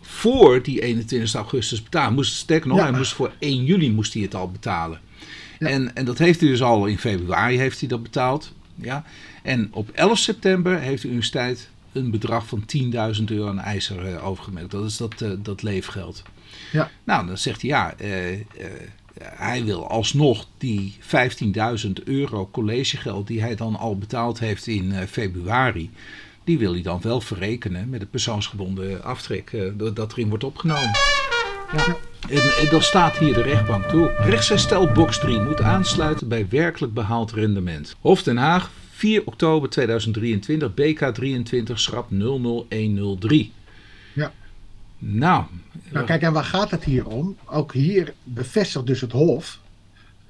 voor 0.00 0.62
die 0.62 0.80
21 0.80 1.34
augustus 1.34 1.82
betalen. 1.82 2.14
Moest, 2.14 2.34
sterker 2.34 2.68
nog, 2.68 2.80
hij 2.80 2.92
moest 2.92 3.12
voor 3.12 3.32
1 3.38 3.64
juli 3.64 3.92
moest 3.92 4.12
hij 4.12 4.22
het 4.22 4.34
al 4.34 4.50
betalen. 4.50 5.00
En, 5.58 5.94
en 5.94 6.04
dat 6.04 6.18
heeft 6.18 6.40
hij 6.40 6.48
dus 6.48 6.62
al 6.62 6.86
in 6.86 6.98
februari 6.98 7.58
heeft 7.58 7.80
hij 7.80 7.88
dat 7.88 8.02
betaald. 8.02 8.52
Ja. 8.74 9.04
En 9.42 9.68
op 9.72 9.90
11 9.90 10.18
september 10.18 10.80
heeft 10.80 11.02
de 11.02 11.08
universiteit 11.08 11.68
een 11.92 12.10
bedrag 12.10 12.46
van 12.46 12.64
10.000 13.16 13.24
euro 13.24 13.48
aan 13.48 13.58
IJzer 13.58 14.12
uh, 14.12 14.26
overgemerkt. 14.26 14.70
Dat 14.70 14.84
is 14.84 14.96
dat, 14.96 15.20
uh, 15.20 15.30
dat 15.38 15.62
leefgeld. 15.62 16.22
Ja. 16.72 16.90
Nou, 17.04 17.26
dan 17.26 17.38
zegt 17.38 17.60
hij 17.60 17.70
ja, 17.70 17.94
uh, 18.00 18.40
hij 19.22 19.64
wil 19.64 19.88
alsnog 19.88 20.46
die 20.58 20.96
15.000 21.86 21.90
euro 22.04 22.48
collegegeld 22.52 23.26
die 23.26 23.40
hij 23.40 23.54
dan 23.54 23.76
al 23.76 23.98
betaald 23.98 24.38
heeft 24.38 24.66
in 24.66 24.92
februari 25.08 25.90
die 26.44 26.58
wil 26.58 26.72
hij 26.72 26.82
dan 26.82 27.00
wel 27.02 27.20
verrekenen 27.20 27.88
met 27.88 28.00
het 28.00 28.10
persoonsgebonden 28.10 29.04
aftrek 29.04 29.72
dat 29.94 30.12
erin 30.12 30.28
wordt 30.28 30.44
opgenomen. 30.44 30.90
Ja. 31.76 31.96
En, 32.28 32.56
en 32.56 32.68
dan 32.70 32.82
staat 32.82 33.16
hier 33.16 33.34
de 33.34 33.42
rechtbank 33.42 33.84
toe. 33.84 34.14
Rechtsherstel 34.18 34.92
box 34.92 35.18
3 35.18 35.40
moet 35.40 35.60
aansluiten 35.60 36.28
bij 36.28 36.46
werkelijk 36.48 36.94
behaald 36.94 37.32
rendement. 37.32 37.96
Hof 38.00 38.22
Den 38.22 38.36
Haag, 38.36 38.70
4 38.90 39.22
oktober 39.26 39.70
2023, 39.70 40.74
BK 40.74 41.14
23, 41.14 41.80
schrap 41.80 42.10
00103. 42.10 43.52
Ja. 44.12 44.32
Nou. 44.98 45.44
nou, 45.90 46.06
kijk, 46.06 46.22
en 46.22 46.32
waar 46.32 46.44
gaat 46.44 46.70
het 46.70 46.84
hier 46.84 47.06
om? 47.06 47.36
Ook 47.44 47.72
hier 47.72 48.12
bevestigt 48.22 48.86
dus 48.86 49.00
het 49.00 49.12
Hof 49.12 49.62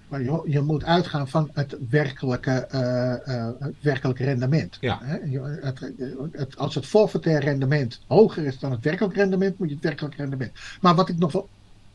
maar 0.09 0.22
je, 0.22 0.42
je, 0.46 0.61
moet 0.61 0.85
uitgaan 0.85 1.28
van 1.28 1.50
het 1.52 1.76
werkelijke, 1.90 2.68
uh, 2.74 3.48
het 3.59 3.74
werkelijke 3.80 4.24
rendement. 4.24 4.78
Ja. 4.80 4.98
Het, 5.02 5.92
het, 6.33 6.57
als 6.57 6.74
het 6.74 6.87
forfaitair 6.87 7.40
rendement 7.40 8.00
hoger 8.07 8.44
is 8.44 8.59
dan 8.59 8.70
het 8.70 8.85
werkelijk 8.85 9.14
rendement, 9.14 9.59
moet 9.59 9.68
je 9.68 9.74
het 9.74 9.85
werkelijk 9.85 10.14
rendement. 10.14 10.52
Maar 10.80 10.94
wat 10.94 11.09
ik 11.09 11.18
nog 11.18 11.33
wel 11.33 11.48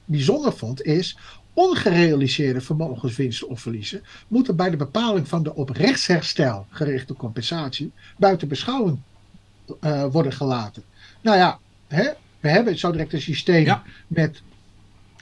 bijzonder 0.09 0.53
vond, 0.53 0.83
is 0.83 1.17
ongerealiseerde 1.53 2.61
vermogenswinsten 2.61 3.49
of 3.49 3.61
verliezen 3.61 4.03
moeten 4.27 4.55
bij 4.55 4.69
de 4.69 4.77
bepaling 4.77 5.27
van 5.27 5.43
de 5.43 5.55
op 5.55 5.69
rechtsherstel 5.69 6.65
gerichte 6.69 7.13
compensatie 7.13 7.91
buiten 8.17 8.47
beschouwing 8.47 8.99
uh, 9.81 10.05
worden 10.11 10.33
gelaten. 10.33 10.83
Nou 11.21 11.37
ja, 11.37 11.59
hè, 11.87 12.09
we 12.39 12.49
hebben 12.49 12.77
zo 12.77 12.91
direct 12.91 13.13
een 13.13 13.21
systeem 13.21 13.65
ja. 13.65 13.83
met 14.07 14.41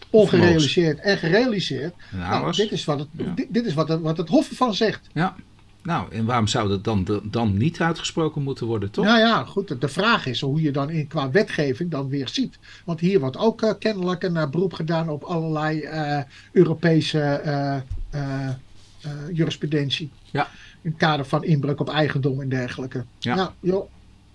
ongerealiseerd 0.10 1.00
en 1.00 1.18
gerealiseerd. 1.18 1.94
Nou, 2.12 2.42
nou 2.42 2.56
dit 2.56 2.72
is, 2.72 2.86
wat 2.86 3.00
het, 3.00 3.08
dit, 3.50 3.66
is 3.66 3.74
wat, 3.74 3.88
het, 3.88 4.02
wat 4.02 4.18
het 4.18 4.30
Hof 4.30 4.50
ervan 4.50 4.74
zegt. 4.74 5.08
Ja. 5.14 5.36
Nou, 5.88 6.12
en 6.12 6.26
waarom 6.26 6.48
zou 6.48 6.70
dat 6.70 6.84
dan, 6.84 7.22
dan 7.24 7.58
niet 7.58 7.82
uitgesproken 7.82 8.44
moeten 8.44 8.66
worden, 8.66 8.92
toch? 8.92 9.06
Nou 9.06 9.20
ja, 9.20 9.44
goed. 9.44 9.82
De 9.82 9.88
vraag 9.88 10.26
is 10.26 10.42
hoe 10.42 10.62
je 10.62 10.72
dan 10.72 10.90
in, 10.90 11.08
qua 11.08 11.32
wetgeving 11.32 11.92
dan 11.92 12.10
weer 12.10 12.30
ziet. 12.30 12.60
Want 12.86 13.00
hier 13.00 13.20
wordt 13.20 13.38
ook 13.38 13.62
uh, 13.62 13.72
kennelijk 13.80 14.24
een 14.24 14.36
uh, 14.36 14.50
beroep 14.50 14.74
gedaan 14.74 15.10
op 15.10 15.24
allerlei 15.24 15.82
uh, 15.82 16.22
Europese 16.52 17.84
jurisprudentie. 19.34 20.10
Ja. 20.32 20.48
In 20.82 20.90
het 20.90 21.00
kader 21.00 21.26
van 21.26 21.44
inbreuk 21.44 21.80
op 21.80 21.90
eigendom 21.90 22.42
en 22.42 22.50
dergelijke. 22.50 23.06
Ja. 23.20 23.36
Nou, 23.36 23.50
joh, 23.60 23.90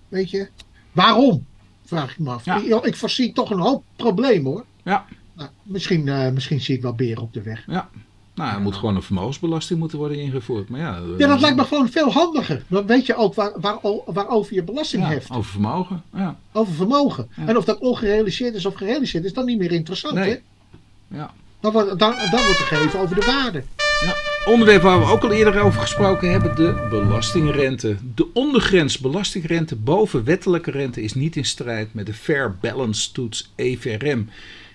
weet 0.07 0.29
je, 0.29 0.49
waarom? 0.91 1.45
Vraag 1.85 2.11
ik 2.11 2.19
me 2.19 2.29
af. 2.29 2.45
Ja. 2.45 2.57
Ik, 2.57 2.85
ik 2.85 2.95
voorzie 2.95 3.33
toch 3.33 3.49
een 3.49 3.59
hoop 3.59 3.83
problemen 3.95 4.51
hoor. 4.51 4.65
Ja. 4.83 5.05
Nou, 5.33 5.49
misschien, 5.63 6.33
misschien 6.33 6.61
zie 6.61 6.75
ik 6.75 6.81
wel 6.81 6.95
beren 6.95 7.23
op 7.23 7.33
de 7.33 7.41
weg. 7.41 7.63
Ja. 7.67 7.89
Nou, 8.35 8.53
er 8.53 8.61
moet 8.61 8.75
gewoon 8.75 8.95
een 8.95 9.01
vermogensbelasting 9.01 9.79
moeten 9.79 9.97
worden 9.97 10.17
ingevoerd. 10.17 10.69
Maar 10.69 10.79
ja, 10.79 10.99
ja, 11.17 11.27
dat 11.27 11.39
lijkt 11.39 11.55
me 11.55 11.63
gewoon 11.63 11.89
veel 11.89 12.11
handiger. 12.11 12.63
Dan 12.67 12.85
weet 12.85 13.05
je 13.05 13.15
ook 13.15 13.33
waar, 13.33 13.51
waar, 13.59 13.77
waarover 14.05 14.53
je 14.53 14.63
belasting 14.63 15.03
ja, 15.03 15.09
heft. 15.09 15.31
Over 15.31 15.51
vermogen. 15.51 16.03
Ja. 16.13 16.37
Over 16.51 16.73
vermogen. 16.73 17.29
Ja. 17.35 17.47
En 17.47 17.57
of 17.57 17.65
dat 17.65 17.79
ongerealiseerd 17.79 18.55
is 18.55 18.65
of 18.65 18.73
gerealiseerd 18.73 19.23
is, 19.23 19.33
dan 19.33 19.45
niet 19.45 19.57
meer 19.57 19.71
interessant. 19.71 20.13
Nee. 20.13 20.29
Hè? 20.29 21.17
Ja. 21.17 21.33
Dan, 21.59 21.71
wordt, 21.71 21.87
dan, 21.99 22.13
dan 22.31 22.43
wordt 22.43 22.59
er 22.59 22.65
gegeven 22.65 22.99
over 22.99 23.15
de 23.15 23.25
waarde. 23.25 23.63
Ja. 24.05 24.15
Onderwerp 24.51 24.81
waar 24.81 24.99
we 24.99 25.05
ook 25.05 25.23
al 25.23 25.31
eerder 25.31 25.61
over 25.61 25.81
gesproken 25.81 26.31
hebben, 26.31 26.55
de 26.55 26.87
belastingrente. 26.89 27.95
De 28.15 28.27
ondergrens 28.33 28.97
belastingrente 28.97 29.75
boven 29.75 30.23
wettelijke 30.23 30.71
rente 30.71 31.01
is 31.01 31.13
niet 31.13 31.35
in 31.35 31.45
strijd 31.45 31.93
met 31.93 32.05
de 32.05 32.13
Fair 32.13 32.55
Balance 32.61 33.11
toets 33.11 33.51
EVRM. 33.55 34.29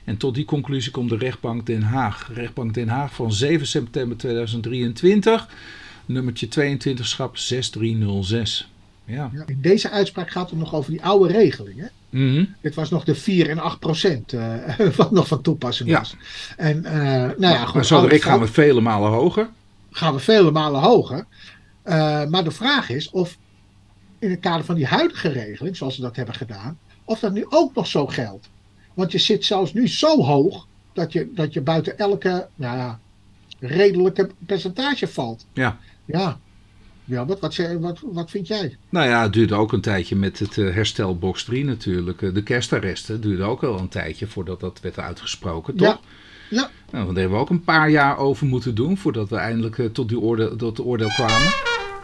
En 0.08 0.16
tot 0.16 0.34
die 0.34 0.44
conclusie 0.44 0.92
komt 0.92 1.10
de 1.10 1.16
rechtbank 1.16 1.66
Den 1.66 1.82
Haag. 1.82 2.30
Rechtbank 2.34 2.74
Den 2.74 2.88
Haag 2.88 3.14
van 3.14 3.32
7 3.32 3.66
september 3.66 4.16
2023, 4.16 5.48
nummertje 6.06 6.48
22 6.48 7.06
schap 7.06 7.36
6306. 7.36 8.70
Ja. 9.04 9.30
ja. 9.32 9.42
in 9.46 9.58
deze 9.60 9.90
uitspraak 9.90 10.30
gaat 10.30 10.50
het 10.50 10.58
nog 10.58 10.74
over 10.74 10.90
die 10.90 11.04
oude 11.04 11.32
regeling. 11.32 11.78
Hè? 11.78 11.86
Mm 12.10 12.34
-hmm. 12.34 12.54
Dit 12.60 12.74
was 12.74 12.90
nog 12.90 13.04
de 13.04 13.14
4 13.14 13.50
en 13.50 13.58
8 13.58 13.78
procent 13.78 14.32
uh, 14.32 14.78
wat 14.96 15.10
nog 15.10 15.28
van 15.28 15.42
toepassing 15.42 15.90
was. 15.92 16.16
Ja. 16.18 16.54
En 16.56 16.76
uh, 16.76 16.92
nou 17.38 17.38
ja, 17.40 17.64
goed. 17.64 17.74
Maar 17.74 17.84
zo 17.84 18.00
direct 18.00 18.24
gaan 18.24 18.40
we 18.40 18.46
vele 18.46 18.80
malen 18.80 19.10
hoger. 19.10 19.48
Gaan 19.90 20.14
we 20.14 20.20
vele 20.20 20.50
malen 20.50 20.80
hoger. 20.80 21.26
Uh, 21.84 22.24
maar 22.26 22.44
de 22.44 22.50
vraag 22.50 22.90
is 22.90 23.10
of 23.10 23.36
in 24.18 24.30
het 24.30 24.40
kader 24.40 24.64
van 24.64 24.74
die 24.74 24.86
huidige 24.86 25.28
regeling, 25.28 25.76
zoals 25.76 25.94
ze 25.94 26.00
dat 26.00 26.16
hebben 26.16 26.34
gedaan, 26.34 26.78
of 27.04 27.20
dat 27.20 27.32
nu 27.32 27.44
ook 27.48 27.74
nog 27.74 27.86
zo 27.86 28.06
geldt. 28.06 28.48
Want 28.98 29.12
je 29.12 29.18
zit 29.18 29.44
zelfs 29.44 29.72
nu 29.72 29.88
zo 29.88 30.22
hoog 30.22 30.66
dat 30.92 31.12
je, 31.12 31.32
dat 31.34 31.52
je 31.52 31.60
buiten 31.60 31.98
elke 31.98 32.48
nou 32.54 32.76
ja, 32.76 33.00
redelijke 33.58 34.30
percentage 34.46 35.08
valt. 35.08 35.46
Ja. 35.52 35.78
Ja. 36.04 36.38
Ja, 37.04 37.26
wat, 37.26 37.40
wat, 37.40 37.56
wat, 37.80 37.98
wat 38.02 38.30
vind 38.30 38.46
jij? 38.46 38.76
Nou 38.88 39.08
ja, 39.08 39.22
het 39.22 39.32
duurde 39.32 39.54
ook 39.54 39.72
een 39.72 39.80
tijdje 39.80 40.16
met 40.16 40.38
het 40.38 40.56
uh, 40.56 40.74
herstel 40.74 41.18
box 41.18 41.44
3 41.44 41.64
natuurlijk. 41.64 42.20
Uh, 42.20 42.34
de 42.34 42.42
kerstarresten 42.42 43.20
duurde 43.20 43.42
ook 43.42 43.62
al 43.62 43.78
een 43.78 43.88
tijdje 43.88 44.26
voordat 44.26 44.60
dat 44.60 44.80
werd 44.80 44.98
uitgesproken, 44.98 45.76
toch? 45.76 45.86
Ja. 45.88 46.00
ja. 46.50 46.70
Nou, 46.90 47.06
daar 47.06 47.16
hebben 47.16 47.36
we 47.36 47.42
ook 47.42 47.50
een 47.50 47.64
paar 47.64 47.90
jaar 47.90 48.18
over 48.18 48.46
moeten 48.46 48.74
doen 48.74 48.98
voordat 48.98 49.28
we 49.28 49.36
eindelijk 49.36 49.78
uh, 49.78 49.86
tot, 49.86 50.08
die 50.08 50.20
oordeel, 50.20 50.56
tot 50.56 50.76
de 50.76 50.82
oordeel 50.82 51.08
kwamen. 51.08 51.52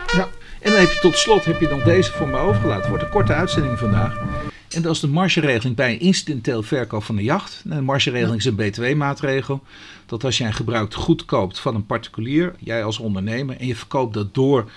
Ja. 0.07 0.29
En 0.61 0.71
dan 0.71 0.81
heb 0.81 0.91
je 0.91 0.99
tot 1.01 1.17
slot 1.17 1.45
heb 1.45 1.61
je 1.61 1.69
nog 1.69 1.83
deze 1.83 2.13
voor 2.13 2.29
me 2.29 2.37
overgelaten. 2.37 2.89
wordt 2.89 3.05
een 3.05 3.11
korte 3.11 3.33
uitzending 3.33 3.79
vandaag. 3.79 4.53
En 4.75 4.83
dat 4.83 4.95
is 4.95 5.01
de 5.01 5.09
margeregeling 5.09 5.77
bij 5.77 5.93
een 5.93 6.01
incidenteel 6.01 6.63
verkoop 6.63 7.03
van 7.03 7.17
een 7.17 7.25
jacht. 7.25 7.63
De 7.65 7.81
margeregeling 7.81 8.39
is 8.39 8.45
een 8.45 8.55
btw-maatregel. 8.55 9.63
Dat 10.07 10.25
als 10.25 10.39
jij 10.39 10.47
een 10.47 10.55
gebruikt 10.55 10.95
goed 10.95 11.25
koopt 11.25 11.59
van 11.59 11.75
een 11.75 11.87
particulier, 11.87 12.55
jij 12.59 12.85
als 12.85 12.99
ondernemer, 12.99 13.57
en 13.57 13.67
je 13.67 13.77
verkoopt 13.77 14.15
dat 14.15 14.35
door. 14.35 14.71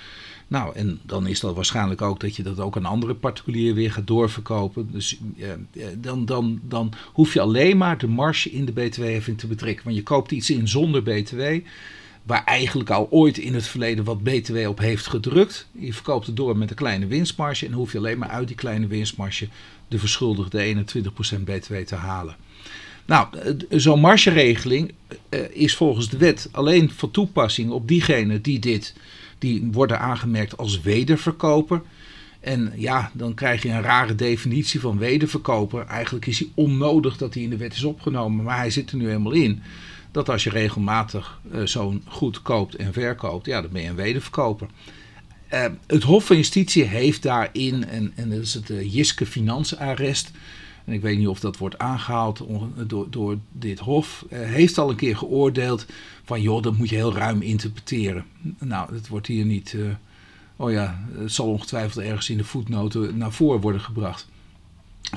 Nou, 0.48 0.76
en 0.76 1.00
dan 1.04 1.28
is 1.28 1.40
dat 1.40 1.56
waarschijnlijk 1.56 2.02
ook 2.02 2.20
dat 2.20 2.36
je 2.36 2.44
dat 2.44 2.60
ook 2.60 2.78
aan 2.78 2.86
andere 2.86 3.16
particulier 3.16 3.74
weer 3.74 3.92
gaat 3.92 4.08
doorverkopen. 4.08 4.90
Dus 4.92 5.18
eh, 5.40 5.84
dan, 5.98 6.26
dan, 6.26 6.60
dan 6.64 6.94
hoef 7.14 7.34
je 7.34 7.42
alleen 7.42 7.78
maar 7.78 7.98
de 7.98 8.08
marge 8.08 8.52
in 8.52 8.66
de 8.66 8.72
btw-heffing 8.72 9.38
te 9.38 9.48
betrekken. 9.48 9.84
Want 9.84 9.96
je 9.96 10.04
koopt 10.04 10.32
iets 10.32 10.50
in 10.50 10.68
zonder 10.68 11.04
btw 11.04 11.42
waar 12.28 12.44
eigenlijk 12.44 12.90
al 12.90 13.08
ooit 13.10 13.38
in 13.38 13.54
het 13.54 13.68
verleden 13.68 14.04
wat 14.04 14.24
BTW 14.24 14.68
op 14.68 14.80
heeft 14.80 15.08
gedrukt. 15.08 15.68
Je 15.72 15.94
verkoopt 15.94 16.26
het 16.26 16.36
door 16.36 16.58
met 16.58 16.70
een 16.70 16.76
kleine 16.76 17.08
winstmarge 17.08 17.66
en 17.66 17.72
hoef 17.72 17.92
je 17.92 17.98
alleen 17.98 18.18
maar 18.18 18.30
uit 18.30 18.48
die 18.48 18.56
kleine 18.56 18.88
winstmarge 18.88 19.48
de 19.88 20.00
verschuldigde 20.00 20.86
21% 21.38 21.44
BTW 21.44 21.76
te 21.76 21.96
halen. 21.96 22.36
Nou, 23.06 23.28
zo'n 23.70 24.00
margeregeling 24.00 24.92
is 25.50 25.76
volgens 25.76 26.10
de 26.10 26.18
wet 26.18 26.50
alleen 26.52 26.92
van 26.92 27.12
toepassing 27.12 27.72
op 27.72 27.88
diegenen 27.88 28.42
die 28.42 28.60
dit 28.60 28.94
die 29.40 29.68
worden 29.72 30.00
aangemerkt 30.00 30.58
als 30.58 30.82
wederverkoper. 30.82 31.82
En 32.40 32.74
ja, 32.76 33.12
dan 33.14 33.34
krijg 33.34 33.64
je 33.64 33.70
een 33.70 33.82
rare 33.82 34.16
definitie 34.16 34.80
van 34.80 34.98
wederverkoper. 34.98 35.86
Eigenlijk 35.86 36.26
is 36.26 36.40
hij 36.40 36.50
onnodig 36.54 37.18
dat 37.18 37.34
hij 37.34 37.44
in 37.44 37.50
de 37.50 37.58
wet 37.58 37.74
is 37.74 37.84
opgenomen, 37.84 38.44
maar 38.44 38.58
hij 38.58 38.70
zit 38.70 38.92
er 38.92 38.98
nu 38.98 39.08
helemaal 39.08 39.32
in 39.32 39.62
dat 40.12 40.30
als 40.30 40.44
je 40.44 40.50
regelmatig 40.50 41.40
uh, 41.54 41.66
zo'n 41.66 42.04
goed 42.08 42.42
koopt 42.42 42.76
en 42.76 42.94
verkoopt, 42.94 43.46
ja, 43.46 43.62
dan 43.62 43.72
ben 43.72 43.82
je 43.82 43.90
een 43.90 43.96
wederverkoper. 43.96 44.68
Uh, 45.54 45.66
het 45.88 46.04
Hof 46.04 46.26
van 46.26 46.36
Justitie 46.36 46.84
heeft 46.84 47.22
daarin, 47.24 47.88
en, 47.88 48.12
en 48.16 48.30
dat 48.30 48.40
is 48.40 48.54
het 48.54 48.70
uh, 48.70 48.94
Jiske 48.94 49.26
Finansarrest, 49.26 50.32
en 50.86 50.94
ik 50.94 51.02
weet 51.02 51.18
niet 51.18 51.28
of 51.28 51.40
dat 51.40 51.58
wordt 51.58 51.78
aangehaald 51.78 52.44
door, 52.88 53.10
door 53.10 53.38
dit 53.52 53.80
Hof, 53.80 54.26
heeft 54.30 54.78
al 54.78 54.90
een 54.90 54.96
keer 54.96 55.18
geoordeeld 55.18 55.86
van 56.24 56.42
joh, 56.42 56.64
dat 56.64 56.78
moet 56.78 56.90
je 56.90 56.96
heel 56.96 57.14
ruim 57.14 57.42
interpreteren. 57.42 58.26
Nou, 58.60 58.94
dat 58.94 59.08
wordt 59.08 59.28
hier 59.28 59.46
niet, 59.46 59.76
oh 60.56 60.72
ja, 60.72 61.06
het 61.18 61.32
zal 61.32 61.48
ongetwijfeld 61.48 62.06
ergens 62.06 62.30
in 62.30 62.38
de 62.38 62.44
voetnoten 62.44 63.18
naar 63.18 63.32
voren 63.32 63.62
worden 63.62 63.82
gebracht. 63.82 64.28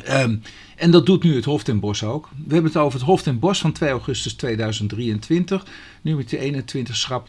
Um, 0.08 0.42
en 0.76 0.90
dat 0.90 1.06
doet 1.06 1.22
nu 1.22 1.34
het 1.34 1.44
Hof 1.44 1.62
ten 1.62 1.80
Bos 1.80 2.04
ook. 2.04 2.28
We 2.46 2.54
hebben 2.54 2.72
het 2.72 2.80
over 2.80 2.98
het 2.98 3.08
Hof 3.08 3.22
ten 3.22 3.38
Bos 3.38 3.60
van 3.60 3.72
2 3.72 3.90
augustus 3.90 4.32
2023. 4.34 5.66
nummer 6.02 6.24
21 6.28 6.96
schrap 6.96 7.28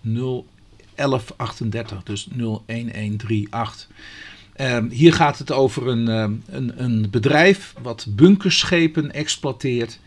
01138, 1.10 2.04
dus 2.04 2.28
01138. 2.32 3.88
Um, 4.62 4.90
hier 4.90 5.14
gaat 5.14 5.38
het 5.38 5.52
over 5.52 5.88
een, 5.88 6.08
um, 6.08 6.44
een, 6.50 6.84
een, 6.84 7.10
bedrijf 7.10 7.74
wat 7.82 8.06
bunkerschepen 8.10 9.12
exploiteert. 9.12 10.00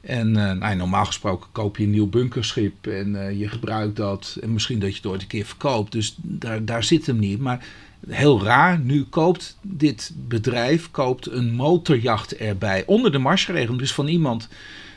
En 0.00 0.28
uh, 0.28 0.52
nou, 0.52 0.76
normaal 0.76 1.04
gesproken 1.04 1.48
koop 1.52 1.76
je 1.76 1.84
een 1.84 1.90
nieuw 1.90 2.08
bunkerschip 2.08 2.86
en 2.86 3.14
uh, 3.14 3.38
je 3.38 3.48
gebruikt 3.48 3.96
dat. 3.96 4.38
En 4.40 4.52
misschien 4.52 4.78
dat 4.78 4.90
je 4.90 4.96
het 4.96 5.06
ooit 5.06 5.22
een 5.22 5.26
keer 5.26 5.44
verkoopt. 5.44 5.92
Dus 5.92 6.14
daar, 6.22 6.64
daar 6.64 6.84
zit 6.84 7.06
hem 7.06 7.18
niet. 7.18 7.38
Maar 7.38 7.66
heel 8.08 8.42
raar, 8.42 8.78
nu 8.78 9.04
koopt 9.04 9.58
dit 9.62 10.12
bedrijf 10.28 10.90
koopt 10.90 11.30
een 11.30 11.54
motorjacht 11.54 12.36
erbij. 12.36 12.82
Onder 12.86 13.12
de 13.12 13.18
marsregel, 13.18 13.76
dus 13.76 13.92
van 13.92 14.06
iemand 14.06 14.48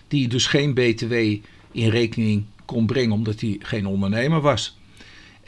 die 0.08 0.28
dus 0.28 0.48
geen 0.48 0.74
BTW 0.74 1.14
in 1.72 1.90
rekening 1.90 2.46
kon 2.66 2.86
brengen 2.86 3.12
omdat 3.12 3.40
hij 3.40 3.58
geen 3.60 3.86
ondernemer 3.86 4.42
was. 4.42 4.79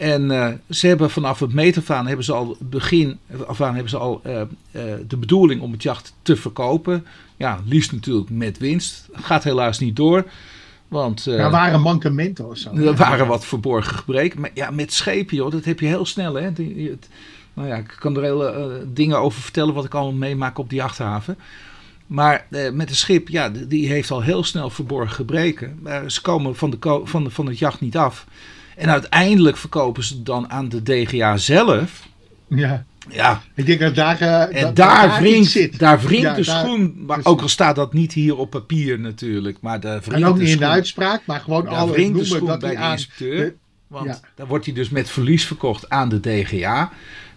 En 0.01 0.31
uh, 0.31 0.47
ze 0.69 0.87
hebben 0.87 1.09
vanaf 1.09 1.39
het 1.39 1.53
metervaan 1.53 2.07
hebben 2.07 2.25
ze 2.25 2.33
al 2.33 2.57
begin 2.59 3.19
af 3.47 3.61
aan 3.61 3.73
hebben 3.73 3.89
ze 3.89 3.97
al 3.97 4.21
uh, 4.25 4.33
uh, 4.35 4.81
de 5.07 5.17
bedoeling 5.17 5.61
om 5.61 5.71
het 5.71 5.83
jacht 5.83 6.13
te 6.21 6.35
verkopen. 6.35 7.05
Ja, 7.37 7.59
liefst 7.65 7.91
natuurlijk 7.91 8.29
met 8.29 8.57
winst. 8.57 9.07
Gaat 9.13 9.43
helaas 9.43 9.79
niet 9.79 9.95
door. 9.95 10.25
Want, 10.87 11.25
er 11.25 11.51
waren 11.51 11.81
mankementen 11.81 12.49
of 12.49 12.57
zo. 12.57 12.73
Er 12.75 12.95
waren 12.95 13.27
wat 13.27 13.45
verborgen 13.45 13.95
gebreken. 13.95 14.39
Maar 14.39 14.49
ja, 14.53 14.71
met 14.71 14.93
schepen, 14.93 15.35
joh, 15.35 15.51
dat 15.51 15.65
heb 15.65 15.79
je 15.79 15.85
heel 15.85 16.05
snel. 16.05 16.33
Hè? 16.33 16.53
Die, 16.53 16.89
het, 16.89 17.09
nou 17.53 17.67
ja, 17.67 17.75
ik 17.75 17.95
kan 17.99 18.15
er 18.17 18.23
hele 18.23 18.85
dingen 18.93 19.17
over 19.17 19.41
vertellen 19.41 19.73
wat 19.73 19.85
ik 19.85 19.93
al 19.93 20.11
meemaak 20.11 20.57
op 20.57 20.69
die 20.69 20.77
jachthaven. 20.77 21.37
Maar 22.07 22.47
met 22.49 22.89
een 22.89 22.95
schip, 22.95 23.29
ja, 23.29 23.49
die 23.49 23.87
heeft 23.87 24.11
al 24.11 24.21
heel 24.21 24.43
snel 24.43 24.69
verborgen 24.69 25.15
gebreken. 25.15 25.79
Maar 25.81 26.11
ze 26.11 26.21
komen 26.21 26.55
van, 26.55 26.69
de 26.69 27.01
van, 27.03 27.23
de, 27.23 27.29
van 27.29 27.45
het 27.45 27.59
jacht 27.59 27.81
niet 27.81 27.97
af. 27.97 28.25
En 28.81 28.89
uiteindelijk 28.89 29.57
verkopen 29.57 30.03
ze 30.03 30.23
dan 30.23 30.49
aan 30.51 30.69
de 30.69 30.83
DGA 30.83 31.37
zelf. 31.37 32.07
Ja. 32.47 32.85
Ja. 33.09 33.41
Ik 33.55 33.65
denk 33.65 33.79
dat 33.79 33.95
daar, 33.95 34.21
uh, 34.21 34.41
en 34.41 34.61
dat, 34.61 34.75
daar, 34.75 35.07
daar 35.07 35.21
wringt, 35.21 35.49
zit. 35.51 35.79
daar 35.79 35.99
wringt 36.01 36.23
Ja, 36.23 36.33
de 36.33 36.43
daar- 36.45 36.59
schoen. 36.65 36.93
Maar 36.97 37.05
precies. 37.05 37.25
ook 37.25 37.41
al 37.41 37.47
staat 37.49 37.75
dat 37.75 37.93
niet 37.93 38.13
hier 38.13 38.37
op 38.37 38.49
papier 38.49 38.99
natuurlijk. 38.99 39.57
Maar 39.61 39.79
daar 39.79 40.01
En 40.09 40.25
ook 40.25 40.35
de 40.35 40.41
niet 40.41 40.51
in 40.51 40.57
de 40.57 40.65
uitspraak, 40.67 41.21
maar 41.25 41.39
gewoon 41.39 41.63
Daar 41.65 41.73
al 41.73 41.85
het 41.87 41.95
wringt 41.95 42.13
de 42.13 42.19
noemen 42.19 42.35
schoen 42.37 42.47
dat 42.47 42.59
bij 42.59 42.75
de 42.75 42.91
inspecteur. 42.91 43.37
de- 43.37 43.55
Want 43.87 44.05
Ja. 44.05 44.19
dan 44.35 44.47
wordt 44.47 44.65
hij 44.65 44.73
dus 44.73 44.89
met 44.89 45.09
verlies 45.09 45.45
verkocht 45.45 45.89
aan 45.89 46.09
de 46.09 46.19
DGA. 46.19 46.91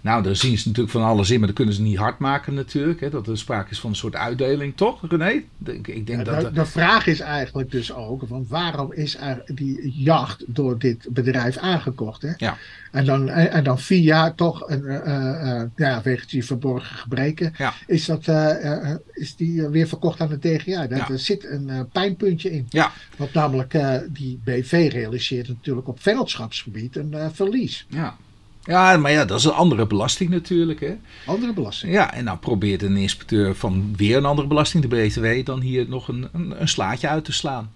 Nou, 0.05 0.23
daar 0.23 0.37
zien 0.37 0.59
ze 0.59 0.67
natuurlijk 0.69 0.95
van 0.95 1.03
alles 1.05 1.31
in, 1.31 1.39
maar 1.39 1.47
dat 1.47 1.57
kunnen 1.57 1.75
ze 1.75 1.83
niet 1.83 1.97
hard 1.97 2.19
maken 2.19 2.55
natuurlijk. 2.55 3.01
Hè, 3.01 3.11
dat 3.11 3.27
er 3.29 3.39
sprake 3.39 3.71
is 3.71 3.81
van 3.81 3.91
een 3.91 3.97
soort 3.97 4.15
uitdeling, 4.17 4.77
toch 4.77 5.01
René? 5.09 5.43
Ik, 5.65 5.89
ik 5.89 6.07
denk 6.07 6.09
Ja, 6.19 6.25
dat... 6.25 6.41
de, 6.41 6.53
de 6.53 6.67
vraag 6.67 7.07
is 7.07 7.21
eigenlijk 7.21 7.71
dus 7.71 7.93
ook: 7.93 8.23
van 8.27 8.47
waarom 8.49 8.93
is 8.93 9.17
er 9.21 9.43
die 9.55 9.93
jacht 10.03 10.45
door 10.47 10.79
dit 10.79 11.07
bedrijf 11.11 11.57
aangekocht? 11.57 12.23
Hè? 12.23 12.33
Ja. 12.37 12.57
En, 12.93 13.05
dan, 13.05 13.29
en, 13.29 13.51
en 13.51 13.65
dan 13.65 13.79
via 13.81 14.33
toch, 14.33 14.69
een, 14.69 14.85
eh, 14.87 14.97
eh, 14.97 15.61
eh, 15.61 15.69
ja, 15.77 16.01
wegens 16.03 16.31
die 16.31 16.45
verborgen 16.45 16.97
gebreken, 16.97 17.55
Ja. 17.59 17.73
is, 17.87 18.05
dat, 18.05 18.29
eh, 18.29 18.91
eh, 18.91 18.97
is 19.13 19.37
die 19.37 19.65
eh, 19.65 19.71
weer 19.71 19.89
verkocht 19.89 20.21
aan 20.21 20.29
de 20.29 20.39
DGA. 20.39 20.87
Daar 20.87 21.13
Ja. 21.13 21.17
zit 21.17 21.45
een 21.51 21.69
eh, 21.71 21.81
pijnpuntje 21.93 22.53
in. 22.53 22.67
Ja. 22.69 22.93
Want 23.17 23.33
namelijk 23.33 23.75
eh, 23.75 23.97
die 24.09 24.41
BV 24.45 24.89
realiseert 24.93 25.49
natuurlijk 25.49 25.89
op 25.89 26.01
vennootschapsgebied 26.03 26.97
een 26.97 27.15
eh, 27.15 27.27
verlies. 27.33 27.87
ja. 27.89 28.17
Ja, 28.65 28.97
maar 28.97 29.11
ja, 29.11 29.25
dat 29.25 29.39
is 29.39 29.45
een 29.45 29.53
andere 29.53 29.87
belasting 29.87 30.31
natuurlijk. 30.31 30.81
Hè? 30.81 30.97
Andere 31.27 31.53
belasting. 31.53 31.93
Ja, 31.93 32.15
en 32.15 32.25
nou 32.25 32.39
probeert 32.39 32.83
een 32.83 32.97
inspecteur 32.97 33.55
van 33.55 33.95
weer 33.97 34.17
een 34.17 34.25
andere 34.25 34.49
belasting, 34.49 34.89
de 34.89 34.97
BTW, 34.97 35.47
dan 35.47 35.61
hier 35.61 35.89
nog 35.89 36.09
een, 36.09 36.29
een, 36.33 36.61
een 36.61 36.69
slaatje 36.69 37.09
uit 37.09 37.25
te 37.25 37.33
slaan. 37.33 37.71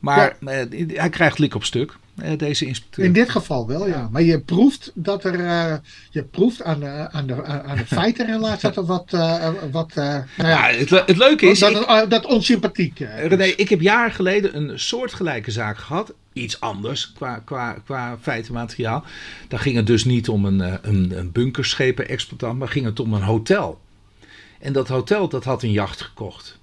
Maar 0.00 0.36
eh, 0.40 0.86
hij 0.88 1.08
krijgt 1.08 1.38
lik 1.38 1.54
op 1.54 1.64
stuk, 1.64 1.98
deze 2.36 2.66
inspecteur. 2.66 3.04
In 3.04 3.12
dit 3.12 3.30
geval 3.30 3.66
wel, 3.66 3.86
ja. 3.88 4.08
Maar 4.12 4.22
je 4.22 4.40
proeft 4.40 4.90
dat 4.94 5.24
er, 5.24 5.44
eh, 5.44 5.74
je 6.10 6.22
proeft 6.24 6.62
aan 6.62 6.80
de, 6.80 7.08
aan 7.10 7.26
de, 7.26 7.44
aan 7.44 7.76
de 7.76 7.86
feitenrelatie 8.00 8.60
dat 8.68 8.76
er 8.76 8.84
wat, 8.84 9.12
eh, 9.12 9.48
wat 9.70 9.90
eh, 9.96 10.04
nou 10.36 10.48
ja, 10.48 10.66
het, 10.70 10.90
le- 10.90 11.02
het 11.06 11.16
leuke 11.16 11.46
is, 11.46 11.58
dat, 11.58 11.70
ik- 11.70 11.82
eh, 11.82 12.08
dat 12.08 12.26
onsympathiek. 12.26 13.00
eh, 13.00 13.26
René, 13.26 13.44
ik 13.44 13.68
heb 13.68 13.80
jaren 13.80 14.12
geleden 14.12 14.56
een 14.56 14.78
soortgelijke 14.78 15.50
zaak 15.50 15.78
gehad. 15.78 16.14
Iets 16.32 16.60
anders 16.60 17.12
qua, 17.12 17.38
qua, 17.44 17.76
qua 17.84 18.18
feitenmateriaal. 18.20 19.04
Daar 19.48 19.60
ging 19.60 19.76
het 19.76 19.86
dus 19.86 20.04
niet 20.04 20.28
om 20.28 20.44
een, 20.44 20.60
eh, 20.60 20.74
een, 20.82 21.12
een 21.18 21.32
bunkerschepen-exploitant, 21.32 22.58
maar 22.58 22.68
ging 22.68 22.84
het 22.84 23.00
om 23.00 23.12
een 23.14 23.22
hotel. 23.22 23.80
En 24.60 24.72
dat 24.72 24.88
hotel 24.88 25.28
dat 25.28 25.44
had 25.44 25.62
een 25.62 25.70
jacht 25.72 26.00
gekocht. 26.00 26.58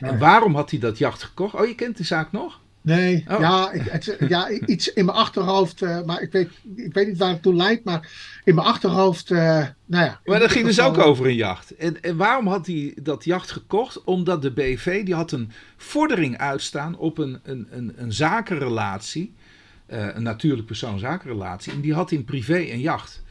En 0.00 0.18
waarom 0.18 0.54
had 0.54 0.70
hij 0.70 0.78
dat 0.78 0.98
jacht 0.98 1.22
gekocht? 1.22 1.54
Oh, 1.54 1.66
je 1.66 1.74
kent 1.74 1.96
die 1.96 2.06
zaak 2.06 2.32
nog? 2.32 2.60
Nee, 2.82 3.24
Oh. 3.30 3.40
ja, 3.40 3.72
ik, 3.72 3.82
het, 3.82 4.16
ja, 4.28 4.50
iets 4.50 4.92
in 4.92 5.04
mijn 5.04 5.16
achterhoofd, 5.16 5.82
eh, 5.82 6.02
maar 6.02 6.20
ik 6.22 6.32
weet, 6.32 6.48
ik 6.76 6.92
weet 6.92 7.06
niet 7.06 7.18
waar 7.18 7.28
het 7.30 7.42
toe 7.42 7.54
leidt, 7.54 7.84
maar 7.84 8.10
in 8.44 8.54
mijn 8.54 8.66
achterhoofd, 8.66 9.30
eh, 9.30 9.38
nou 9.86 10.04
ja. 10.04 10.20
Maar 10.24 10.38
dat 10.40 10.50
ging 10.50 10.66
dus 10.66 10.80
ook 10.80 10.98
over. 10.98 11.26
een 11.26 11.34
jacht. 11.34 11.76
En, 11.76 12.02
en 12.02 12.16
waarom 12.16 12.46
had 12.46 12.66
hij 12.66 12.96
dat 13.02 13.24
jacht 13.24 13.50
gekocht? 13.50 14.04
Omdat 14.04 14.42
de 14.42 14.50
BV 14.50 15.04
die 15.04 15.14
had 15.14 15.32
een 15.32 15.50
vordering 15.76 16.38
uitstaan 16.38 16.96
op 16.96 17.18
een, 17.18 17.40
een, 17.42 17.66
een, 17.70 17.92
een 17.96 18.12
zakenrelatie. 18.12 19.34
eh, 19.86 20.06
een 20.14 20.22
natuurlijk 20.22 20.66
persoon-zakenrelatie. 20.66 21.72
En 21.72 21.80
die 21.80 21.94
had 21.94 22.10
in 22.10 22.24
privé 22.24 22.56
een 22.58 22.80
jacht. 22.80 23.22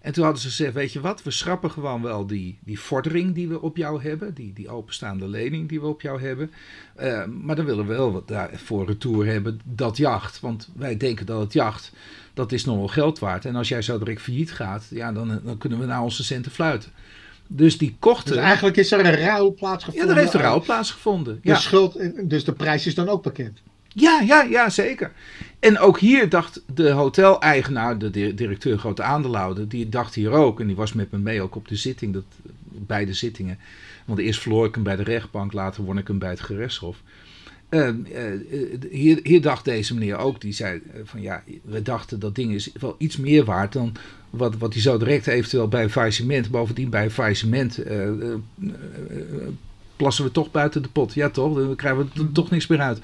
En 0.00 0.12
toen 0.12 0.24
hadden 0.24 0.42
ze 0.42 0.48
gezegd, 0.48 0.72
weet 0.74 0.92
je 0.92 1.00
wat, 1.00 1.22
we 1.22 1.30
schrappen 1.30 1.70
gewoon 1.70 2.02
wel 2.02 2.26
die, 2.26 2.58
die 2.64 2.80
vordering 2.80 3.34
die 3.34 3.48
we 3.48 3.60
op 3.62 3.76
jou 3.76 4.02
hebben. 4.02 4.34
Die, 4.34 4.52
die 4.52 4.68
openstaande 4.68 5.28
lening 5.28 5.68
die 5.68 5.80
we 5.80 5.86
op 5.86 6.00
jou 6.00 6.20
hebben. 6.20 6.50
Eh, 6.94 7.24
maar 7.24 7.56
dan 7.56 7.64
willen 7.64 7.86
we 7.86 7.94
wel 7.94 8.12
wat 8.12 8.28
daarvoor 8.28 8.86
retour 8.86 9.26
hebben, 9.26 9.60
dat 9.64 9.96
jacht. 9.96 10.40
Want 10.40 10.68
wij 10.76 10.96
denken 10.96 11.26
dat 11.26 11.40
het 11.40 11.52
jacht, 11.52 11.92
dat 12.34 12.52
is 12.52 12.64
nog 12.64 12.76
wel 12.76 12.88
geld 12.88 13.18
waard. 13.18 13.44
En 13.44 13.56
als 13.56 13.68
jij 13.68 13.82
zo 13.82 13.98
direct 13.98 14.20
failliet 14.22 14.52
gaat, 14.52 14.86
ja, 14.90 15.12
dan, 15.12 15.40
dan 15.44 15.58
kunnen 15.58 15.78
we 15.78 15.86
naar 15.86 16.02
onze 16.02 16.24
centen 16.24 16.52
fluiten. 16.52 16.90
Dus 17.46 17.78
die 17.78 17.96
kochten... 17.98 18.34
Dus 18.34 18.42
eigenlijk 18.42 18.76
is 18.76 18.92
er 18.92 18.98
een 18.98 19.14
ruil 19.14 19.44
ja, 19.44 19.50
plaatsgevonden. 19.50 20.08
er 20.10 20.16
heeft 20.20 20.34
een 20.34 20.40
ruil 20.40 20.60
plaatsgevonden. 20.60 21.34
De 21.42 21.48
Ja. 21.48 21.56
schuld, 21.56 21.98
dus 22.30 22.44
de 22.44 22.52
prijs 22.52 22.86
is 22.86 22.94
dan 22.94 23.08
ook 23.08 23.22
bekend. 23.22 23.62
Ja, 23.88 24.20
ja, 24.20 24.42
ja, 24.42 24.68
zeker. 24.70 25.12
En 25.58 25.78
ook 25.78 25.98
hier 25.98 26.28
dacht 26.28 26.62
de 26.74 26.90
hoteleigenaar, 26.90 27.98
de 27.98 28.10
di- 28.10 28.34
directeur 28.34 28.78
grote 28.78 29.02
aandeelhouder, 29.02 29.68
die 29.68 29.88
dacht 29.88 30.14
hier 30.14 30.30
ook, 30.30 30.60
en 30.60 30.66
die 30.66 30.76
was 30.76 30.92
met 30.92 31.10
me 31.10 31.18
mee 31.18 31.42
ook 31.42 31.56
op 31.56 31.68
de 31.68 31.76
zitting, 31.76 32.12
dat, 32.12 32.24
beide 32.68 33.12
zittingen. 33.12 33.58
Want 34.04 34.18
eerst 34.18 34.40
verloor 34.40 34.66
ik 34.66 34.74
hem 34.74 34.82
bij 34.84 34.96
de 34.96 35.02
rechtbank, 35.02 35.52
later 35.52 35.84
won 35.84 35.98
ik 35.98 36.06
hem 36.08 36.18
bij 36.18 36.30
het 36.30 36.40
gerechtshof. 36.40 37.02
Eh, 37.68 37.88
eh, 37.88 37.94
eh, 38.32 38.40
hier, 38.90 39.20
hier 39.22 39.40
dacht 39.42 39.64
deze 39.64 39.94
meneer 39.94 40.16
ook, 40.16 40.40
die 40.40 40.52
zei 40.52 40.80
eh, 40.94 41.00
van 41.04 41.20
ja, 41.22 41.42
we 41.62 41.82
dachten 41.82 42.18
dat 42.20 42.34
ding 42.34 42.52
is 42.54 42.70
wel 42.80 42.94
iets 42.98 43.16
meer 43.16 43.44
waard 43.44 43.72
dan 43.72 43.92
wat, 44.30 44.56
wat 44.58 44.72
hij 44.72 44.82
zo 44.82 44.98
direct 44.98 45.26
eventueel 45.26 45.68
bij 45.68 45.82
een 45.82 45.90
faillissement, 45.90 46.50
bovendien 46.50 46.90
bij 46.90 47.04
een 47.04 47.10
faillissement, 47.10 47.78
eh, 47.82 48.08
plassen 49.98 50.24
we 50.24 50.30
toch 50.30 50.50
buiten 50.50 50.82
de 50.82 50.88
pot. 50.88 51.14
Ja 51.14 51.30
toch, 51.30 51.54
dan 51.54 51.76
krijgen 51.76 52.10
we 52.14 52.20
er 52.22 52.32
toch 52.32 52.50
niks 52.50 52.66
meer 52.66 52.80
uit. 52.80 53.00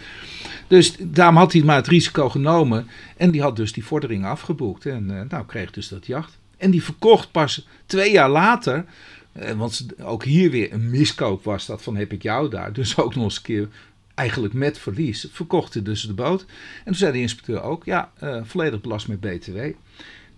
Dus 0.66 0.96
daarom 0.98 1.36
had 1.36 1.52
hij 1.52 1.62
maar 1.62 1.76
het 1.76 1.86
risico 1.86 2.28
genomen. 2.28 2.86
En 3.16 3.30
die 3.30 3.42
had 3.42 3.56
dus 3.56 3.72
die 3.72 3.84
vordering 3.84 4.24
afgeboekt. 4.24 4.86
En 4.86 5.18
eh, 5.18 5.28
nou 5.28 5.46
kreeg 5.46 5.70
dus 5.70 5.88
dat 5.88 6.06
jacht. 6.06 6.38
En 6.56 6.70
die 6.70 6.82
verkocht 6.84 7.30
pas 7.30 7.66
twee 7.86 8.12
jaar 8.12 8.30
later. 8.30 8.84
eh, 9.32 9.52
want 9.52 9.86
ook 10.02 10.24
hier 10.24 10.50
weer 10.50 10.72
een 10.72 10.90
miskoop 10.90 11.44
was 11.44 11.66
dat 11.66 11.82
van 11.82 11.96
heb 11.96 12.12
ik 12.12 12.22
jou 12.22 12.50
daar. 12.50 12.72
Dus 12.72 12.96
ook 12.96 13.14
nog 13.14 13.24
eens 13.24 13.36
een 13.36 13.42
keer 13.42 13.68
eigenlijk 14.14 14.54
met 14.54 14.78
verlies. 14.78 15.28
Verkocht 15.32 15.74
hij 15.74 15.82
dus 15.82 16.02
de 16.02 16.14
boot. 16.14 16.40
En 16.78 16.84
toen 16.84 16.94
zei 16.94 17.12
de 17.12 17.20
inspecteur 17.20 17.62
ook. 17.62 17.84
Ja, 17.84 18.12
eh, 18.18 18.40
volledig 18.44 18.80
belast 18.80 19.08
met 19.08 19.20
btw. 19.20 19.58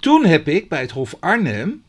Toen 0.00 0.24
heb 0.24 0.48
ik 0.48 0.68
bij 0.68 0.80
het 0.80 0.90
Hof 0.90 1.16
Arnhem 1.20 1.82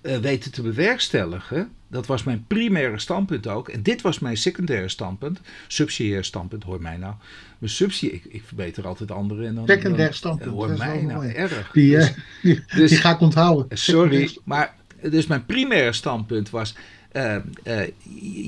eh, 0.00 0.16
weten 0.16 0.52
te 0.52 0.62
bewerkstelligen. 0.62 1.70
Dat 1.88 2.06
was 2.06 2.22
mijn 2.22 2.44
primaire 2.46 2.98
standpunt 2.98 3.46
ook. 3.46 3.68
En 3.68 3.82
dit 3.82 4.02
was 4.02 4.18
mijn 4.18 4.36
secundaire 4.36 4.88
standpunt. 4.88 5.40
Subsidiair 5.66 6.24
standpunt, 6.24 6.64
hoor 6.64 6.80
mij 6.82 6.96
nou. 6.96 7.14
Mijn 7.58 7.72
subsidie, 7.72 8.14
ik, 8.14 8.24
ik 8.24 8.42
verbeter 8.46 8.86
altijd 8.86 9.10
anderen. 9.10 9.46
En 9.46 9.54
dan, 9.54 9.66
Secundair 9.66 10.14
standpunt, 10.14 10.50
Hoor 10.54 10.68
dat 10.68 10.78
mij 10.78 11.02
nou 11.02 11.12
mooi. 11.14 11.28
erg. 11.32 11.70
Die, 11.72 11.96
Dus- 11.96 12.08
eh, 12.08 12.14
die, 12.42 12.62
dus- 12.74 12.90
die 12.90 12.98
ga 12.98 13.10
ik 13.14 13.20
onthouden. 13.20 13.78
Sorry, 13.78 14.36
maar 14.44 14.74
dus 15.02 15.26
mijn 15.26 15.46
primaire 15.46 15.92
standpunt 15.92 16.50
was: 16.50 16.74
eh, 17.12 17.34
eh, 17.62 17.88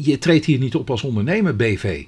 je 0.04 0.18
treedt 0.18 0.44
hier 0.44 0.58
niet 0.58 0.74
op 0.74 0.90
als 0.90 1.02
ondernemer, 1.02 1.56
BV. 1.56 2.04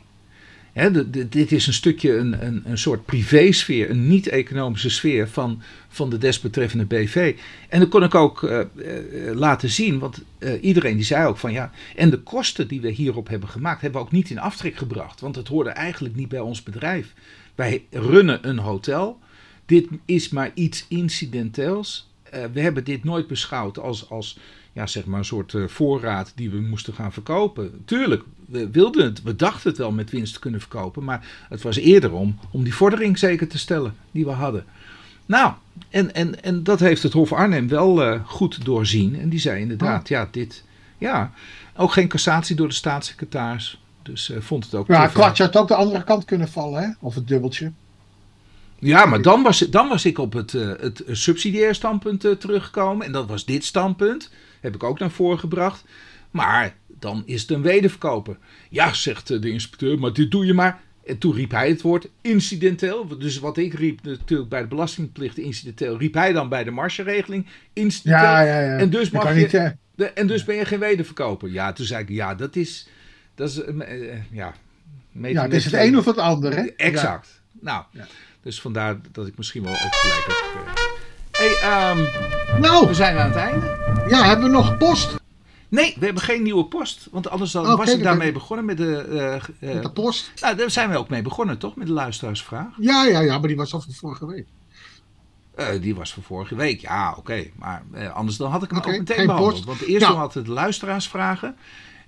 Dit 1.29 1.53
is 1.53 1.67
een 1.67 1.73
stukje 1.73 2.17
een, 2.17 2.47
een, 2.47 2.63
een 2.65 2.79
soort 2.79 3.05
privésfeer, 3.05 3.91
een 3.91 4.09
niet-economische 4.09 4.91
sfeer 4.91 5.29
van, 5.29 5.63
van 5.89 6.11
de 6.11 6.19
desbetreffende 6.19 6.85
BV. 6.85 7.37
En 7.69 7.81
dat 7.81 7.89
kon 7.89 8.03
ik 8.03 8.15
ook 8.15 8.43
uh, 8.43 8.61
uh, 8.75 9.35
laten 9.35 9.69
zien, 9.69 9.99
want 9.99 10.23
uh, 10.39 10.63
iedereen 10.63 10.97
die 10.97 11.05
zei 11.05 11.27
ook 11.27 11.37
van 11.37 11.53
ja, 11.53 11.71
en 11.97 12.11
de 12.11 12.19
kosten 12.19 12.69
die 12.69 12.81
we 12.81 12.91
hierop 12.91 13.29
hebben 13.29 13.49
gemaakt, 13.49 13.81
hebben 13.81 14.01
we 14.01 14.07
ook 14.07 14.13
niet 14.13 14.31
in 14.31 14.39
aftrek 14.39 14.77
gebracht, 14.77 15.21
want 15.21 15.37
het 15.37 15.49
hoorde 15.49 15.71
eigenlijk 15.71 16.15
niet 16.15 16.29
bij 16.29 16.41
ons 16.41 16.63
bedrijf. 16.63 17.15
Wij 17.55 17.85
runnen 17.91 18.49
een 18.49 18.59
hotel. 18.59 19.19
Dit 19.67 19.87
is 20.05 20.29
maar 20.29 20.51
iets 20.55 20.85
incidenteels. 20.89 22.11
We 22.53 22.61
hebben 22.61 22.85
dit 22.85 23.05
nooit 23.05 23.27
beschouwd 23.27 23.79
als, 23.79 24.11
als 24.11 24.39
ja, 24.73 24.87
zeg 24.87 25.05
maar 25.05 25.19
een 25.19 25.25
soort 25.25 25.55
voorraad 25.67 26.33
die 26.35 26.51
we 26.51 26.61
moesten 26.61 26.95
gaan 26.95 27.13
verkopen. 27.13 27.83
Tuurlijk, 27.85 28.23
we 28.47 28.71
wilden 28.71 29.05
het, 29.05 29.23
we 29.23 29.37
dachten 29.37 29.71
het 29.71 29.79
wel 29.79 29.93
met 29.93 30.11
winst 30.11 30.33
te 30.33 30.41
kunnen 30.41 30.61
verkopen, 30.61 31.05
maar 31.05 31.27
het 31.49 31.63
was 31.63 31.77
eerder 31.77 32.13
om, 32.13 32.39
om 32.51 32.65
die 32.65 32.75
vordering 32.75 33.19
zeker 33.19 33.49
te 33.49 33.59
stellen 33.59 33.95
die 34.11 34.25
we 34.25 34.31
hadden. 34.31 34.65
Nou, 35.27 35.53
en, 35.89 36.15
en, 36.15 36.43
en 36.43 36.63
dat 36.63 36.81
heeft 36.81 37.03
het 37.03 37.13
Hof 37.13 37.33
Arnhem 37.33 37.69
wel 37.69 38.13
uh, 38.13 38.21
goed 38.25 38.65
doorzien. 38.65 39.21
En 39.21 39.29
die 39.29 39.41
zei 39.41 39.61
inderdaad, 39.61 40.03
oh. 40.03 40.09
ja, 40.09 40.29
dit, 40.31 40.65
ja, 40.99 41.33
ook 41.77 41.93
geen 41.93 42.09
cassatie 42.09 42.57
door 42.57 42.69
de 42.69 42.75
staatssecretaris. 42.75 43.81
Dus 44.03 44.31
uh, 44.31 44.41
vond 44.41 44.65
het 44.65 44.75
ook. 44.75 44.87
Ja, 44.87 45.07
kwartje 45.07 45.45
had 45.45 45.57
ook 45.57 45.69
de 45.69 45.75
andere 45.75 46.05
kant 46.05 46.25
kunnen 46.25 46.49
vallen, 46.49 46.83
hè? 46.83 46.89
Of 47.01 47.15
het 47.15 47.29
dubbeltje. 47.29 47.73
Ja, 48.79 49.07
maar 49.07 49.23
dan 49.23 49.43
was, 49.43 49.59
dan 49.59 49.89
was 49.89 50.05
ik 50.05 50.19
op 50.19 50.33
het, 50.33 50.53
uh, 50.53 50.73
het 50.81 51.03
subsidiair 51.07 51.75
standpunt 51.75 52.41
teruggekomen. 52.41 53.07
En 53.07 53.13
dat 53.13 53.29
was 53.29 53.45
dit 53.45 53.65
standpunt. 53.65 54.31
Heb 54.61 54.75
ik 54.75 54.83
ook 54.83 54.99
naar 54.99 55.11
voren 55.11 55.39
gebracht. 55.39 55.85
Maar 56.31 56.75
dan 56.87 57.23
is 57.27 57.41
het 57.41 57.51
een 57.51 57.63
wederverkoper. 57.63 58.37
Ja, 58.71 58.93
zegt 58.93 59.43
de 59.43 59.51
inspecteur, 59.51 59.99
maar 59.99 60.13
dit 60.13 60.31
doe 60.31 60.47
je 60.47 60.55
maar. 60.55 60.81
En 61.07 61.19
toen 61.19 61.35
riep 61.35 61.51
hij 61.51 61.69
het 61.69 61.83
woord 61.83 62.09
incidenteel. 62.21 63.19
Dus 63.19 63.39
wat 63.39 63.57
ik 63.57 63.75
riep 63.75 64.03
natuurlijk 64.03 64.51
bij 64.51 64.61
de 64.61 64.67
belastingplicht 64.67 65.39
incidenteel, 65.39 65.99
riep 65.99 66.15
hij 66.15 66.33
dan 66.33 66.49
bij 66.49 66.65
de 66.65 66.71
margeregeling 66.71 67.47
incidenteel. 67.73 68.25
Ja, 68.25 68.41
ja, 68.41 68.61
ja. 68.61 68.77
En 68.77 68.91
dus, 68.91 69.11
mag 69.11 69.35
je, 69.35 69.41
niet, 69.41 69.51
de, 69.95 70.05
en 70.05 70.27
dus 70.27 70.45
ben 70.45 70.57
je 70.57 70.65
geen 70.65 70.79
wederverkoper. 70.79 71.51
Ja, 71.51 71.73
toen 71.73 71.87
zei 71.87 72.03
ik, 72.03 72.09
ja, 72.09 72.35
dat 72.35 72.57
is, 72.57 72.89
dat 73.35 73.49
is 73.49 73.61
ja. 74.31 74.55
Ja, 75.13 75.43
het 75.43 75.53
is 75.53 75.65
het 75.65 75.75
een 75.75 75.99
of 75.99 76.05
het 76.05 76.19
ander, 76.19 76.57
hè? 76.57 76.63
Exact. 76.63 77.43
Nou, 77.61 77.85
ja. 77.93 78.07
Dus 78.43 78.61
vandaar 78.61 79.01
dat 79.13 79.27
ik 79.27 79.37
misschien 79.37 79.63
wel 79.63 79.73
ook 79.73 79.95
gelijk 79.95 80.25
heb. 80.27 80.97
Hey, 81.31 81.91
um, 81.91 82.09
nou, 82.61 82.87
we 82.87 82.95
zijn 82.95 83.17
aan 83.19 83.29
het 83.29 83.37
einde. 83.37 83.77
Ja, 84.09 84.25
hebben 84.25 84.47
we 84.47 84.51
nog 84.53 84.77
post? 84.77 85.17
Nee, 85.69 85.95
we 85.99 86.05
hebben 86.05 86.23
geen 86.23 86.43
nieuwe 86.43 86.65
post. 86.65 87.09
Want 87.11 87.29
anders 87.31 87.51
dan 87.51 87.67
oh, 87.67 87.77
was 87.77 87.93
ik 87.93 88.03
daarmee 88.03 88.33
begonnen 88.33 88.67
met 88.67 88.77
de... 88.77 89.07
Uh, 89.11 89.69
uh, 89.69 89.75
met 89.75 89.83
de 89.83 89.91
post? 89.91 90.33
Nou, 90.41 90.57
daar 90.57 90.71
zijn 90.71 90.91
we 90.91 90.97
ook 90.97 91.09
mee 91.09 91.23
begonnen, 91.23 91.59
toch? 91.59 91.77
Met 91.77 91.87
de 91.87 91.93
luisteraarsvraag. 91.93 92.75
Ja, 92.79 93.05
ja, 93.05 93.21
ja, 93.21 93.39
maar 93.39 93.49
die 93.49 93.57
was 93.57 93.75
al 93.75 93.81
van 93.81 93.93
vorige 93.93 94.27
week. 94.27 94.47
Uh, 95.57 95.67
die 95.81 95.95
was 95.95 96.13
van 96.13 96.23
vorige 96.23 96.55
week, 96.55 96.81
ja, 96.81 97.11
oké. 97.11 97.19
Okay. 97.19 97.53
Maar 97.57 97.83
anders 98.13 98.37
dan 98.37 98.51
had 98.51 98.63
ik 98.63 98.71
hem 98.71 98.79
okay, 98.79 98.93
ook 98.93 98.99
meteen 98.99 99.27
behandeld. 99.27 99.53
Post. 99.53 99.65
Want 99.65 99.81
eerst 99.81 100.07
ja. 100.07 100.13
had 100.13 100.35
het 100.35 100.45
de 100.45 100.53
luisteraarsvragen. 100.53 101.57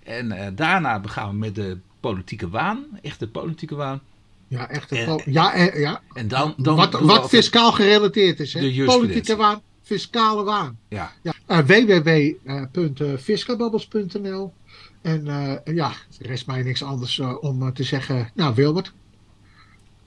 En 0.03 0.55
daarna 0.55 1.01
gaan 1.05 1.28
we 1.28 1.35
met 1.35 1.55
de 1.55 1.78
politieke 2.01 2.49
waan. 2.49 2.87
Echte 3.03 3.28
politieke 3.28 3.74
waan. 3.74 4.01
Ja, 4.51 4.68
echt. 4.68 4.92
En, 4.92 5.20
ja, 5.24 5.57
ja. 5.74 6.01
En 6.12 6.28
dan, 6.28 6.55
dan 6.57 6.76
wat, 6.76 7.01
wat 7.01 7.28
fiscaal 7.28 7.72
gerelateerd 7.72 8.40
is. 8.40 8.55
Hè? 8.55 8.84
Politieke 8.84 9.36
waan 9.36 9.62
fiscale 9.90 10.44
waan. 10.44 10.78
Ja. 10.88 11.12
ja. 11.22 11.34
Uh, 11.48 11.59
www.fiscababbels.nl 11.59 14.53
En 15.03 15.26
uh, 15.26 15.53
ja, 15.76 15.92
er 16.18 16.26
rest 16.26 16.46
mij 16.46 16.62
niks 16.62 16.82
anders 16.82 17.18
uh, 17.18 17.36
om 17.40 17.72
te 17.72 17.82
zeggen. 17.82 18.30
Nou, 18.34 18.55
Wilbert. 18.55 18.92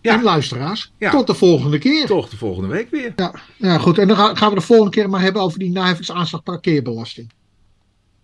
Ja. 0.02 0.14
En 0.14 0.24
luisteraars. 0.24 0.91
Ja. 0.98 1.12
Tot 1.12 1.28
de 1.28 1.34
volgende 1.34 1.78
keer. 1.78 2.06
Tot 2.06 2.32
de 2.32 2.38
volgende 2.38 2.70
week 2.70 2.89
weer. 2.89 3.14
Ja, 3.16 3.34
ja 3.58 3.78
goed. 3.78 3.98
En 3.98 4.08
dan 4.08 4.38
gaan 4.38 4.50
we 4.50 4.56
de 4.56 4.62
volgende 4.62 4.91
keer 4.91 5.10
maar 5.10 5.22
hebben 5.22 5.41
over 5.41 5.60
die 5.60 5.72
naheffingsaanslag 5.72 6.44
parkeerbelasting. 6.44 7.32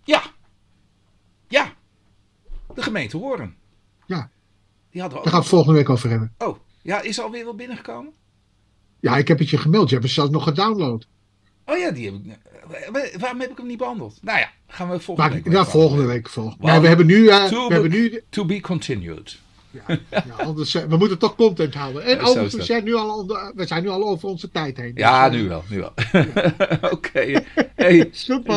Ja. 0.04 0.22
Ja. 1.48 1.72
De 2.74 2.82
gemeente 2.82 3.16
Horen. 3.16 3.54
Ja. 4.06 4.30
Die 4.90 5.00
hadden 5.00 5.18
we 5.18 5.24
Daar 5.24 5.32
gaan 5.32 5.42
we 5.42 5.46
het 5.46 5.54
volgende 5.54 5.78
week 5.78 5.90
over 5.90 6.10
hebben. 6.10 6.34
Oh, 6.38 6.58
ja, 6.82 7.00
is 7.00 7.18
er 7.18 7.24
alweer 7.24 7.44
wat 7.44 7.56
binnengekomen? 7.56 8.12
Ja, 9.00 9.16
ik 9.16 9.28
heb 9.28 9.38
het 9.38 9.50
je 9.50 9.58
gemeld. 9.58 9.88
Je 9.88 9.94
hebt 9.94 10.06
het 10.06 10.14
zelfs 10.14 10.30
nog 10.30 10.44
gedownload. 10.44 11.06
Oh 11.64 11.78
ja, 11.78 11.90
die 11.90 12.04
heb 12.04 12.14
ik. 12.14 12.38
Waarom 13.18 13.40
heb 13.40 13.50
ik 13.50 13.56
hem 13.56 13.66
niet 13.66 13.78
behandeld? 13.78 14.18
Nou 14.22 14.38
ja, 14.38 14.50
gaan 14.66 14.90
we 14.90 15.00
volgende 15.00 15.34
week. 15.34 15.52
Ja, 15.52 15.64
volgende 15.64 16.04
week. 16.04 16.28
Volgende. 16.28 16.66
Nee, 16.66 16.80
we 16.80 16.86
hebben 16.86 17.06
nu. 17.06 17.16
Uh, 17.16 17.44
to, 17.44 17.66
we 17.66 17.72
hebben 17.72 17.90
nu 17.90 18.22
to 18.30 18.44
be 18.44 18.60
continued. 18.60 19.38
Ja, 19.70 19.98
ja, 20.10 20.24
anders, 20.44 20.72
we 20.72 20.96
moeten 20.96 21.18
toch 21.18 21.34
content 21.34 21.74
houden. 21.74 22.04
En 22.04 22.20
overigens, 22.20 22.54
we 22.54 22.62
zijn, 22.62 22.84
nu 22.84 22.94
al 22.94 23.18
onder, 23.18 23.52
we 23.54 23.66
zijn 23.66 23.82
nu 23.82 23.88
al 23.88 24.08
over 24.08 24.28
onze 24.28 24.50
tijd 24.50 24.76
heen. 24.76 24.92
Ja, 24.94 25.30
dus, 25.30 25.40
nu 25.40 25.48
wel. 25.48 25.64
Nu 25.68 25.78
wel. 25.78 25.92
Ja. 26.12 26.26
Oké. 26.80 26.94
Okay. 26.94 27.46
Hey, 27.74 28.10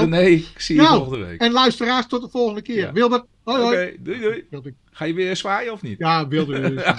nee, 0.05 0.33
ik 0.33 0.59
zie 0.61 0.75
je 0.75 0.81
nou, 0.81 0.97
volgende 0.97 1.25
week. 1.25 1.41
En 1.41 1.51
luisteraars, 1.51 2.07
tot 2.07 2.21
de 2.21 2.29
volgende 2.29 2.61
keer. 2.61 2.77
Ja. 2.77 2.91
Wilbert, 2.91 3.23
hoi 3.43 3.61
hoi. 3.61 3.75
Oké, 3.75 3.83
okay, 3.83 3.97
doei 3.99 4.45
doei. 4.49 4.75
Ga 4.91 5.05
je 5.05 5.13
weer 5.13 5.35
zwaaien 5.35 5.73
of 5.73 5.81
niet? 5.81 5.97
Ja, 5.97 6.27
wilde 6.27 6.59
weer. 6.59 6.71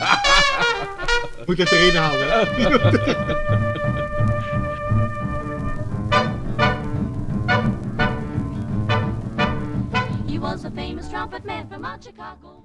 Moet 1.46 1.58
het 1.58 1.70
erin 1.70 1.96
houden. 1.96 2.52
was 10.44 10.64
a 10.66 10.70
famous 10.70 11.08
trumpet 11.08 11.44
man 11.44 11.66
from 11.68 11.84
out 11.84 12.04
Chicago. 12.04 12.63